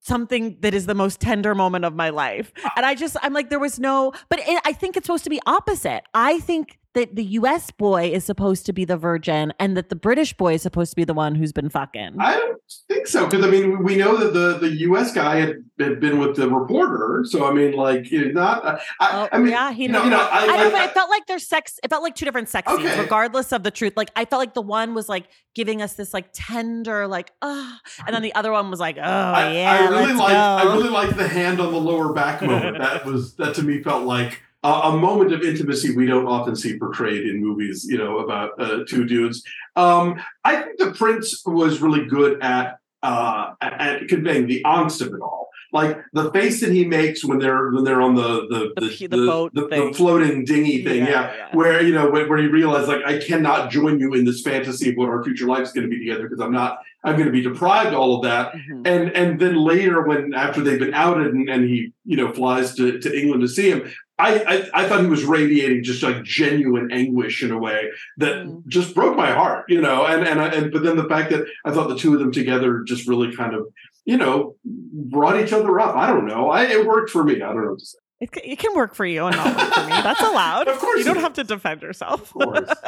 something 0.00 0.58
that 0.60 0.74
is 0.74 0.86
the 0.86 0.94
most 0.94 1.20
tender 1.20 1.54
moment 1.54 1.84
of 1.84 1.94
my 1.94 2.10
life. 2.10 2.52
And 2.76 2.84
I 2.84 2.94
just, 2.94 3.16
I'm 3.22 3.32
like, 3.32 3.50
there 3.50 3.58
was 3.58 3.78
no, 3.78 4.12
but 4.28 4.40
it, 4.40 4.60
I 4.64 4.72
think 4.72 4.96
it's 4.96 5.06
supposed 5.06 5.24
to 5.24 5.30
be 5.30 5.40
opposite. 5.46 6.02
I 6.12 6.40
think 6.40 6.78
that 6.94 7.16
the 7.16 7.24
US 7.24 7.70
boy 7.70 8.10
is 8.10 8.24
supposed 8.24 8.66
to 8.66 8.72
be 8.72 8.84
the 8.84 8.96
virgin 8.96 9.52
and 9.58 9.76
that 9.76 9.88
the 9.88 9.96
British 9.96 10.34
boy 10.34 10.54
is 10.54 10.62
supposed 10.62 10.90
to 10.92 10.96
be 10.96 11.04
the 11.04 11.14
one 11.14 11.34
who's 11.34 11.52
been 11.52 11.68
fucking. 11.70 12.16
I 12.18 12.36
don't 12.36 12.60
think 12.88 13.06
so 13.06 13.24
because 13.26 13.44
I 13.44 13.48
mean 13.50 13.82
we 13.82 13.96
know 13.96 14.16
that 14.16 14.34
the 14.34 14.58
the 14.58 14.76
U.S. 14.88 15.12
guy 15.12 15.36
had, 15.36 15.64
had 15.78 16.00
been 16.00 16.18
with 16.18 16.36
the 16.36 16.48
reporter, 16.50 17.24
so 17.24 17.46
I 17.48 17.52
mean 17.52 17.72
like 17.72 18.10
you 18.10 18.32
know, 18.32 18.40
not. 18.42 18.64
Uh, 18.64 18.78
I, 19.00 19.28
I 19.32 19.38
mean, 19.38 19.52
yeah, 19.52 19.72
he 19.72 19.84
you 19.84 19.88
know, 19.88 20.04
you 20.04 20.10
know, 20.10 20.18
I, 20.20 20.44
I, 20.44 20.56
don't 20.58 20.72
know. 20.72 20.78
I- 20.78 20.84
It 20.84 20.92
felt 20.92 21.08
like 21.10 21.26
there's 21.26 21.46
sex. 21.46 21.78
It 21.82 21.88
felt 21.90 22.02
like 22.02 22.14
two 22.14 22.24
different 22.24 22.48
sex 22.48 22.70
scenes, 22.70 22.96
regardless 22.98 23.52
of 23.52 23.62
the 23.62 23.70
truth. 23.70 23.94
Like 23.96 24.10
I 24.16 24.24
felt 24.24 24.40
like 24.40 24.54
the 24.54 24.62
one 24.62 24.94
was 24.94 25.08
like 25.08 25.26
giving 25.54 25.80
us 25.82 25.94
this 25.94 26.12
like 26.14 26.26
tender, 26.32 27.06
like 27.06 27.32
ah, 27.42 27.80
and 28.06 28.14
then 28.14 28.22
the 28.22 28.34
other 28.34 28.52
one 28.52 28.70
was 28.70 28.80
like, 28.80 28.96
oh 28.98 29.02
I, 29.02 29.52
yeah, 29.52 29.72
I 29.72 29.88
really 29.88 30.12
like. 30.12 30.34
I 30.36 30.62
really 30.64 30.90
like 30.90 31.16
the 31.16 31.28
hand 31.28 31.60
on 31.60 31.72
the 31.72 31.80
lower 31.80 32.12
back 32.12 32.42
moment. 32.42 32.78
That 32.78 33.04
was 33.06 33.34
that 33.36 33.54
to 33.56 33.62
me 33.62 33.82
felt 33.82 34.04
like 34.04 34.40
a, 34.62 34.92
moment 34.96 35.32
of 35.32 35.42
intimacy 35.42 35.94
we 35.94 36.06
don't 36.06 36.26
often 36.26 36.54
see 36.54 36.78
portrayed 36.78 37.26
in 37.26 37.40
movies. 37.40 37.84
You 37.84 37.98
know 37.98 38.18
about 38.20 38.60
uh, 38.60 38.84
two 38.86 39.04
dudes. 39.04 39.42
Um, 39.76 40.20
I 40.44 40.62
think 40.62 40.78
the 40.78 40.92
prince 40.92 41.42
was 41.44 41.80
really 41.80 42.06
good 42.06 42.42
at 42.42 42.78
uh, 43.02 43.54
at 43.60 44.08
conveying 44.08 44.46
the 44.46 44.62
angst 44.64 45.00
of 45.00 45.12
it 45.12 45.20
all. 45.20 45.41
Like 45.72 45.98
the 46.12 46.30
face 46.32 46.60
that 46.60 46.70
he 46.72 46.84
makes 46.84 47.24
when 47.24 47.38
they're 47.38 47.70
when 47.70 47.84
they're 47.84 48.02
on 48.02 48.14
the 48.14 48.46
the 48.48 48.72
The 48.80 48.88
the, 49.08 49.16
the 49.16 49.26
boat 49.26 49.54
the, 49.54 49.68
thing. 49.68 49.90
the 49.92 49.96
floating 49.96 50.44
dinghy 50.44 50.84
thing, 50.84 50.98
Yeah, 51.06 51.10
yeah, 51.10 51.36
yeah. 51.36 51.56
where 51.56 51.82
you 51.82 51.94
know 51.94 52.10
where, 52.10 52.28
where 52.28 52.38
he 52.38 52.46
realized 52.46 52.88
like 52.88 53.02
I 53.04 53.18
cannot 53.18 53.70
join 53.70 53.98
you 53.98 54.12
in 54.14 54.24
this 54.26 54.42
fantasy 54.42 54.90
of 54.90 54.96
what 54.96 55.08
our 55.08 55.24
future 55.24 55.46
life 55.46 55.62
is 55.62 55.72
going 55.72 55.88
to 55.88 55.90
be 55.90 55.98
together 55.98 56.24
because 56.28 56.40
I'm 56.40 56.52
not 56.52 56.78
I'm 57.04 57.14
going 57.14 57.26
to 57.26 57.32
be 57.32 57.40
deprived 57.42 57.88
of 57.94 58.00
all 58.00 58.16
of 58.16 58.22
that 58.24 58.52
Mhm. 58.52 58.86
and 58.86 59.10
and 59.16 59.40
then 59.40 59.56
later 59.56 60.02
when 60.02 60.34
after 60.34 60.60
they've 60.60 60.78
been 60.78 60.94
outed 60.94 61.28
and, 61.34 61.48
and 61.48 61.64
he 61.64 61.92
you 62.04 62.16
know 62.18 62.30
flies 62.32 62.74
to, 62.74 62.98
to 62.98 63.18
england 63.18 63.40
to 63.42 63.48
see 63.48 63.70
him 63.70 63.90
I, 64.18 64.30
I 64.74 64.82
i 64.82 64.88
thought 64.88 65.00
he 65.00 65.06
was 65.06 65.24
radiating 65.24 65.82
just 65.84 66.02
like 66.02 66.22
genuine 66.22 66.92
anguish 66.92 67.42
in 67.42 67.50
a 67.50 67.58
way 67.58 67.88
that 68.18 68.34
Mm. 68.44 68.66
just 68.68 68.94
broke 68.94 69.16
my 69.16 69.30
heart 69.32 69.64
you 69.68 69.80
know 69.80 70.04
and 70.04 70.26
and 70.28 70.38
I, 70.40 70.48
and 70.48 70.70
but 70.72 70.82
then 70.84 70.96
the 70.96 71.08
fact 71.14 71.30
that 71.30 71.46
i 71.64 71.70
thought 71.72 71.88
the 71.88 71.96
two 71.96 72.12
of 72.12 72.18
them 72.20 72.30
together 72.32 72.82
just 72.86 73.08
really 73.08 73.34
kind 73.34 73.54
of 73.54 73.62
you 74.04 74.16
know 74.16 74.56
brought 74.64 75.40
each 75.40 75.52
other 75.52 75.78
up 75.80 75.94
i 75.96 76.06
don't 76.08 76.26
know 76.26 76.50
I, 76.50 76.64
it 76.64 76.86
worked 76.86 77.10
for 77.10 77.22
me 77.24 77.34
i 77.36 77.38
don't 77.38 77.62
know 77.62 77.70
what 77.70 77.78
to 77.80 77.86
say 77.86 77.98
It, 78.20 78.30
it 78.44 78.58
can 78.58 78.74
work 78.74 78.94
for 78.94 79.04
you 79.06 79.24
and 79.26 79.36
not 79.36 79.56
work 79.56 79.74
for 79.74 79.80
me. 79.84 79.90
That's 79.90 80.20
allowed. 80.20 80.68
Of 80.72 80.78
course 80.78 80.98
you 80.98 81.04
don't 81.04 81.18
it 81.18 81.22
have 81.22 81.34
to 81.34 81.44
defend 81.44 81.82
yourself. 81.82 82.20
of 82.22 82.32
course 82.32 82.70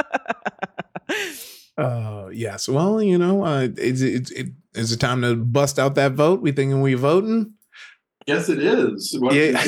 Uh, 1.77 2.29
yes. 2.33 2.69
Well, 2.69 3.03
you 3.03 3.19
know, 3.19 3.45
uh, 3.45 3.67
is 3.77 4.01
it, 4.01 4.31
it 4.31 4.49
is 4.75 4.93
it 4.93 4.99
time 5.01 5.23
to 5.23 5.35
bust 5.35 5.77
out 5.77 5.97
that 5.97 6.13
vote? 6.13 6.41
We 6.41 6.53
thinking 6.53 6.81
we 6.83 6.95
voting? 6.95 7.55
yes 8.27 8.49
it 8.49 8.59
is 8.61 9.17
What- 9.21 9.35
Yeah. 9.35 9.61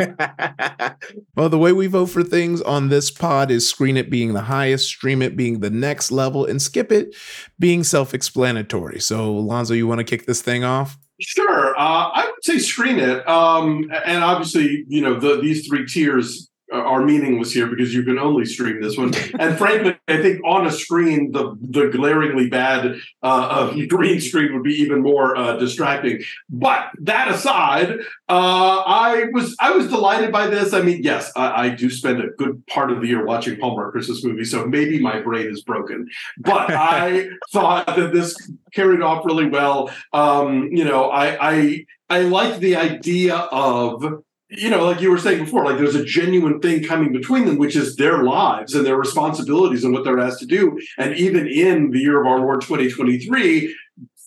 well, 1.36 1.48
the 1.48 1.58
way 1.58 1.72
we 1.72 1.86
vote 1.86 2.06
for 2.06 2.22
things 2.22 2.60
on 2.62 2.88
this 2.88 3.10
pod 3.10 3.50
is 3.50 3.68
screen 3.68 3.96
it 3.96 4.10
being 4.10 4.32
the 4.32 4.42
highest, 4.42 4.88
stream 4.88 5.22
it 5.22 5.36
being 5.36 5.60
the 5.60 5.70
next 5.70 6.10
level, 6.10 6.44
and 6.44 6.60
skip 6.60 6.90
it 6.90 7.14
being 7.58 7.84
self-explanatory. 7.84 9.00
So, 9.00 9.30
Alonso, 9.30 9.74
you 9.74 9.86
want 9.86 9.98
to 9.98 10.04
kick 10.04 10.26
this 10.26 10.42
thing 10.42 10.64
off? 10.64 10.98
Sure. 11.20 11.78
Uh, 11.78 12.10
I 12.14 12.24
would 12.26 12.44
say 12.44 12.58
screen 12.58 12.98
it. 12.98 13.26
Um, 13.28 13.90
and 14.04 14.24
obviously, 14.24 14.84
you 14.88 15.02
know, 15.02 15.18
the, 15.18 15.40
these 15.40 15.66
three 15.66 15.86
tiers 15.86 16.49
are- 16.72 16.84
are 16.84 17.04
meaningless 17.04 17.52
here 17.52 17.66
because 17.66 17.94
you 17.94 18.02
can 18.02 18.18
only 18.18 18.44
stream 18.44 18.80
this 18.80 18.96
one. 18.96 19.12
And 19.38 19.56
frankly, 19.58 19.96
I 20.08 20.18
think 20.18 20.40
on 20.44 20.66
a 20.66 20.70
screen, 20.70 21.32
the 21.32 21.56
the 21.60 21.88
glaringly 21.88 22.48
bad 22.48 22.96
uh, 23.22 23.26
uh, 23.72 23.74
green 23.88 24.20
screen 24.20 24.52
would 24.54 24.62
be 24.62 24.74
even 24.74 25.02
more 25.02 25.36
uh, 25.36 25.56
distracting. 25.56 26.22
But 26.48 26.90
that 27.00 27.28
aside, 27.28 27.98
uh, 28.28 28.82
I 28.86 29.26
was 29.32 29.56
I 29.60 29.70
was 29.72 29.88
delighted 29.88 30.32
by 30.32 30.46
this. 30.46 30.72
I 30.72 30.82
mean, 30.82 31.02
yes, 31.02 31.32
I, 31.36 31.66
I 31.66 31.68
do 31.70 31.90
spend 31.90 32.22
a 32.22 32.28
good 32.38 32.66
part 32.66 32.90
of 32.90 33.00
the 33.00 33.08
year 33.08 33.24
watching 33.24 33.58
Hallmark 33.60 33.92
Christmas 33.92 34.24
movies, 34.24 34.50
so 34.50 34.66
maybe 34.66 34.98
my 35.00 35.20
brain 35.20 35.46
is 35.48 35.62
broken. 35.62 36.08
But 36.38 36.70
I 36.70 37.28
thought 37.52 37.86
that 37.86 38.12
this 38.12 38.34
carried 38.74 39.02
off 39.02 39.24
really 39.24 39.48
well. 39.48 39.90
Um, 40.12 40.68
you 40.72 40.84
know, 40.84 41.10
I 41.10 41.50
I 41.52 41.86
I 42.08 42.20
like 42.22 42.58
the 42.58 42.76
idea 42.76 43.36
of 43.36 44.22
you 44.50 44.68
know, 44.68 44.84
like 44.84 45.00
you 45.00 45.10
were 45.10 45.18
saying 45.18 45.44
before, 45.44 45.64
like 45.64 45.78
there's 45.78 45.94
a 45.94 46.04
genuine 46.04 46.60
thing 46.60 46.82
coming 46.82 47.12
between 47.12 47.46
them, 47.46 47.56
which 47.56 47.76
is 47.76 47.96
their 47.96 48.24
lives 48.24 48.74
and 48.74 48.84
their 48.84 48.96
responsibilities 48.96 49.84
and 49.84 49.92
what 49.94 50.04
they're 50.04 50.18
asked 50.18 50.40
to 50.40 50.46
do. 50.46 50.78
And 50.98 51.16
even 51.16 51.46
in 51.46 51.90
the 51.90 52.00
year 52.00 52.20
of 52.20 52.26
our 52.26 52.40
Lord 52.40 52.60
2023, 52.62 53.74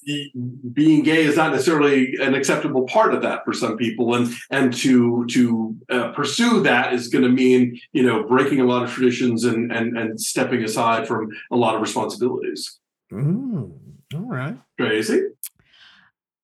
the- 0.06 0.32
being 0.74 1.02
gay 1.04 1.24
is 1.24 1.38
not 1.38 1.52
necessarily 1.52 2.16
an 2.22 2.34
acceptable 2.36 2.84
part 2.88 3.14
of 3.14 3.22
that 3.22 3.46
for 3.46 3.54
some 3.54 3.78
people, 3.78 4.16
and 4.16 4.34
and 4.52 4.74
to 4.74 5.26
to 5.28 5.76
uh, 5.90 6.12
pursue 6.12 6.62
that 6.64 6.94
is 6.94 7.08
going 7.08 7.24
to 7.24 7.30
mean 7.30 7.80
you 7.94 8.04
know 8.04 8.24
breaking 8.24 8.60
a 8.60 8.66
lot 8.66 8.84
of 8.84 8.92
traditions 8.92 9.46
and 9.46 9.72
and 9.72 9.98
and 9.98 10.20
stepping 10.20 10.62
aside 10.64 11.08
from 11.08 11.30
a 11.52 11.56
lot 11.56 11.76
of 11.76 11.82
responsibilities. 11.82 12.80
Mm, 13.14 13.72
all 14.14 14.22
right. 14.22 14.58
crazy. 14.78 15.22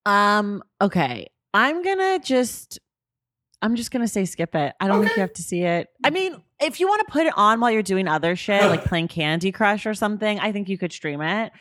Um, 0.06 0.64
okay. 0.82 1.28
I'm 1.54 1.84
gonna 1.84 2.20
just 2.20 2.80
I'm 3.62 3.76
just 3.76 3.92
gonna 3.92 4.08
say 4.08 4.26
skip 4.26 4.56
it. 4.56 4.74
I 4.80 4.88
don't 4.88 5.04
think 5.04 5.16
you 5.16 5.22
have 5.22 5.34
to 5.34 5.44
see 5.44 5.64
it. 5.64 5.90
I 6.04 6.10
mean, 6.12 6.42
if 6.62 6.80
you 6.80 6.88
want 6.88 7.06
to 7.06 7.12
put 7.12 7.26
it 7.26 7.34
on 7.38 7.60
while 7.60 7.72
you're 7.72 7.84
doing 7.84 8.08
other 8.08 8.36
shit, 8.36 8.64
like 8.64 8.84
playing 8.86 9.08
Candy 9.10 9.52
Crush 9.52 9.86
or 9.86 9.94
something, 9.94 10.40
I 10.40 10.52
think 10.52 10.70
you 10.70 10.78
could 10.78 10.94
stream 10.94 11.22
it. 11.22 11.52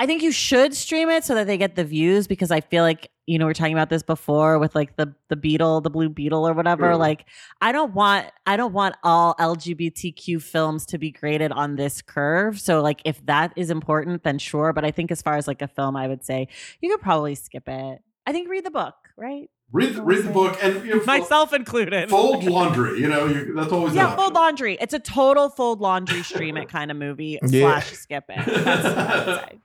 I 0.00 0.06
think 0.06 0.22
you 0.22 0.30
should 0.30 0.74
stream 0.74 1.10
it 1.10 1.24
so 1.24 1.34
that 1.34 1.46
they 1.46 1.56
get 1.56 1.74
the 1.74 1.84
views 1.84 2.28
because 2.28 2.52
I 2.52 2.60
feel 2.60 2.84
like, 2.84 3.10
you 3.26 3.38
know, 3.38 3.46
we 3.46 3.50
are 3.50 3.54
talking 3.54 3.72
about 3.72 3.90
this 3.90 4.04
before 4.04 4.58
with 4.60 4.74
like 4.76 4.96
the 4.96 5.14
the 5.28 5.36
beetle, 5.36 5.80
the 5.80 5.90
blue 5.90 6.08
beetle 6.08 6.46
or 6.46 6.52
whatever. 6.52 6.86
Sure. 6.86 6.96
Like, 6.96 7.24
I 7.60 7.72
don't 7.72 7.92
want 7.92 8.26
I 8.46 8.56
don't 8.56 8.72
want 8.72 8.94
all 9.02 9.34
LGBTQ 9.40 10.40
films 10.40 10.86
to 10.86 10.98
be 10.98 11.10
graded 11.10 11.50
on 11.50 11.74
this 11.74 12.02
curve. 12.02 12.60
So 12.60 12.80
like 12.80 13.02
if 13.04 13.24
that 13.26 13.52
is 13.56 13.70
important, 13.70 14.22
then 14.22 14.38
sure. 14.38 14.72
But 14.72 14.84
I 14.84 14.92
think 14.92 15.10
as 15.10 15.22
far 15.22 15.36
as 15.36 15.48
like 15.48 15.62
a 15.62 15.68
film, 15.68 15.96
I 15.96 16.06
would 16.06 16.24
say 16.24 16.46
you 16.80 16.90
could 16.90 17.00
probably 17.00 17.34
skip 17.34 17.68
it. 17.68 18.00
I 18.28 18.32
think 18.32 18.50
read 18.50 18.62
the 18.66 18.70
book, 18.70 18.94
right? 19.16 19.48
read 19.72 19.94
the, 19.94 20.02
read 20.02 20.22
the 20.24 20.30
book 20.30 20.58
and 20.62 20.84
you 20.86 20.96
know, 20.96 21.04
Myself 21.06 21.54
included. 21.54 22.10
fold 22.10 22.44
laundry. 22.44 23.00
You 23.00 23.08
know, 23.08 23.24
you, 23.26 23.54
that's 23.54 23.72
always 23.72 23.92
an 23.92 23.96
yeah, 23.98 24.14
fold 24.16 24.34
laundry. 24.34 24.76
It's 24.78 24.92
a 24.92 24.98
total 24.98 25.48
fold 25.48 25.80
laundry 25.80 26.22
stream 26.22 26.58
it 26.58 26.68
kind 26.68 26.90
of 26.90 26.98
movie 26.98 27.38
Yeah. 27.46 27.80
slash 27.80 27.92
skip 27.92 28.24
it. 28.28 28.44
That's 28.46 28.84
what 28.84 28.98
I 28.98 29.26
would 29.26 29.40
say. 29.40 29.60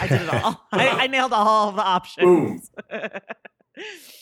I 0.00 0.06
did 0.08 0.22
it 0.22 0.34
all. 0.34 0.66
I, 0.72 0.88
I 0.88 1.06
nailed 1.06 1.32
all 1.32 1.68
of 1.68 1.76
the 1.76 1.82
options. 1.84 2.68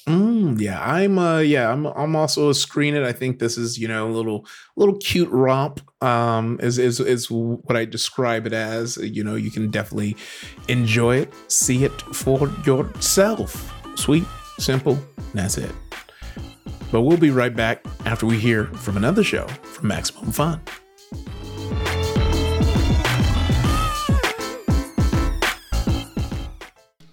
Mm, 0.07 0.61
yeah, 0.61 0.81
I'm 0.81 1.19
uh 1.19 1.41
yeah, 1.41 1.73
I'm 1.73 1.85
I'm 1.87 2.15
also 2.15 2.49
a 2.49 2.55
screen 2.55 2.95
it. 2.95 3.03
I 3.03 3.11
think 3.13 3.41
this 3.41 3.59
is, 3.59 3.77
you 3.77 3.89
know, 3.89 4.07
a 4.07 4.13
little 4.13 4.47
little 4.77 4.97
cute 4.99 5.29
romp 5.31 5.81
um 6.01 6.61
is 6.63 6.79
is 6.79 7.01
is 7.01 7.29
what 7.29 7.77
I 7.77 7.85
describe 7.85 8.47
it 8.47 8.53
as. 8.53 8.97
You 8.99 9.25
know, 9.25 9.35
you 9.35 9.51
can 9.51 9.69
definitely 9.69 10.17
enjoy 10.69 11.17
it, 11.17 11.35
see 11.49 11.85
it 11.85 12.03
for 12.15 12.49
yourself. 12.65 13.73
Sweet, 13.97 14.25
simple, 14.59 14.97
that's 15.35 15.59
it. 15.59 15.75
But 16.93 17.03
we'll 17.03 17.17
be 17.17 17.31
right 17.31 17.55
back 17.55 17.85
after 18.05 18.27
we 18.27 18.39
hear 18.39 18.67
from 18.67 18.97
another 18.97 19.25
show 19.25 19.49
from 19.49 19.89
Maximum 19.89 20.31
Fun. 20.31 20.61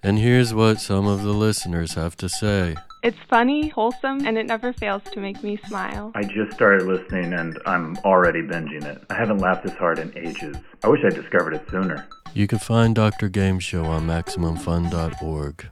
And 0.00 0.20
here's 0.20 0.54
what 0.54 0.80
some 0.80 1.08
of 1.08 1.24
the 1.24 1.32
listeners 1.32 1.94
have 1.94 2.16
to 2.18 2.28
say. 2.28 2.76
It's 3.02 3.18
funny, 3.28 3.66
wholesome, 3.68 4.24
and 4.24 4.38
it 4.38 4.46
never 4.46 4.72
fails 4.72 5.02
to 5.12 5.18
make 5.18 5.42
me 5.42 5.58
smile. 5.66 6.12
I 6.14 6.22
just 6.22 6.52
started 6.52 6.86
listening 6.86 7.32
and 7.32 7.58
I'm 7.66 7.96
already 7.98 8.42
binging 8.42 8.84
it. 8.84 9.02
I 9.10 9.14
haven't 9.14 9.38
laughed 9.38 9.64
this 9.64 9.74
hard 9.74 9.98
in 9.98 10.16
ages. 10.16 10.56
I 10.84 10.88
wish 10.88 11.00
I 11.04 11.10
discovered 11.10 11.54
it 11.54 11.68
sooner. 11.68 12.06
You 12.32 12.46
can 12.46 12.60
find 12.60 12.94
Dr. 12.94 13.28
Game 13.28 13.58
Show 13.58 13.84
on 13.86 14.06
MaximumFun.org. 14.06 15.68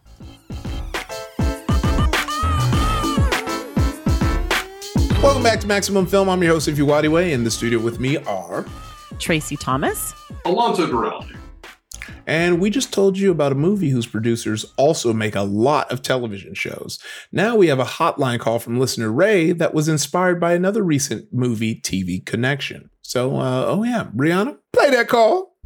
Welcome 5.23 5.43
back 5.43 5.61
to 5.61 5.67
Maximum 5.69 6.07
Film. 6.07 6.29
I'm 6.29 6.43
your 6.43 6.55
host, 6.55 6.69
Ify 6.69 6.79
Nwadiwe. 6.79 7.31
In 7.31 7.45
the 7.45 7.51
studio 7.51 7.79
with 7.79 8.01
me 8.01 8.17
are 8.19 8.65
Traci 9.15 9.57
Thomas. 9.59 10.15
Alonso 10.45 10.87
Duralde. 10.89 11.37
And 12.27 12.61
we 12.61 12.71
just 12.71 12.93
told 12.93 13.19
you 13.19 13.31
about 13.31 13.53
a 13.53 13.57
movie 13.57 13.91
whose 13.91 14.07
producers 14.07 14.65
also 14.77 15.13
make 15.13 15.35
a 15.35 15.43
lot 15.43 15.91
of 15.91 16.03
television 16.03 16.55
shows. 16.55 16.99
Now 17.33 17.57
we 17.57 17.69
have 17.69 17.79
a 17.79 17.85
hotline 17.85 18.41
call 18.41 18.59
from 18.59 18.79
listener 18.79 19.11
Ray 19.11 19.53
that 19.53 19.75
was 19.75 19.89
inspired 19.89 20.41
by 20.41 20.55
another 20.55 20.83
recent 20.83 21.33
movie 21.33 21.81
TV 21.81 22.25
connection. 22.25 22.91
So, 23.03 23.39
uh, 23.39 23.67
oh 23.67 23.85
yeah, 23.85 24.09
Brianna, 24.15 24.59
play 24.73 24.91
that 24.91 25.09
call. 25.09 25.57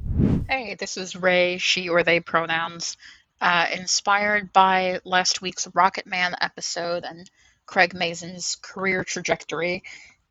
Hey, 0.49 0.75
this 0.79 0.97
is 0.97 1.17
Ray, 1.17 1.59
she 1.59 1.89
or 1.89 2.03
they 2.03 2.21
pronouns. 2.21 2.97
Uh, 3.41 3.67
inspired 3.73 4.53
by 4.53 5.01
last 5.05 5.41
week's 5.41 5.67
Rocket 5.73 6.07
Man 6.07 6.35
episode 6.41 7.05
and 7.05 7.31
Craig 7.65 7.95
Mazin's 7.95 8.57
career 8.61 9.03
trajectory, 9.03 9.83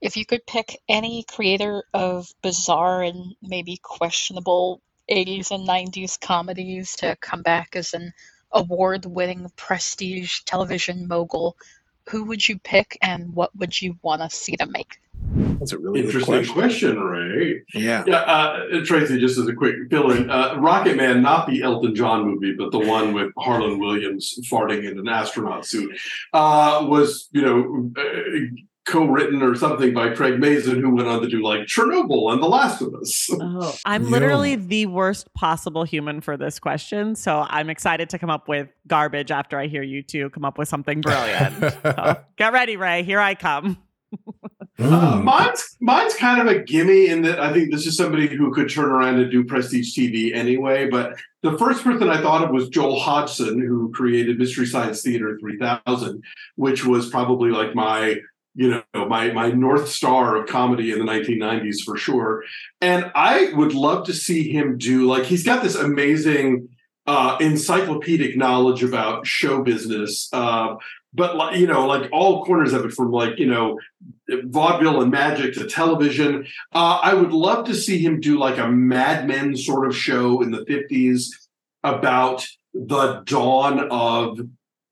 if 0.01 0.16
you 0.16 0.26
could 0.26 0.45
pick 0.45 0.80
any 0.88 1.24
creator 1.24 1.84
of 1.93 2.32
bizarre 2.41 3.01
and 3.01 3.36
maybe 3.41 3.80
questionable 3.82 4.82
80s 5.10 5.51
and 5.51 5.68
90s 5.68 6.20
comedies 6.20 6.95
to 6.97 7.16
come 7.18 7.41
back 7.41 7.76
as 7.76 7.93
an 7.93 8.14
award 8.51 9.05
winning 9.05 9.49
prestige 9.55 10.41
television 10.45 11.07
mogul, 11.07 11.55
who 12.10 12.24
would 12.26 12.47
you 12.47 12.57
pick 12.60 12.97
and 13.01 13.34
what 13.34 13.55
would 13.55 13.80
you 13.82 13.97
want 14.01 14.22
to 14.22 14.30
see 14.30 14.55
them 14.55 14.72
make? 14.72 14.99
That's 15.60 15.74
a 15.74 15.78
really 15.78 16.01
Interesting 16.01 16.41
good 16.41 16.49
question. 16.49 16.99
Ray. 16.99 17.62
Yeah. 17.74 18.03
Yeah, 18.07 18.22
uh, 18.22 18.60
Traci, 18.82 19.20
just 19.20 19.38
as 19.38 19.47
a 19.47 19.53
quick 19.53 19.76
fill 19.89 20.12
in, 20.12 20.30
uh, 20.30 20.55
Rocket 20.57 20.95
Man, 20.95 21.22
not 21.22 21.47
the 21.47 21.62
Elton 21.62 21.93
John 21.93 22.26
movie, 22.26 22.55
but 22.57 22.72
the 22.72 22.80
one 22.80 23.14
with 23.14 23.32
Harland 23.38 23.80
Williams 23.80 24.39
farting 24.49 24.89
in 24.89 24.97
an 24.97 25.07
astronaut 25.07 25.66
suit, 25.66 25.97
uh, 26.34 26.86
was, 26.88 27.28
you 27.32 27.41
know, 27.41 27.91
uh, 27.97 28.64
co-written 28.88 29.42
or 29.44 29.56
something 29.56 29.94
by 29.94 30.10
Craig 30.10 30.40
Mazin, 30.40 30.82
who 30.82 30.96
went 30.96 31.08
on 31.08 31.22
to 31.22 31.28
do 31.28 31.44
like 31.44 31.62
Chernobyl 31.62 32.32
and 32.34 32.42
The 32.42 32.48
Last 32.48 32.82
of 32.82 32.94
Us. 32.96 33.28
Oh, 33.32 33.76
I'm 33.86 34.04
Yeah. 34.06 34.10
literally 34.10 34.56
the 34.56 34.86
worst 34.88 35.32
possible 35.34 35.84
human 35.84 36.22
for 36.22 36.38
this 36.38 36.60
question. 36.60 37.16
So 37.16 37.46
I'm 37.50 37.70
excited 37.70 38.10
to 38.12 38.20
come 38.20 38.30
up 38.30 38.48
with 38.48 38.70
garbage 38.88 39.32
after 39.32 39.60
I 39.60 39.68
hear 39.68 39.84
you 39.84 40.02
two 40.02 40.30
come 40.32 40.44
up 40.46 40.58
with 40.58 40.68
something 40.68 41.02
brilliant. 41.02 41.56
So 41.84 42.18
get 42.38 42.54
ready, 42.54 42.78
Ray. 42.78 43.04
Here 43.04 43.20
I 43.20 43.36
come. 43.36 43.78
Uh, 44.80 45.20
mine's 45.24 45.76
mine's 45.82 46.16
kind 46.16 46.40
of 46.40 46.48
a 46.48 46.64
gimme 46.64 47.08
in 47.10 47.22
that 47.24 47.38
I 47.40 47.52
think 47.52 47.70
this 47.70 47.86
is 47.86 47.98
somebody 47.98 48.28
who 48.28 48.52
could 48.54 48.70
turn 48.70 48.86
around 48.90 49.20
and 49.20 49.30
do 49.30 49.44
prestige 49.44 49.94
TV 49.96 50.34
anyway. 50.34 50.90
But 50.90 51.18
the 51.44 51.58
first 51.58 51.84
person 51.84 52.10
I 52.10 52.22
thought 52.22 52.44
of 52.46 52.50
was 52.52 52.70
Joel 52.70 52.98
Hodgson, 52.98 53.60
who 53.60 53.92
created 53.94 54.40
Mystery 54.40 54.66
Science 54.66 55.02
Theater 55.02 55.38
3000, 55.42 56.24
which 56.56 56.86
was 56.86 57.10
probably 57.10 57.52
like 57.52 57.76
my 57.76 58.16
you 58.56 58.70
know 58.93 59.06
my 59.06 59.32
my 59.32 59.52
north 59.52 59.89
star 59.89 60.36
of 60.36 60.47
comedy 60.47 60.91
in 60.91 61.00
the 61.00 61.06
1990s 61.06 61.84
for 61.86 61.97
sure. 61.97 62.43
And 62.82 63.12
I 63.16 63.52
would 63.54 63.74
love 63.74 64.06
to 64.08 64.14
see 64.14 64.52
him 64.52 64.78
do 64.78 65.06
like 65.06 65.26
he's 65.26 65.43
got 65.43 65.64
this 65.64 65.76
amazing 65.76 66.70
uh, 67.08 67.38
encyclopedic 67.39 68.38
knowledge 68.38 68.84
about 68.84 69.26
show 69.26 69.64
business. 69.64 70.30
Uh, 70.32 70.76
but 71.14 71.36
like 71.36 71.58
you 71.58 71.68
know, 71.68 71.88
like 71.88 72.10
all 72.12 72.45
corners 72.45 72.74
of 72.74 72.86
it, 72.86 72.93
from 72.93 73.12
like 73.12 73.39
you 73.39 73.47
know, 73.47 73.80
vaudeville 74.30 75.02
and 75.02 75.12
magic 75.12 75.56
to 75.56 75.68
television. 75.68 76.45
Uh, 76.74 77.00
I 77.02 77.14
would 77.14 77.32
love 77.32 77.66
to 77.66 77.76
see 77.76 77.97
him 77.97 78.20
do 78.20 78.38
like 78.38 78.58
a 78.58 78.68
Mad 78.68 79.28
Men 79.28 79.56
sort 79.56 79.88
of 79.88 79.95
show 79.95 80.41
in 80.41 80.52
the 80.52 80.66
fifties 80.66 81.50
about 81.84 82.45
the 82.74 83.22
dawn 83.26 83.88
of 83.89 84.39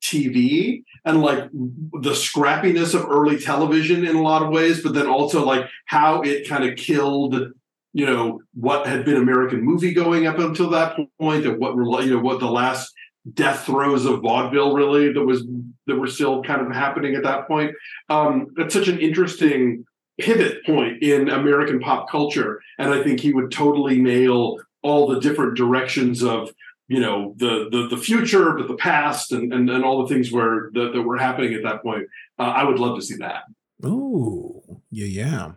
TV 0.02 0.84
and 1.08 1.22
like 1.22 1.50
the 1.52 2.12
scrappiness 2.12 2.94
of 2.94 3.10
early 3.10 3.40
television 3.40 4.06
in 4.06 4.16
a 4.16 4.22
lot 4.22 4.44
of 4.44 4.50
ways, 4.50 4.84
but 4.84 4.94
then 4.94 5.08
also 5.08 5.46
like 5.46 5.68
how 5.86 6.22
it 6.22 6.48
kind 6.48 6.64
of 6.64 6.76
killed 6.76 7.54
you 7.94 8.06
know 8.06 8.42
what 8.54 8.86
had 8.86 9.06
been 9.06 9.18
American 9.18 9.62
movie 9.62 9.94
going 9.94 10.28
up 10.28 10.38
until 10.38 10.70
that 10.70 10.96
point, 11.20 11.46
and 11.46 11.58
what 11.58 12.06
you 12.06 12.16
know 12.16 12.22
what 12.22 12.40
the 12.40 12.46
last 12.46 12.94
death 13.34 13.66
throes 13.66 14.06
of 14.06 14.22
vaudeville 14.22 14.74
really 14.74 15.12
that 15.12 15.26
was 15.26 15.46
that 15.88 15.96
were 15.96 16.08
still 16.08 16.44
kind 16.44 16.62
of 16.62 16.72
happening 16.72 17.16
at 17.16 17.24
that 17.24 17.48
point. 17.48 17.74
Um, 18.10 18.48
it's 18.58 18.74
such 18.74 18.88
an 18.88 19.00
interesting 19.00 19.84
pivot 20.20 20.64
point 20.66 21.02
in 21.02 21.30
American 21.30 21.80
pop 21.80 22.10
culture, 22.10 22.62
and 22.78 22.94
I 22.94 23.04
think 23.04 23.20
he 23.20 23.34
would 23.34 23.52
totally 23.52 24.00
nail 24.00 24.58
all 24.84 25.08
the 25.08 25.20
different 25.20 25.58
directions 25.58 26.24
of 26.24 26.54
you 26.88 27.00
know 27.00 27.34
the 27.38 27.68
the, 27.72 27.88
the 27.96 27.98
future, 27.98 28.54
but 28.54 28.68
the 28.68 28.76
past, 28.76 29.32
and, 29.32 29.54
and 29.54 29.70
and 29.70 29.84
all 29.84 30.06
the 30.06 30.14
things 30.14 30.32
where 30.32 30.70
that, 30.74 30.92
that 30.94 31.02
were 31.02 31.18
happening 31.18 31.54
at 31.54 31.64
that 31.64 31.82
point. 31.82 32.06
Uh, 32.40 32.44
I 32.44 32.64
would 32.64 32.80
love 32.80 32.98
to 32.98 33.02
see 33.06 33.16
that. 33.18 33.44
Oh, 33.84 34.64
yeah, 34.92 35.06
yeah. 35.06 35.52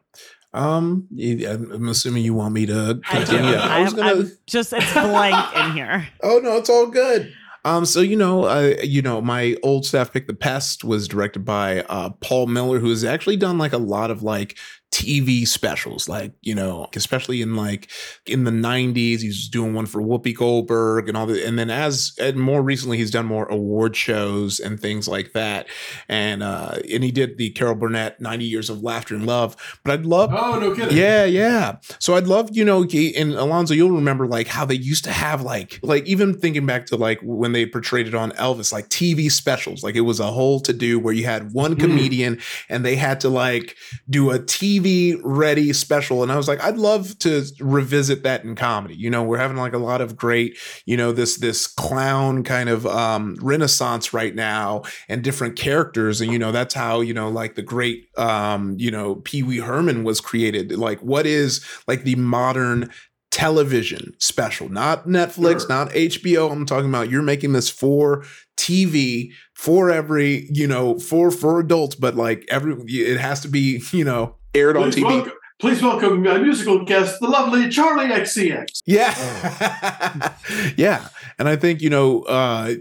Um, 0.53 1.07
I'm 1.13 1.73
I'm 1.73 1.89
assuming 1.89 2.25
you 2.25 2.35
want 2.35 2.55
me 2.55 2.67
to 2.67 3.01
I 3.09 3.21
do. 3.21 3.27
continue. 3.27 3.55
I 3.55 3.83
was 3.83 3.93
have, 3.93 4.19
I'm 4.19 4.33
just 4.47 4.73
it's 4.73 4.93
blank 4.93 5.57
in 5.57 5.73
here. 5.73 6.09
Oh 6.23 6.39
no, 6.43 6.57
it's 6.57 6.69
all 6.71 6.87
good. 6.89 7.33
Um, 7.65 7.85
so 7.85 8.01
you 8.01 8.17
know, 8.17 8.45
uh, 8.45 8.75
you 8.83 9.03
know, 9.03 9.21
my 9.21 9.57
old 9.63 9.87
staff 9.87 10.13
pick 10.13 10.27
the 10.27 10.35
pest 10.35 10.83
was 10.83 11.07
directed 11.07 11.45
by 11.45 11.83
uh 11.83 12.11
Paul 12.21 12.47
Miller, 12.47 12.81
who 12.81 12.89
has 12.89 13.05
actually 13.05 13.37
done 13.37 13.59
like 13.59 13.73
a 13.73 13.79
lot 13.79 14.11
of 14.11 14.23
like 14.23 14.59
TV 14.93 15.47
specials, 15.47 16.09
like 16.09 16.33
you 16.41 16.55
know, 16.55 16.89
especially 16.95 17.43
in 17.43 17.55
like 17.55 17.91
in 18.27 18.45
the 18.45 18.51
'90s, 18.51 19.21
he's 19.21 19.49
doing 19.49 19.73
one 19.75 19.87
for 19.87 20.03
Whoopi 20.03 20.37
Goldberg 20.37 21.09
and 21.09 21.17
all 21.17 21.27
that. 21.27 21.45
And 21.47 21.59
then 21.59 21.71
as 21.71 22.13
and 22.19 22.37
more 22.37 22.63
recently, 22.63 22.99
he's 22.99 23.11
done 23.11 23.27
more 23.27 23.47
award 23.47 23.97
shows 23.97 24.59
and 24.59 24.81
things 24.81 25.07
like 25.07 25.33
that. 25.33 25.67
And 26.09 26.43
uh, 26.43 26.79
and 26.93 27.05
he 27.05 27.11
did 27.11 27.39
the 27.39 27.51
Carol 27.51 27.75
Burnett 27.77 28.21
'90 28.21 28.45
Years 28.45 28.69
of 28.69 28.83
Laughter 28.83 29.15
and 29.15 29.27
Love. 29.27 29.57
But 29.85 29.93
I'd 29.93 30.07
love, 30.07 30.31
Oh 30.33 30.59
no 30.59 30.75
kidding! 30.75 30.97
yeah, 30.97 31.25
yeah. 31.25 31.77
So 31.99 32.17
I'd 32.17 32.27
love, 32.27 32.51
you 32.53 32.65
know, 32.65 32.83
and 32.83 33.33
Alonso, 33.35 33.75
you'll 33.75 33.91
remember 33.93 34.27
like 34.27 34.49
how 34.49 34.65
they 34.65 34.75
used 34.75 35.05
to 35.05 35.13
have 35.13 35.43
like, 35.43 35.79
like 35.83 36.07
even 36.07 36.39
thinking 36.39 36.67
back 36.67 36.87
to 36.87 36.97
like 36.97 37.21
when 37.23 37.53
they 37.53 37.67
portrayed 37.67 38.09
it 38.09 38.15
on 38.15 38.33
Elvis, 38.33 38.73
like 38.73 38.89
TV 38.89 39.31
specials. 39.31 39.83
Like 39.85 39.95
it 39.95 40.01
was 40.01 40.19
a 40.21 40.27
whole 40.27 40.61
to 40.61 40.73
do 40.73 40.99
where 40.99 41.15
you 41.15 41.25
had 41.25 41.53
one 41.53 41.77
comedian 41.77 42.41
and 42.69 42.85
they 42.85 42.97
had 42.97 43.21
to 43.21 43.29
like 43.29 43.77
do 44.09 44.31
a 44.31 44.39
TV 44.39 44.80
ready 45.23 45.73
special. 45.73 46.23
And 46.23 46.33
I 46.33 46.37
was 46.37 46.49
like, 46.49 46.63
I'd 46.63 46.77
love 46.77 47.19
to 47.21 47.45
revisit 47.61 48.23
that 48.23 48.45
in 48.45 48.55
comedy. 48.55 48.95
You 48.95 49.11
know, 49.11 49.23
we're 49.23 49.39
having 49.39 49.57
like 49.57 49.73
a 49.73 49.79
lot 49.79 50.01
of 50.01 50.17
great, 50.17 50.59
you 50.87 50.97
know, 50.97 51.13
this 51.13 51.37
this 51.39 51.67
clown 51.67 52.45
kind 52.45 52.69
of 52.69 52.87
um 52.87 53.37
renaissance 53.41 54.13
right 54.13 54.35
now 54.35 54.83
and 55.09 55.23
different 55.23 55.57
characters. 55.57 56.21
And 56.21 56.33
you 56.33 56.39
know, 56.39 56.53
that's 56.53 56.75
how, 56.75 57.01
you 57.01 57.15
know, 57.15 57.29
like 57.29 57.55
the 57.55 57.63
great 57.63 58.09
um, 58.17 58.77
you 58.79 58.91
know, 58.91 59.17
Pee 59.17 59.43
Wee 59.43 59.59
Herman 59.59 60.05
was 60.05 60.21
created. 60.21 60.73
Like, 60.73 61.01
what 61.01 61.27
is 61.27 61.65
like 61.87 62.05
the 62.05 62.17
modern 62.17 62.91
television 63.31 64.13
special, 64.19 64.69
not 64.69 65.07
Netflix, 65.07 65.69
not 65.69 65.91
HBO. 65.91 66.51
I'm 66.51 66.67
talking 66.67 66.89
about 66.89 67.11
you're 67.11 67.23
making 67.23 67.53
this 67.53 67.71
for 67.71 68.25
TV 68.57 69.33
for 69.55 69.91
every, 69.91 70.49
you 70.53 70.67
know, 70.67 70.99
for 70.99 71.31
for 71.31 71.61
adults, 71.61 71.95
but 71.95 72.17
like 72.17 72.45
every 72.51 72.75
it 72.87 73.19
has 73.19 73.41
to 73.41 73.49
be, 73.49 73.83
you 73.93 74.05
know, 74.05 74.37
aired 74.55 74.77
on 74.77 74.85
Please 74.85 74.97
TV. 74.97 75.05
welcome, 75.05 75.33
please 75.61 75.83
welcome 75.83 76.23
my 76.23 76.39
musical 76.39 76.85
guest, 76.85 77.21
the 77.21 77.29
lovely 77.29 77.67
Charli 77.67 78.11
XCX. 78.11 78.81
Yeah. 78.87 80.35
yeah. 80.77 81.09
And 81.39 81.49
I 81.49 81.57
think, 81.57 81.81
you 81.81 81.91
know, 81.91 82.23
uh, 82.23 82.75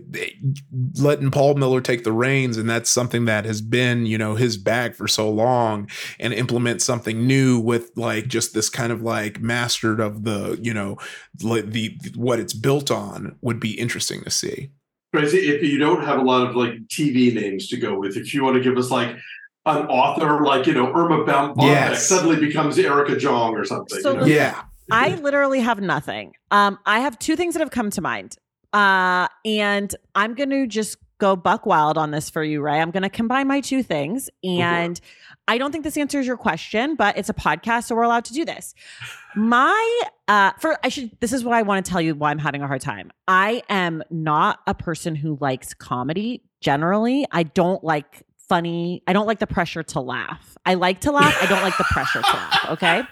letting 0.96 1.32
Paul 1.32 1.56
Miller 1.56 1.82
take 1.82 2.04
the 2.04 2.12
reins, 2.12 2.58
and 2.58 2.70
that's 2.70 2.90
something 2.90 3.26
that 3.26 3.46
has 3.46 3.62
been, 3.62 4.06
you 4.06 4.18
know, 4.18 4.36
his 4.36 4.58
bag 4.58 4.96
for 4.96 5.08
so 5.08 5.30
long, 5.30 5.90
and 6.20 6.34
implement 6.34 6.82
something 6.82 7.26
new 7.26 7.60
with 7.60 7.92
like 7.96 8.28
just 8.28 8.54
this 8.54 8.70
kind 8.70 8.92
of 8.92 9.02
like 9.02 9.40
mastered 9.40 10.00
of 10.00 10.24
the, 10.24 10.60
you 10.62 10.74
know, 10.74 10.98
like 11.42 11.72
the 11.72 11.98
what 12.16 12.40
it's 12.40 12.54
built 12.54 12.92
on 12.92 13.38
would 13.42 13.60
be 13.60 13.80
interesting 13.80 14.24
to 14.24 14.30
see. 14.30 14.72
Crazy 15.14 15.38
if 15.38 15.64
you 15.64 15.80
don't 15.80 16.04
have 16.04 16.20
a 16.20 16.24
lot 16.24 16.48
of 16.48 16.56
like 16.56 16.74
TV 16.88 17.34
names 17.34 17.68
to 17.70 17.78
go 17.78 17.98
with. 17.98 18.16
If 18.16 18.34
you 18.34 18.44
want 18.44 18.58
to 18.58 18.62
give 18.62 18.78
us 18.78 18.92
like 18.92 19.16
an 19.78 19.88
author, 19.88 20.44
like 20.44 20.68
you 20.68 20.74
know 20.74 20.88
Erma 20.94 21.24
Bombeck 21.26 21.64
Yes. 21.64 22.08
suddenly 22.08 22.38
becomes 22.38 22.78
Erica 22.78 23.18
Jong 23.18 23.56
or 23.56 23.66
something. 23.66 24.02
So 24.02 24.12
you 24.12 24.18
know? 24.18 24.24
listen, 24.24 24.56
I 24.92 25.16
literally 25.16 25.60
have 25.60 25.82
nothing. 25.82 26.34
Um, 26.52 26.80
I 26.86 27.00
have 27.00 27.20
two 27.20 27.36
things 27.36 27.54
that 27.54 27.60
have 27.60 27.72
come 27.72 27.90
to 27.92 28.02
mind. 28.02 28.36
Uh, 28.74 29.28
and 29.46 29.96
I'm 30.16 30.36
going 30.36 30.52
to 30.52 30.68
just 30.68 30.98
go 31.20 31.36
buck 31.36 31.66
wild 31.66 31.98
on 31.98 32.12
this 32.12 32.30
for 32.30 32.44
you, 32.44 32.62
Ray. 32.62 32.80
I'm 32.80 32.92
going 32.92 33.04
to 33.04 33.10
combine 33.10 33.48
my 33.48 33.62
two 33.62 33.84
things. 33.84 34.30
And 34.44 35.00
I 35.48 35.58
don't 35.58 35.72
think 35.72 35.84
this 35.84 35.98
answers 35.98 36.26
your 36.26 36.38
question, 36.38 36.96
but 36.96 37.18
it's 37.18 37.30
a 37.30 37.34
podcast, 37.34 37.86
so 37.86 37.96
we're 37.96 38.04
allowed 38.04 38.26
to 38.26 38.34
do 38.34 38.46
this. 38.46 38.74
My, 39.36 40.02
uh, 40.28 40.52
for, 40.60 40.78
I 40.84 40.90
should, 40.90 41.12
this 41.20 41.34
is 41.34 41.44
what 41.44 41.56
I 41.56 41.62
want 41.64 41.86
to 41.86 41.92
tell 41.92 42.00
you 42.00 42.16
why 42.16 42.32
I'm 42.32 42.40
having 42.40 42.62
a 42.62 42.68
hard 42.68 42.82
time. 42.82 43.12
I 43.28 43.64
am 43.70 44.02
not 44.10 44.60
a 44.66 44.74
person 44.74 45.14
who 45.16 45.38
likes 45.42 45.74
comedy 45.74 46.44
generally. 46.62 47.26
I 47.32 47.44
don't 47.44 47.84
like 47.84 48.24
funny, 48.50 49.04
I 49.08 49.14
don't 49.14 49.28
like 49.28 49.40
the 49.40 49.48
pressure 49.48 49.84
to 49.84 50.02
laugh. 50.02 50.58
I 50.66 50.74
like 50.74 51.02
to 51.02 51.12
laugh, 51.12 51.38
I 51.42 51.46
don't 51.46 51.62
like 51.62 51.78
the 51.78 51.86
pressure 51.86 52.22
to 52.22 52.34
laugh. 52.34 52.56
Okay. 52.70 53.04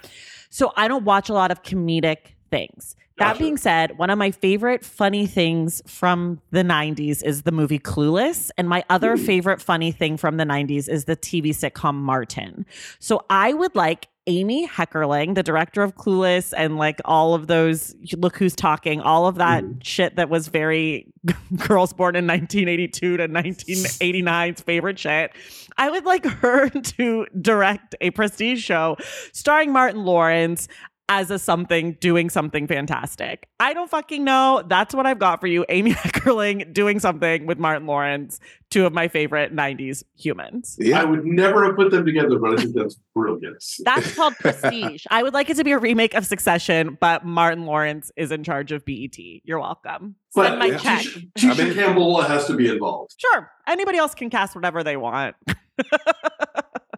So 0.50 0.72
I 0.76 0.88
don't 0.88 1.04
watch 1.04 1.28
a 1.28 1.34
lot 1.34 1.50
of 1.50 1.62
comedic 1.62 2.18
things. 2.50 2.96
That 3.18 3.38
being 3.38 3.56
said, 3.56 3.98
one 3.98 4.10
of 4.10 4.18
my 4.18 4.30
favorite 4.30 4.84
funny 4.84 5.26
things 5.26 5.82
from 5.86 6.40
the 6.52 6.62
90s 6.62 7.22
is 7.24 7.42
the 7.42 7.50
movie 7.50 7.80
Clueless. 7.80 8.50
And 8.56 8.68
my 8.68 8.84
other 8.88 9.16
hmm. 9.16 9.24
favorite 9.24 9.60
funny 9.60 9.90
thing 9.90 10.16
from 10.16 10.36
the 10.36 10.44
90s 10.44 10.88
is 10.88 11.04
the 11.04 11.16
TV 11.16 11.48
sitcom 11.48 11.96
Martin. 11.96 12.64
So 13.00 13.24
I 13.28 13.52
would 13.52 13.74
like 13.74 14.08
Amy 14.28 14.68
Heckerling, 14.68 15.34
the 15.34 15.42
director 15.42 15.82
of 15.82 15.96
Clueless 15.96 16.52
and 16.54 16.76
like 16.76 17.00
all 17.06 17.34
of 17.34 17.46
those 17.46 17.96
Look 18.14 18.36
Who's 18.36 18.54
Talking, 18.54 19.00
all 19.00 19.26
of 19.26 19.36
that 19.36 19.64
mm. 19.64 19.82
shit 19.82 20.16
that 20.16 20.28
was 20.28 20.48
very 20.48 21.10
girls 21.56 21.94
born 21.94 22.14
in 22.14 22.26
1982 22.26 23.16
to 23.16 23.26
1989's 23.26 24.60
favorite 24.60 24.98
shit. 24.98 25.32
I 25.78 25.90
would 25.90 26.04
like 26.04 26.26
her 26.26 26.68
to 26.68 27.26
direct 27.40 27.94
a 28.02 28.10
prestige 28.10 28.62
show 28.62 28.98
starring 29.32 29.72
Martin 29.72 30.04
Lawrence 30.04 30.68
as 31.08 31.30
a 31.30 31.38
something 31.38 31.92
doing 32.00 32.28
something 32.28 32.66
fantastic. 32.66 33.48
I 33.58 33.72
don't 33.72 33.90
fucking 33.90 34.24
know. 34.24 34.62
That's 34.66 34.94
what 34.94 35.06
I've 35.06 35.18
got 35.18 35.40
for 35.40 35.46
you. 35.46 35.64
Amy 35.70 35.92
Heckerling 35.94 36.72
doing 36.72 37.00
something 37.00 37.46
with 37.46 37.58
Martin 37.58 37.86
Lawrence, 37.86 38.40
two 38.70 38.84
of 38.84 38.92
my 38.92 39.08
favorite 39.08 39.54
90s 39.54 40.02
humans. 40.18 40.76
Yeah, 40.78 41.00
I 41.00 41.04
would 41.04 41.24
never 41.24 41.64
have 41.64 41.76
put 41.76 41.90
them 41.90 42.04
together, 42.04 42.38
but 42.38 42.52
I 42.52 42.62
think 42.62 42.74
that's 42.74 42.98
brilliant. 43.14 43.64
That's 43.84 44.14
called 44.14 44.36
Prestige. 44.36 45.06
I 45.10 45.22
would 45.22 45.32
like 45.34 45.48
it 45.50 45.56
to 45.56 45.64
be 45.64 45.72
a 45.72 45.78
remake 45.78 46.14
of 46.14 46.26
Succession, 46.26 46.98
but 47.00 47.24
Martin 47.24 47.64
Lawrence 47.64 48.12
is 48.16 48.30
in 48.30 48.44
charge 48.44 48.70
of 48.70 48.84
BET. 48.84 49.16
You're 49.44 49.60
welcome. 49.60 50.16
Send 50.30 50.48
But 50.48 50.58
my 50.58 50.66
yeah. 50.66 50.78
check. 50.78 51.04
Tisha, 51.04 51.54
Tisha 51.54 51.74
Campbell 51.74 52.20
has 52.20 52.46
to 52.46 52.54
be 52.54 52.68
involved. 52.68 53.14
Sure. 53.16 53.50
Anybody 53.66 53.98
else 53.98 54.14
can 54.14 54.28
cast 54.30 54.54
whatever 54.54 54.84
they 54.84 54.96
want. 54.96 55.36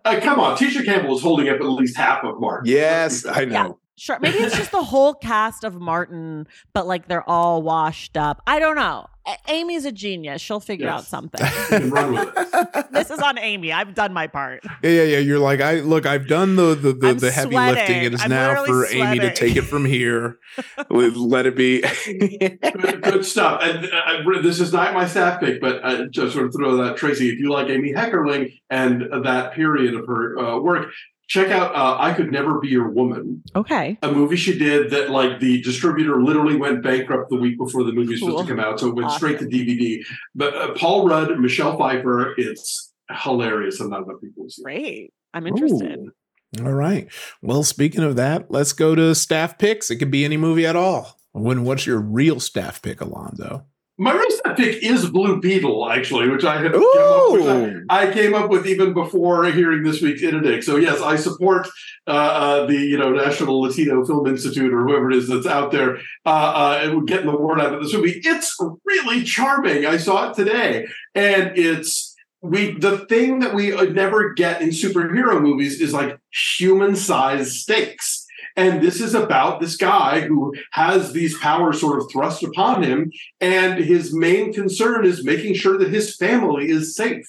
Uh, 0.04 0.18
come 0.20 0.40
on, 0.40 0.56
Tisha 0.56 0.84
Campbell 0.84 1.14
is 1.16 1.22
holding 1.22 1.48
up 1.48 1.56
at 1.60 1.66
least 1.66 1.96
half 1.96 2.24
of 2.24 2.40
Mark. 2.40 2.62
Yes, 2.66 3.26
I 3.26 3.44
know. 3.44 3.78
Sure. 4.00 4.18
Maybe 4.18 4.38
it's 4.38 4.56
just 4.56 4.70
the 4.72 4.82
whole 4.82 5.12
cast 5.12 5.62
of 5.62 5.78
Martin, 5.78 6.48
but 6.72 6.86
like 6.86 7.06
they're 7.06 7.28
all 7.28 7.60
washed 7.60 8.16
up. 8.16 8.40
I 8.46 8.58
don't 8.58 8.76
know. 8.76 9.04
A- 9.28 9.36
Amy's 9.48 9.84
a 9.84 9.92
genius. 9.92 10.40
She'll 10.40 10.58
figure 10.58 10.88
out 10.88 11.04
something. 11.04 11.46
run 11.90 12.14
with 12.14 12.32
it. 12.34 12.92
this 12.92 13.10
is 13.10 13.18
on 13.18 13.38
Amy. 13.38 13.74
I've 13.74 13.92
done 13.92 14.14
my 14.14 14.26
part. 14.26 14.64
Yeah, 14.82 14.90
yeah, 14.90 15.02
yeah. 15.02 15.18
You're 15.18 15.38
like, 15.38 15.60
I 15.60 15.80
look, 15.80 16.06
I've 16.06 16.26
done 16.26 16.56
the 16.56 16.74
the, 16.74 16.94
the, 16.94 17.12
the 17.12 17.30
heavy 17.30 17.50
sweating. 17.50 17.74
lifting. 17.74 18.04
It 18.04 18.14
is 18.14 18.22
I'm 18.22 18.30
now 18.30 18.64
for 18.64 18.72
literally 18.72 19.02
Amy 19.02 19.18
to 19.18 19.34
take 19.34 19.56
it 19.56 19.66
from 19.66 19.84
here. 19.84 20.38
Let 20.88 21.16
let 21.16 21.44
it 21.44 21.54
be. 21.54 21.82
good, 21.82 23.02
good 23.02 23.26
stuff. 23.26 23.60
And 23.62 23.84
uh, 23.84 24.40
this 24.40 24.60
is 24.60 24.72
not 24.72 24.94
my 24.94 25.06
staff 25.06 25.40
pick, 25.40 25.60
but 25.60 25.84
I 25.84 26.06
just 26.06 26.32
sort 26.32 26.46
of 26.46 26.54
throw 26.54 26.78
that 26.78 26.96
Traci. 26.96 27.30
If 27.30 27.38
you 27.38 27.52
like 27.52 27.68
Amy 27.68 27.92
Heckerling 27.92 28.58
and 28.70 29.02
that 29.24 29.52
period 29.52 29.94
of 29.94 30.06
her 30.06 30.38
uh, 30.38 30.58
work, 30.58 30.90
check 31.30 31.50
out 31.50 31.74
uh, 31.74 31.96
"I 31.98 32.12
Could 32.12 32.30
Never 32.30 32.60
Be 32.60 32.68
Your 32.68 32.90
Woman." 32.90 33.42
Okay. 33.56 33.96
A 34.02 34.12
movie 34.12 34.36
she 34.36 34.58
did 34.58 34.90
that, 34.90 35.08
like, 35.10 35.40
the 35.40 35.62
distributor 35.62 36.22
literally 36.22 36.56
went 36.56 36.82
bankrupt 36.82 37.30
the 37.30 37.36
week 37.36 37.56
before 37.56 37.84
the 37.84 37.92
movie 37.92 38.10
was 38.10 38.20
supposed 38.20 38.46
to 38.46 38.54
come 38.54 38.60
out, 38.60 38.78
so 38.78 38.88
it 38.88 38.94
went 38.94 39.10
straight 39.12 39.38
to 39.38 39.46
DVD. 39.46 40.02
But 40.34 40.54
uh, 40.54 40.74
Paul 40.74 41.08
Rudd, 41.08 41.38
Michelle 41.38 41.78
Pfeiffer, 41.78 42.34
it's 42.36 42.92
hilarious, 43.10 43.80
and 43.80 43.90
not 43.90 44.02
enough 44.02 44.20
people 44.20 44.50
see. 44.50 44.62
Great. 44.62 45.14
I'm 45.32 45.46
interested. 45.46 46.10
All 46.58 46.72
right. 46.72 47.08
Well, 47.40 47.62
speaking 47.62 48.02
of 48.02 48.16
that, 48.16 48.50
let's 48.50 48.72
go 48.72 48.96
to 48.96 49.14
staff 49.14 49.56
picks. 49.56 49.90
It 49.90 49.96
could 49.96 50.10
be 50.10 50.24
any 50.24 50.36
movie 50.36 50.66
at 50.66 50.76
all. 50.76 51.16
When 51.32 51.62
what's 51.62 51.86
your 51.86 52.00
real 52.00 52.40
staff 52.40 52.82
pick, 52.82 53.00
Alonso? 53.00 53.66
My 54.00 54.26
staff 54.30 54.56
pick 54.56 54.82
is 54.82 55.10
Blue 55.10 55.42
Beetle, 55.42 55.90
actually, 55.90 56.30
which 56.30 56.42
I 56.42 56.64
up, 56.64 56.72
which 56.72 57.86
I, 57.90 58.08
I 58.08 58.10
came 58.10 58.32
up 58.32 58.48
with 58.48 58.66
even 58.66 58.94
before 58.94 59.44
hearing 59.44 59.82
this 59.82 60.00
week's 60.00 60.22
ITIDIC. 60.22 60.64
So 60.64 60.76
yes, 60.76 61.02
I 61.02 61.16
support 61.16 61.68
uh, 62.06 62.10
uh, 62.10 62.66
the 62.66 62.78
you 62.78 62.96
know 62.96 63.12
National 63.12 63.60
Latino 63.60 64.02
Film 64.06 64.26
Institute 64.26 64.72
or 64.72 64.86
whoever 64.86 65.10
it 65.10 65.18
is 65.18 65.28
that's 65.28 65.46
out 65.46 65.70
there 65.70 65.98
uh, 66.24 66.30
uh, 66.30 67.00
getting 67.00 67.26
the 67.26 67.36
word 67.36 67.60
out 67.60 67.74
of 67.74 67.82
this 67.82 67.92
movie. 67.92 68.22
It's 68.24 68.56
really 68.86 69.22
charming. 69.22 69.84
I 69.84 69.98
saw 69.98 70.30
it 70.30 70.34
today, 70.34 70.86
and 71.14 71.52
it's 71.58 72.16
we 72.40 72.78
the 72.78 73.00
thing 73.00 73.40
that 73.40 73.54
we 73.54 73.74
uh, 73.74 73.84
never 73.84 74.32
get 74.32 74.62
in 74.62 74.70
superhero 74.70 75.42
movies 75.42 75.78
is 75.78 75.92
like 75.92 76.18
human 76.32 76.96
sized 76.96 77.52
stakes. 77.52 78.19
And 78.56 78.82
this 78.82 79.00
is 79.00 79.14
about 79.14 79.60
this 79.60 79.76
guy 79.76 80.20
who 80.20 80.54
has 80.72 81.12
these 81.12 81.38
powers 81.38 81.80
sort 81.80 82.00
of 82.00 82.10
thrust 82.10 82.42
upon 82.42 82.82
him. 82.82 83.12
And 83.40 83.82
his 83.82 84.14
main 84.14 84.52
concern 84.52 85.04
is 85.04 85.24
making 85.24 85.54
sure 85.54 85.78
that 85.78 85.88
his 85.88 86.16
family 86.16 86.70
is 86.70 86.94
safe. 86.96 87.26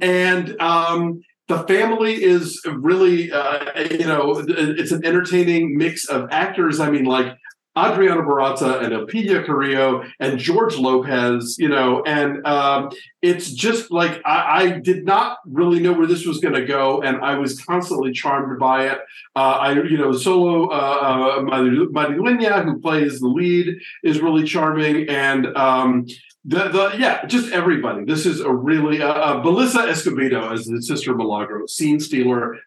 And 0.00 0.60
um, 0.60 1.22
the 1.48 1.60
family 1.64 2.22
is 2.22 2.60
really, 2.66 3.30
uh, 3.30 3.80
you 3.90 4.06
know, 4.06 4.44
it's 4.48 4.92
an 4.92 5.04
entertaining 5.04 5.76
mix 5.76 6.08
of 6.08 6.28
actors. 6.30 6.80
I 6.80 6.90
mean, 6.90 7.04
like 7.04 7.36
Adriana 7.76 8.22
Barraza 8.22 8.82
and 8.82 8.92
Elpidia 8.92 9.44
Carrillo 9.44 10.04
and 10.20 10.38
George 10.38 10.76
Lopez, 10.76 11.56
you 11.58 11.68
know, 11.68 12.02
and 12.04 12.46
um, 12.46 12.90
it's 13.20 13.50
just 13.50 13.90
like 13.90 14.20
I, 14.24 14.62
I 14.62 14.78
did 14.78 15.04
not 15.04 15.38
really 15.44 15.80
know 15.80 15.92
where 15.92 16.06
this 16.06 16.24
was 16.24 16.38
going 16.38 16.54
to 16.54 16.64
go, 16.64 17.02
and 17.02 17.16
I 17.18 17.36
was 17.36 17.60
constantly 17.60 18.12
charmed 18.12 18.58
by 18.60 18.86
it. 18.86 18.98
Uh, 19.34 19.58
I, 19.60 19.72
you 19.72 19.98
know, 19.98 20.10
Xolo 20.10 20.68
uh, 20.68 21.38
uh, 21.38 21.42
Mari- 21.42 21.86
Maridueña, 21.88 22.64
who 22.64 22.80
plays 22.80 23.18
the 23.20 23.28
lead, 23.28 23.76
is 24.04 24.20
really 24.20 24.44
charming, 24.44 25.08
and 25.08 25.46
um, 25.56 26.06
the 26.44 26.68
the 26.68 26.96
yeah, 26.98 27.24
just 27.26 27.52
everybody. 27.52 28.04
This 28.04 28.26
is 28.26 28.40
a 28.40 28.52
really 28.52 29.02
uh, 29.02 29.08
uh, 29.12 29.42
Belissa 29.42 29.88
Escobedo 29.88 30.52
as 30.52 30.66
the 30.66 30.82
sister 30.82 31.14
Milagro, 31.14 31.66
scene 31.66 31.98
stealer, 31.98 32.58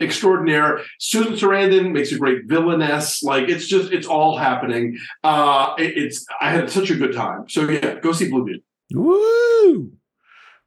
extraordinaire. 0.00 0.80
Susan 0.98 1.34
Sarandon 1.34 1.92
makes 1.92 2.12
a 2.12 2.18
great 2.18 2.44
villainess. 2.46 3.22
Like 3.22 3.48
it's 3.48 3.66
just 3.66 3.92
it's 3.92 4.06
all 4.06 4.36
happening. 4.36 4.98
Uh, 5.24 5.74
it- 5.78 5.96
it's 5.96 6.24
I 6.40 6.50
had 6.50 6.70
such 6.70 6.90
a 6.90 6.94
good 6.94 7.14
time. 7.14 7.48
So 7.48 7.68
yeah, 7.68 7.98
go 8.00 8.12
see 8.12 8.28
Blue 8.28 8.44
Beetle. 8.44 8.62
Woo! 8.94 9.92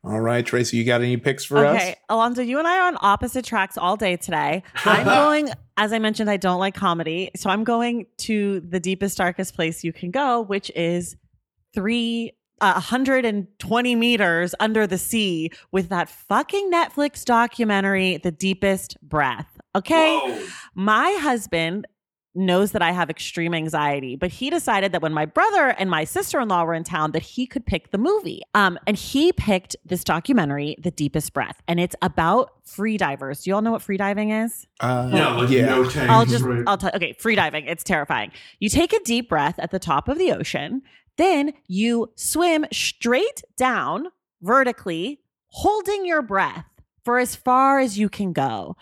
All 0.02 0.22
right, 0.22 0.46
Traci, 0.46 0.74
you 0.74 0.86
got 0.86 1.02
any 1.02 1.18
picks 1.18 1.44
for 1.44 1.58
okay, 1.58 1.68
us? 1.68 1.82
Okay, 1.84 1.96
Alonso, 2.08 2.42
you 2.42 2.58
and 2.58 2.66
I 2.68 2.80
are 2.80 2.88
on 2.88 2.98
opposite 3.02 3.44
tracks 3.44 3.78
all 3.78 3.98
day 3.98 4.16
today. 4.16 4.64
I'm 4.86 5.04
going, 5.04 5.50
as 5.76 5.92
I 5.92 6.00
mentioned, 6.00 6.30
I 6.30 6.38
don't 6.38 6.60
like 6.60 6.74
comedy. 6.74 7.32
So 7.36 7.50
I'm 7.50 7.66
going 7.66 8.06
to 8.20 8.62
the 8.62 8.80
deepest, 8.80 9.18
darkest 9.18 9.56
place 9.56 9.84
you 9.84 9.92
can 9.92 10.10
go, 10.12 10.40
which 10.42 10.72
is 10.74 11.18
three. 11.74 12.32
Uh, 12.62 12.74
120 12.74 13.96
meters 13.96 14.56
under 14.60 14.86
the 14.88 14.98
sea 14.98 15.52
with 15.72 15.90
that 15.90 16.10
fucking 16.10 16.72
Netflix 16.72 17.24
documentary, 17.26 18.18
The 18.18 18.32
Deepest 18.32 18.98
Breath. 19.02 19.60
Okay. 19.76 20.46
My 20.76 21.18
husband 21.22 21.88
knows 22.36 22.72
that 22.74 22.82
I 22.82 22.92
have 22.92 23.10
extreme 23.10 23.54
anxiety, 23.56 24.16
but 24.16 24.30
he 24.30 24.50
decided 24.52 24.92
that 24.92 25.02
when 25.02 25.14
my 25.14 25.26
brother 25.26 25.70
and 25.80 25.90
my 25.90 26.04
sister-in-law 26.04 26.64
were 26.64 26.76
in 26.76 26.84
town 26.84 27.12
that 27.12 27.24
he 27.24 27.48
could 27.48 27.66
pick 27.66 27.90
the 27.92 27.98
movie. 27.98 28.42
Um 28.54 28.78
and 28.86 28.96
he 28.96 29.34
picked 29.34 29.76
this 29.84 30.04
documentary, 30.04 30.76
The 30.82 30.92
Deepest 30.92 31.34
Breath, 31.34 31.62
and 31.68 31.80
it's 31.80 31.96
about 32.04 32.52
free 32.66 32.98
divers. 32.98 33.42
Do 33.44 33.50
you 33.50 33.56
all 33.56 33.62
know 33.64 33.72
what 33.72 33.82
free 33.82 33.98
diving 33.98 34.30
is? 34.30 34.68
Uh, 34.80 35.10
Yeah, 35.12 35.34
like 35.38 35.50
no 35.50 35.84
tanks, 35.90 35.98
I'll 36.12 36.26
just 36.26 36.46
right. 36.46 36.64
I'll 36.68 36.78
tell 36.78 36.92
okay, 36.94 37.14
free 37.20 37.36
diving, 37.36 37.66
it's 37.66 37.84
terrifying. 37.84 38.32
You 38.60 38.70
take 38.70 38.94
a 38.94 39.00
deep 39.04 39.28
breath 39.28 39.56
at 39.58 39.72
the 39.72 39.80
top 39.80 40.08
of 40.08 40.20
the 40.20 40.32
ocean, 40.32 40.84
then 41.20 41.54
you 41.68 42.12
swim 42.16 42.66
straight 42.72 43.44
down 43.58 44.08
vertically, 44.42 45.20
holding 45.48 46.06
your 46.06 46.22
breath 46.22 46.66
for 47.04 47.20
as 47.20 47.36
far 47.36 47.80
as 47.80 47.98
you 47.98 48.10
can 48.10 48.34
go. 48.34 48.76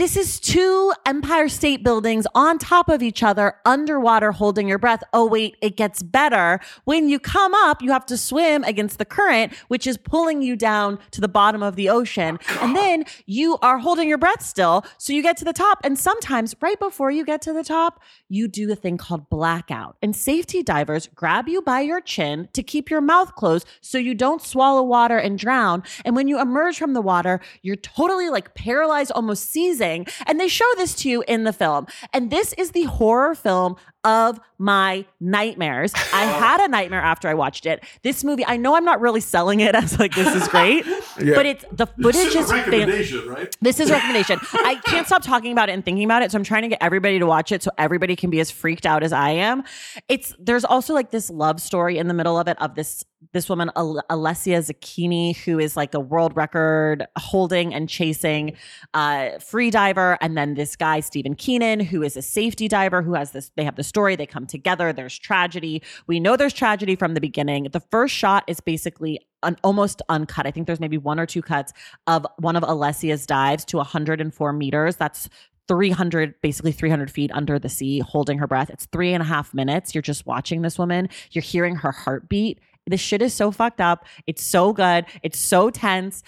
This 0.00 0.16
is 0.16 0.40
two 0.40 0.94
Empire 1.04 1.50
State 1.50 1.84
Buildings 1.84 2.26
on 2.34 2.56
top 2.56 2.88
of 2.88 3.02
each 3.02 3.22
other, 3.22 3.56
underwater, 3.66 4.32
holding 4.32 4.66
your 4.66 4.78
breath. 4.78 5.02
Oh, 5.12 5.26
wait, 5.26 5.58
it 5.60 5.76
gets 5.76 6.02
better. 6.02 6.58
When 6.84 7.10
you 7.10 7.18
come 7.18 7.52
up, 7.52 7.82
you 7.82 7.92
have 7.92 8.06
to 8.06 8.16
swim 8.16 8.64
against 8.64 8.96
the 8.96 9.04
current, 9.04 9.52
which 9.68 9.86
is 9.86 9.98
pulling 9.98 10.40
you 10.40 10.56
down 10.56 11.00
to 11.10 11.20
the 11.20 11.28
bottom 11.28 11.62
of 11.62 11.76
the 11.76 11.90
ocean. 11.90 12.38
Oh, 12.48 12.60
and 12.62 12.74
then 12.74 13.04
you 13.26 13.58
are 13.60 13.76
holding 13.76 14.08
your 14.08 14.16
breath 14.16 14.40
still. 14.40 14.86
So 14.96 15.12
you 15.12 15.22
get 15.22 15.36
to 15.36 15.44
the 15.44 15.52
top. 15.52 15.80
And 15.84 15.98
sometimes, 15.98 16.56
right 16.62 16.78
before 16.78 17.10
you 17.10 17.22
get 17.22 17.42
to 17.42 17.52
the 17.52 17.62
top, 17.62 18.00
you 18.30 18.48
do 18.48 18.72
a 18.72 18.76
thing 18.76 18.96
called 18.96 19.28
blackout. 19.28 19.98
And 20.00 20.16
safety 20.16 20.62
divers 20.62 21.10
grab 21.14 21.46
you 21.46 21.60
by 21.60 21.80
your 21.80 22.00
chin 22.00 22.48
to 22.54 22.62
keep 22.62 22.88
your 22.88 23.02
mouth 23.02 23.34
closed 23.34 23.66
so 23.82 23.98
you 23.98 24.14
don't 24.14 24.40
swallow 24.40 24.82
water 24.82 25.18
and 25.18 25.38
drown. 25.38 25.82
And 26.06 26.16
when 26.16 26.26
you 26.26 26.40
emerge 26.40 26.78
from 26.78 26.94
the 26.94 27.02
water, 27.02 27.38
you're 27.60 27.76
totally 27.76 28.30
like 28.30 28.54
paralyzed, 28.54 29.12
almost 29.12 29.50
seizing. 29.50 29.89
And 30.26 30.38
they 30.38 30.48
show 30.48 30.70
this 30.76 30.94
to 30.96 31.08
you 31.08 31.22
in 31.26 31.44
the 31.44 31.52
film. 31.52 31.86
And 32.12 32.30
this 32.30 32.52
is 32.54 32.70
the 32.70 32.84
horror 32.84 33.34
film 33.34 33.76
of 34.04 34.40
my 34.58 35.04
nightmares. 35.20 35.92
I 36.12 36.24
had 36.40 36.60
a 36.60 36.68
nightmare 36.68 37.00
after 37.00 37.28
I 37.28 37.34
watched 37.34 37.66
it. 37.66 37.82
This 38.02 38.24
movie, 38.24 38.44
I 38.46 38.56
know 38.56 38.74
I'm 38.76 38.84
not 38.84 39.00
really 39.00 39.20
selling 39.20 39.60
it 39.60 39.74
as 39.82 39.98
like 39.98 40.14
this 40.14 40.34
is 40.34 40.48
great, 40.48 40.84
Yeah. 41.20 41.34
but 41.34 41.46
it's 41.46 41.64
the 41.72 41.86
This 41.98 42.16
footage 42.16 42.26
is 42.28 42.34
a 42.34 42.38
is 42.40 42.50
fan- 42.50 42.58
recommendation, 42.64 43.28
right? 43.28 43.56
this 43.60 43.80
is 43.80 43.90
a 43.90 43.94
recommendation. 43.94 44.38
I 44.52 44.80
can't 44.84 45.06
stop 45.06 45.22
talking 45.22 45.52
about 45.52 45.68
it 45.68 45.72
and 45.72 45.84
thinking 45.84 46.04
about 46.04 46.22
it. 46.22 46.30
So 46.32 46.38
I'm 46.38 46.44
trying 46.44 46.62
to 46.62 46.68
get 46.68 46.78
everybody 46.82 47.18
to 47.18 47.26
watch 47.26 47.52
it 47.52 47.62
so 47.62 47.70
everybody 47.78 48.16
can 48.16 48.30
be 48.30 48.40
as 48.40 48.50
freaked 48.50 48.86
out 48.86 49.02
as 49.02 49.12
I 49.12 49.30
am. 49.30 49.64
It's 50.08 50.34
there's 50.38 50.64
also 50.64 50.94
like 50.94 51.10
this 51.10 51.30
love 51.30 51.60
story 51.60 51.98
in 51.98 52.08
the 52.08 52.14
middle 52.14 52.38
of 52.38 52.48
it 52.48 52.60
of 52.60 52.74
this 52.74 53.04
this 53.32 53.48
woman 53.50 53.70
Al- 53.76 54.02
Alessia 54.10 54.58
Zecchini 54.60 55.36
who 55.36 55.58
is 55.58 55.76
like 55.76 55.92
a 55.94 56.00
world 56.00 56.34
record 56.36 57.06
holding 57.18 57.74
and 57.74 57.86
chasing 57.88 58.56
uh 58.94 59.38
free 59.38 59.70
diver 59.70 60.16
and 60.22 60.36
then 60.38 60.54
this 60.54 60.74
guy 60.74 61.00
Stephen 61.00 61.34
Keenan 61.34 61.80
who 61.80 62.02
is 62.02 62.16
a 62.16 62.22
safety 62.22 62.66
diver 62.66 63.02
who 63.02 63.12
has 63.14 63.32
this 63.32 63.50
they 63.56 63.64
have 63.64 63.76
the 63.76 63.84
story 63.90 64.14
they 64.14 64.24
come 64.24 64.46
together 64.46 64.92
there's 64.92 65.18
tragedy. 65.18 65.82
We 66.06 66.20
know 66.20 66.36
there's 66.36 66.52
tragedy 66.52 66.94
from 66.94 67.14
the 67.14 67.20
beginning. 67.20 67.64
The 67.72 67.80
first 67.80 68.14
shot 68.14 68.44
is 68.46 68.60
basically 68.60 69.20
an 69.42 69.56
almost 69.64 70.00
uncut. 70.08 70.46
I 70.46 70.52
think 70.52 70.66
there's 70.66 70.78
maybe 70.78 70.96
one 70.96 71.18
or 71.18 71.26
two 71.26 71.42
cuts 71.42 71.72
of 72.06 72.24
one 72.38 72.54
of 72.54 72.62
Alessia's 72.62 73.26
dives 73.26 73.64
to 73.66 73.78
104 73.78 74.52
meters. 74.52 74.94
That's 74.96 75.28
300, 75.66 76.34
basically 76.40 76.72
300 76.72 77.10
feet 77.10 77.30
under 77.32 77.58
the 77.58 77.68
sea, 77.68 77.98
holding 78.00 78.38
her 78.38 78.46
breath. 78.46 78.70
It's 78.70 78.86
three 78.86 79.12
and 79.12 79.22
a 79.22 79.26
half 79.26 79.52
minutes. 79.52 79.94
You're 79.94 80.02
just 80.02 80.26
watching 80.26 80.62
this 80.62 80.78
woman. 80.78 81.08
You're 81.32 81.42
hearing 81.42 81.76
her 81.76 81.92
heartbeat. 81.92 82.60
This 82.86 83.00
shit 83.00 83.22
is 83.22 83.34
so 83.34 83.50
fucked 83.50 83.80
up. 83.80 84.04
It's 84.26 84.42
so 84.42 84.72
good. 84.72 85.04
It's 85.22 85.38
so 85.38 85.70
tense. 85.70 86.22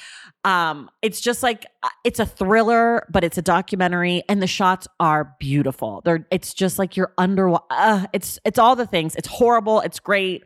Um, 0.45 0.91
it's 1.03 1.21
just 1.21 1.43
like 1.43 1.67
uh, 1.83 1.89
it's 2.05 2.19
a 2.21 2.27
thriller, 2.27 3.07
but 3.11 3.25
it's 3.25 3.39
a 3.39 3.43
documentary, 3.43 4.23
and 4.29 4.41
the 4.43 4.47
shots 4.47 4.87
are 5.01 5.35
beautiful. 5.41 6.03
They're 6.05 6.27
it's 6.31 6.55
just 6.55 6.79
like 6.79 6.97
you're 6.97 7.13
under. 7.19 7.55
Uh, 7.71 8.07
it's 8.13 8.39
it's 8.45 8.59
all 8.59 8.77
the 8.77 8.87
things. 8.87 9.17
It's 9.17 9.29
horrible. 9.29 9.81
It's 9.81 9.99
great. 10.01 10.45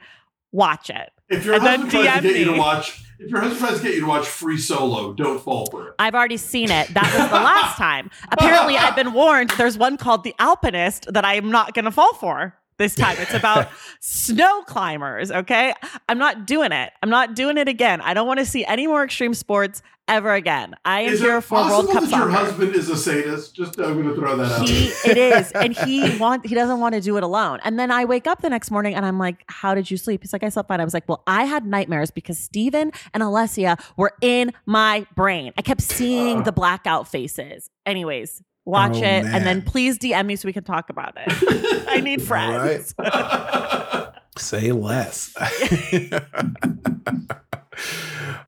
Watch 0.52 0.90
it. 0.90 1.10
If 1.28 1.44
your 1.44 1.54
And 1.56 1.64
then 1.66 1.80
husband 1.82 2.04
tries 2.04 2.22
to 2.22 2.28
DM 2.28 2.32
get 2.32 2.36
you 2.38 2.44
to 2.46 2.58
watch, 2.58 3.02
if 3.18 3.30
your 3.30 3.40
husband 3.40 3.60
tries 3.60 3.76
to 3.78 3.82
get 3.82 3.94
you 3.94 4.00
to 4.02 4.06
watch 4.06 4.26
Free 4.26 4.56
Solo, 4.58 5.12
don't 5.12 5.40
fall 5.42 5.66
for 5.66 5.88
it. 5.88 5.94
I've 5.98 6.14
already 6.14 6.36
seen 6.36 6.70
it. 6.70 6.94
That 6.94 7.12
was 7.18 7.28
the 7.30 7.34
last 7.36 7.76
time. 7.78 8.10
Apparently, 8.30 8.76
I've 8.76 8.94
been 8.94 9.12
warned. 9.12 9.50
There's 9.58 9.76
one 9.76 9.96
called 9.96 10.22
The 10.24 10.34
Alpinist 10.38 11.12
that 11.12 11.24
I 11.24 11.34
am 11.34 11.50
not 11.50 11.74
going 11.74 11.84
to 11.86 11.90
fall 11.90 12.14
for 12.14 12.54
this 12.78 12.94
time. 12.94 13.16
It's 13.18 13.34
about 13.34 13.68
snow 14.00 14.62
climbers. 14.62 15.30
Okay. 15.30 15.74
I'm 16.08 16.18
not 16.18 16.46
doing 16.46 16.72
it. 16.72 16.92
I'm 17.02 17.10
not 17.10 17.34
doing 17.34 17.58
it 17.58 17.68
again. 17.68 18.00
I 18.00 18.14
don't 18.14 18.26
want 18.26 18.38
to 18.40 18.46
see 18.46 18.64
any 18.64 18.86
more 18.86 19.04
extreme 19.04 19.34
sports 19.34 19.82
ever 20.08 20.32
again. 20.34 20.74
I 20.84 21.02
am 21.02 21.12
Is 21.14 21.20
here 21.20 21.40
for 21.40 21.58
World 21.58 21.86
Cup 21.86 22.02
that 22.04 22.10
your 22.10 22.30
soccer. 22.30 22.30
husband 22.30 22.74
is 22.74 22.88
a 22.88 22.96
sadist? 22.96 23.54
Just 23.54 23.78
I'm 23.78 23.94
going 23.94 24.08
to 24.08 24.14
throw 24.14 24.36
that 24.36 24.60
out. 24.60 24.68
He, 24.68 24.86
it 25.08 25.18
is, 25.18 25.52
and 25.52 25.76
he 25.76 26.16
want 26.18 26.46
he 26.46 26.54
doesn't 26.54 26.80
want 26.80 26.94
to 26.94 27.00
do 27.00 27.16
it 27.16 27.22
alone. 27.22 27.60
And 27.64 27.78
then 27.78 27.90
I 27.90 28.04
wake 28.04 28.26
up 28.26 28.42
the 28.42 28.50
next 28.50 28.70
morning 28.70 28.94
and 28.94 29.04
I'm 29.04 29.18
like, 29.18 29.44
"How 29.48 29.74
did 29.74 29.90
you 29.90 29.96
sleep?" 29.96 30.22
He's 30.22 30.32
like, 30.32 30.42
"I 30.42 30.48
slept 30.48 30.68
fine." 30.68 30.80
I 30.80 30.84
was 30.84 30.94
like, 30.94 31.08
"Well, 31.08 31.22
I 31.26 31.44
had 31.44 31.66
nightmares 31.66 32.10
because 32.10 32.38
Stephen 32.38 32.92
and 33.14 33.22
Alessia 33.22 33.80
were 33.96 34.12
in 34.20 34.52
my 34.64 35.06
brain. 35.14 35.52
I 35.56 35.62
kept 35.62 35.82
seeing 35.82 36.38
uh. 36.38 36.42
the 36.42 36.52
blackout 36.52 37.08
faces." 37.08 37.70
Anyways, 37.84 38.42
watch 38.66 38.96
Oh, 38.96 38.98
it, 38.98 39.24
and 39.24 39.46
then 39.46 39.62
please 39.62 39.98
DM 39.98 40.26
me 40.26 40.36
so 40.36 40.46
we 40.46 40.52
can 40.52 40.64
talk 40.64 40.90
about 40.90 41.14
it. 41.16 41.86
I 41.88 42.00
need 42.00 42.20
friends. 42.20 42.94
Say 44.38 44.72
less. 44.72 45.34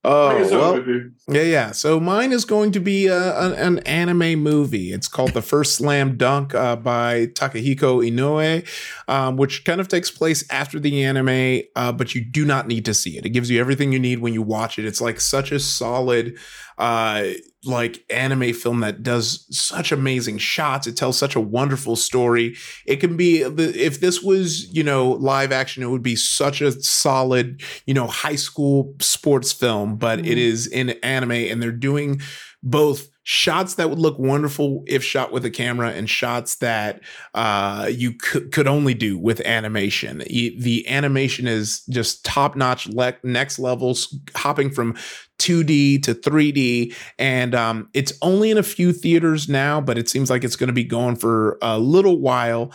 Oh 0.04 0.48
well, 0.50 0.82
yeah, 1.28 1.42
yeah. 1.42 1.70
So 1.72 1.98
mine 2.00 2.32
is 2.32 2.44
going 2.46 2.72
to 2.72 2.80
be 2.80 3.10
uh, 3.10 3.46
an, 3.46 3.52
an 3.54 3.78
anime 3.80 4.40
movie. 4.40 4.92
It's 4.92 5.08
called 5.08 5.34
The 5.34 5.42
First 5.42 5.74
Slam 5.74 6.16
Dunk 6.16 6.54
uh, 6.54 6.76
by 6.76 7.26
Takehiko 7.26 8.08
Inoue, 8.08 8.66
um, 9.08 9.36
which 9.36 9.64
kind 9.64 9.80
of 9.80 9.88
takes 9.88 10.10
place 10.10 10.44
after 10.50 10.78
the 10.80 11.04
anime, 11.04 11.62
uh, 11.76 11.92
but 11.92 12.14
you 12.14 12.24
do 12.24 12.46
not 12.46 12.68
need 12.68 12.84
to 12.86 12.94
see 12.94 13.18
it. 13.18 13.26
It 13.26 13.30
gives 13.30 13.50
you 13.50 13.60
everything 13.60 13.92
you 13.92 13.98
need 13.98 14.20
when 14.20 14.32
you 14.32 14.40
watch 14.40 14.78
it. 14.78 14.86
It's 14.86 15.00
like 15.00 15.20
such 15.20 15.52
a 15.52 15.58
solid, 15.58 16.38
uh, 16.78 17.24
like 17.64 18.04
anime 18.08 18.52
film 18.52 18.80
that 18.80 19.02
does 19.02 19.46
such 19.50 19.90
amazing 19.90 20.38
shots. 20.38 20.86
It 20.86 20.96
tells 20.96 21.18
such 21.18 21.34
a 21.34 21.40
wonderful 21.40 21.96
story. 21.96 22.56
It 22.86 22.96
can 22.96 23.16
be 23.16 23.42
if 23.42 24.00
this 24.00 24.22
was 24.22 24.72
you 24.72 24.84
know 24.84 25.12
live 25.12 25.50
action, 25.50 25.82
it 25.82 25.90
would 25.90 26.02
be 26.02 26.16
such 26.16 26.60
a 26.60 26.72
solid 26.82 27.62
you 27.86 27.94
know 27.94 28.06
high 28.06 28.36
school 28.36 28.94
sports 29.00 29.52
film, 29.52 29.96
but 29.96 30.20
it 30.20 30.24
mm-hmm. 30.24 30.38
is 30.38 30.66
in 30.66 30.90
anime, 31.02 31.32
and 31.32 31.62
they're 31.62 31.72
doing 31.72 32.20
both 32.62 33.08
shots 33.22 33.74
that 33.74 33.90
would 33.90 33.98
look 33.98 34.18
wonderful 34.18 34.82
if 34.86 35.04
shot 35.04 35.32
with 35.32 35.44
a 35.44 35.50
camera 35.50 35.90
and 35.90 36.08
shots 36.08 36.56
that 36.56 37.00
uh, 37.34 37.86
you 37.92 38.12
could, 38.12 38.50
could 38.52 38.66
only 38.66 38.94
do 38.94 39.18
with 39.18 39.40
animation. 39.42 40.18
The 40.18 40.84
animation 40.88 41.46
is 41.46 41.82
just 41.90 42.24
top 42.24 42.56
notch, 42.56 42.88
le- 42.88 43.18
next 43.22 43.58
levels, 43.58 44.18
hopping 44.34 44.70
from 44.70 44.96
2D 45.40 46.02
to 46.04 46.14
3D. 46.14 46.94
And 47.18 47.54
um, 47.54 47.90
it's 47.92 48.14
only 48.22 48.50
in 48.50 48.58
a 48.58 48.62
few 48.62 48.92
theaters 48.92 49.48
now, 49.48 49.80
but 49.80 49.98
it 49.98 50.08
seems 50.08 50.30
like 50.30 50.42
it's 50.42 50.56
going 50.56 50.68
to 50.68 50.72
be 50.72 50.84
going 50.84 51.16
for 51.16 51.58
a 51.60 51.78
little 51.78 52.20
while. 52.20 52.72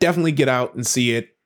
Definitely 0.00 0.32
get 0.32 0.48
out 0.48 0.74
and 0.74 0.86
see 0.86 1.14
it 1.14 1.36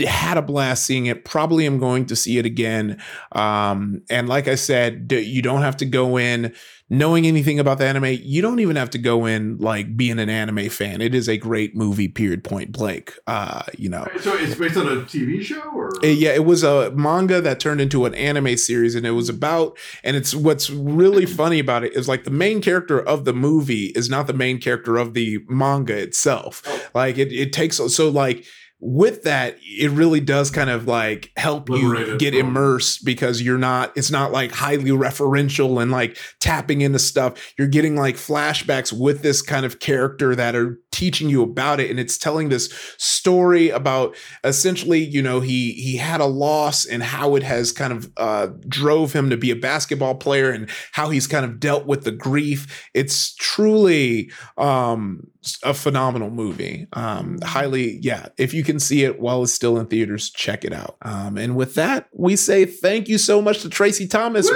had 0.00 0.36
a 0.36 0.42
blast 0.42 0.84
seeing 0.84 1.06
it. 1.06 1.24
Probably 1.24 1.66
am 1.66 1.78
going 1.78 2.06
to 2.06 2.16
see 2.16 2.38
it 2.38 2.46
again. 2.46 3.00
Um 3.32 4.02
and 4.10 4.28
like 4.28 4.48
i 4.48 4.54
said 4.54 5.10
you 5.10 5.42
don't 5.42 5.62
have 5.62 5.76
to 5.78 5.84
go 5.84 6.18
in 6.18 6.54
knowing 6.88 7.26
anything 7.26 7.58
about 7.58 7.78
the 7.78 7.84
anime. 7.84 8.16
You 8.22 8.40
don't 8.40 8.60
even 8.60 8.76
have 8.76 8.90
to 8.90 8.98
go 8.98 9.26
in 9.26 9.58
like 9.58 9.96
being 9.96 10.20
an 10.20 10.28
anime 10.28 10.68
fan. 10.68 11.00
It 11.00 11.14
is 11.14 11.28
a 11.28 11.36
great 11.36 11.74
movie 11.74 12.08
period 12.08 12.44
point 12.44 12.72
blank 12.72 13.16
uh 13.26 13.62
you 13.76 13.88
know. 13.88 14.06
So 14.20 14.34
it's 14.36 14.54
based 14.54 14.76
on 14.76 14.86
a 14.86 15.00
TV 15.02 15.42
show, 15.42 15.60
or? 15.74 15.92
Uh, 16.02 16.08
yeah, 16.08 16.30
it 16.30 16.44
was 16.44 16.62
a 16.62 16.90
manga 16.92 17.40
that 17.40 17.60
turned 17.60 17.80
into 17.80 18.04
an 18.04 18.14
anime 18.14 18.56
series, 18.56 18.94
and 18.94 19.06
it 19.06 19.12
was 19.12 19.28
about. 19.28 19.78
And 20.04 20.16
it's 20.16 20.34
what's 20.34 20.70
really 20.70 21.26
funny 21.26 21.58
about 21.58 21.84
it 21.84 21.94
is 21.94 22.08
like 22.08 22.24
the 22.24 22.30
main 22.30 22.60
character 22.60 23.00
of 23.00 23.24
the 23.24 23.32
movie 23.32 23.86
is 23.96 24.08
not 24.08 24.26
the 24.26 24.32
main 24.32 24.60
character 24.60 24.96
of 24.96 25.14
the 25.14 25.38
manga 25.48 25.96
itself. 25.96 26.62
Like 26.94 27.18
it, 27.18 27.32
it 27.32 27.52
takes 27.52 27.76
so 27.76 28.08
like 28.08 28.44
with 28.78 29.22
that, 29.22 29.56
it 29.62 29.90
really 29.90 30.20
does 30.20 30.50
kind 30.50 30.68
of 30.68 30.86
like 30.86 31.32
help 31.36 31.70
you 31.70 32.16
get 32.18 32.34
from- 32.34 32.48
immersed 32.48 33.04
because 33.04 33.40
you're 33.40 33.58
not. 33.58 33.92
It's 33.96 34.10
not 34.10 34.32
like 34.32 34.52
highly 34.52 34.90
referential 34.90 35.80
and 35.80 35.90
like 35.90 36.18
tapping 36.40 36.82
into 36.82 36.98
stuff. 36.98 37.54
You're 37.56 37.68
getting 37.68 37.96
like 37.96 38.16
flashbacks 38.16 38.92
with 38.92 39.22
this 39.22 39.40
kind 39.40 39.64
of 39.64 39.78
character 39.78 40.34
that 40.34 40.54
are 40.54 40.78
teaching 40.92 41.30
you 41.30 41.42
about 41.42 41.80
it, 41.80 41.90
and 41.90 41.98
it's 41.98 42.18
telling 42.18 42.50
this 42.50 42.70
story 42.98 43.70
about 43.70 44.14
essentially 44.44 45.00
you 45.00 45.22
know 45.22 45.40
he 45.40 45.72
he 45.72 45.96
had 45.96 46.20
a 46.20 46.26
loss 46.26 46.84
and 46.84 47.02
how 47.02 47.34
it 47.34 47.42
has 47.42 47.72
kind 47.72 47.92
of 47.92 48.12
uh 48.18 48.48
drove 48.68 49.12
him 49.12 49.30
to 49.30 49.36
be 49.36 49.50
a 49.50 49.56
basketball 49.56 50.14
player 50.14 50.50
and 50.50 50.68
how 50.92 51.10
he's 51.10 51.26
kind 51.26 51.44
of 51.44 51.58
dealt 51.58 51.86
with 51.86 52.04
the 52.04 52.12
grief 52.12 52.88
it's 52.94 53.34
truly 53.34 54.30
um 54.58 55.26
a 55.62 55.74
phenomenal 55.74 56.30
movie. 56.30 56.86
Um 56.92 57.38
highly 57.42 57.98
yeah 58.02 58.28
if 58.36 58.52
you 58.54 58.62
can 58.64 58.78
see 58.78 59.04
it 59.04 59.20
while 59.20 59.42
it's 59.42 59.52
still 59.52 59.78
in 59.78 59.86
theaters 59.86 60.30
check 60.30 60.64
it 60.64 60.72
out. 60.72 60.96
Um 61.02 61.36
and 61.38 61.56
with 61.56 61.74
that 61.74 62.08
we 62.12 62.36
say 62.36 62.64
thank 62.64 63.08
you 63.08 63.18
so 63.18 63.40
much 63.40 63.62
to 63.62 63.68
traci 63.68 64.08
thomas. 64.08 64.50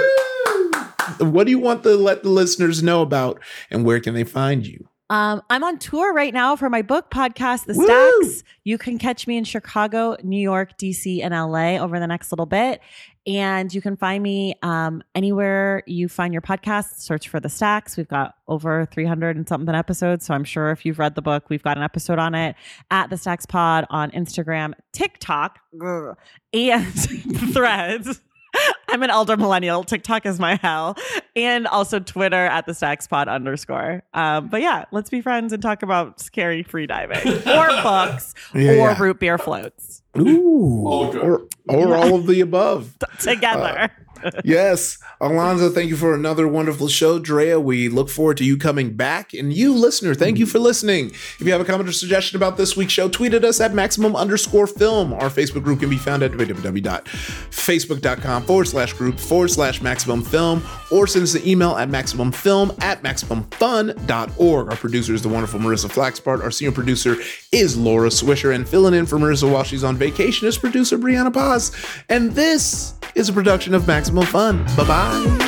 What 1.19 1.45
do 1.45 1.51
you 1.51 1.59
want 1.59 1.83
to 1.83 1.95
let 1.95 2.23
the 2.23 2.29
listeners 2.29 2.81
know 2.83 3.01
about 3.01 3.41
and 3.69 3.83
where 3.85 3.99
can 3.99 4.13
they 4.13 4.23
find 4.23 4.65
you 4.65 4.87
Um, 5.11 5.41
I'm 5.49 5.61
on 5.65 5.77
tour 5.77 6.13
right 6.13 6.33
now 6.33 6.55
for 6.55 6.69
my 6.69 6.81
book 6.81 7.11
podcast, 7.11 7.65
The 7.65 7.73
Woo! 7.73 7.85
Stacks. 8.23 8.45
You 8.63 8.77
can 8.77 8.97
catch 8.97 9.27
me 9.27 9.35
in 9.35 9.43
Chicago, 9.43 10.15
New 10.23 10.39
York, 10.39 10.77
DC, 10.77 11.21
and 11.21 11.33
LA 11.33 11.83
over 11.83 11.99
the 11.99 12.07
next 12.07 12.31
little 12.31 12.45
bit. 12.45 12.79
And 13.27 13.73
you 13.73 13.81
can 13.81 13.97
find 13.97 14.23
me 14.23 14.55
um, 14.63 15.03
anywhere 15.13 15.83
you 15.85 16.07
find 16.07 16.31
your 16.33 16.41
podcast. 16.41 17.01
Search 17.01 17.27
for 17.27 17.41
The 17.41 17.49
Stacks. 17.49 17.97
We've 17.97 18.07
got 18.07 18.35
over 18.47 18.85
300 18.85 19.35
and 19.35 19.45
something 19.49 19.75
episodes. 19.75 20.25
So 20.25 20.33
I'm 20.33 20.45
sure 20.45 20.71
if 20.71 20.85
you've 20.85 20.97
read 20.97 21.15
the 21.15 21.21
book, 21.21 21.49
we've 21.49 21.61
got 21.61 21.75
an 21.75 21.83
episode 21.83 22.17
on 22.17 22.33
it 22.33 22.55
at 22.89 23.09
The 23.09 23.17
Stacks 23.17 23.45
Pod 23.45 23.85
on 23.89 24.11
Instagram, 24.11 24.75
TikTok, 24.93 25.59
and 26.53 26.87
threads. 27.53 28.21
I'm 28.89 29.03
an 29.03 29.09
elder 29.09 29.37
millennial. 29.37 29.83
TikTok 29.83 30.25
is 30.25 30.39
my 30.39 30.55
hell. 30.55 30.95
And 31.35 31.65
also 31.67 31.99
Twitter 31.99 32.35
at 32.45 32.65
the 32.65 32.73
Stacks 32.73 33.07
Pod 33.07 33.27
underscore. 33.27 34.03
Um, 34.13 34.49
but 34.49 34.61
yeah, 34.61 34.85
let's 34.91 35.09
be 35.09 35.21
friends 35.21 35.53
and 35.53 35.61
talk 35.61 35.81
about 35.83 36.19
scary 36.19 36.63
free 36.63 36.87
diving 36.87 37.25
or 37.47 37.67
books 37.83 38.33
Yeah, 38.53 38.71
or 38.71 38.75
yeah. 38.75 39.01
root 39.01 39.19
beer 39.19 39.37
floats 39.37 40.01
Ooh, 40.17 40.81
or 40.87 41.47
or 41.69 41.95
all 41.95 42.15
of 42.15 42.27
the 42.27 42.41
above. 42.41 42.97
together. 43.19 43.89
Yes, 44.43 44.97
Alonso, 45.19 45.69
thank 45.69 45.89
you 45.89 45.95
for 45.95 46.13
another 46.13 46.47
wonderful 46.47 46.87
show. 46.87 47.17
Drea, 47.19 47.59
we 47.59 47.89
look 47.89 48.09
forward 48.09 48.37
to 48.37 48.45
you 48.45 48.57
coming 48.57 48.95
back. 48.95 49.33
And 49.33 49.53
you, 49.53 49.73
listener, 49.73 50.15
thank 50.15 50.37
you 50.37 50.45
for 50.45 50.59
listening. 50.59 51.11
If 51.11 51.41
you 51.41 51.51
have 51.51 51.61
a 51.61 51.65
comment 51.65 51.89
or 51.89 51.91
suggestion 51.91 52.37
about 52.37 52.57
this 52.57 52.75
week's 52.75 52.93
show, 52.93 53.09
tweet 53.09 53.33
at 53.33 53.43
us 53.43 53.59
at 53.61 53.73
maximum 53.73 54.15
underscore 54.15 54.67
film. 54.67 55.13
Our 55.13 55.29
Facebook 55.29 55.63
group 55.63 55.79
can 55.81 55.89
be 55.89 55.97
found 55.97 56.23
at 56.23 56.31
www.facebook.com 56.31 58.43
forward 58.43 58.67
slash 58.67 58.93
group 58.93 59.19
forward 59.19 59.49
slash 59.49 59.81
maximum 59.81 60.23
film, 60.23 60.63
or 60.91 61.07
send 61.07 61.23
us 61.23 61.35
an 61.35 61.47
email 61.47 61.77
at 61.77 61.89
maximumfilm 61.89 62.81
at 62.83 63.01
maximumfun.org. 63.03 64.69
Our 64.69 64.75
producer 64.75 65.13
is 65.13 65.21
the 65.21 65.29
wonderful 65.29 65.59
Marissa 65.59 65.91
Flaxbart. 65.91 66.43
Our 66.43 66.51
senior 66.51 66.71
producer 66.71 67.17
is 67.51 67.77
Laura 67.77 68.09
Swisher, 68.09 68.55
and 68.55 68.67
filling 68.67 68.93
in 68.93 69.05
for 69.05 69.17
Marissa 69.17 69.51
while 69.51 69.63
she's 69.63 69.83
on 69.83 69.97
vacation 69.97 70.47
is 70.47 70.57
producer 70.57 70.97
Brianna 70.97 71.33
Paz. 71.33 71.71
And 72.09 72.31
this 72.31 72.93
is 73.15 73.29
a 73.29 73.33
production 73.33 73.73
of 73.73 73.87
Maximum 73.87 74.25
Fun. 74.25 74.65
Bye 74.77 74.87
bye. 74.87 75.47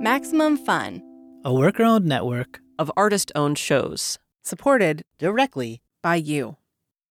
Maximum 0.00 0.56
Fun. 0.56 1.02
a 1.44 1.52
worker 1.52 1.82
owned 1.84 2.06
network 2.06 2.60
of 2.78 2.90
artist 2.96 3.32
owned 3.34 3.58
shows. 3.58 4.18
Supported 4.42 5.02
directly 5.18 5.80
by 6.02 6.16
you. 6.16 6.56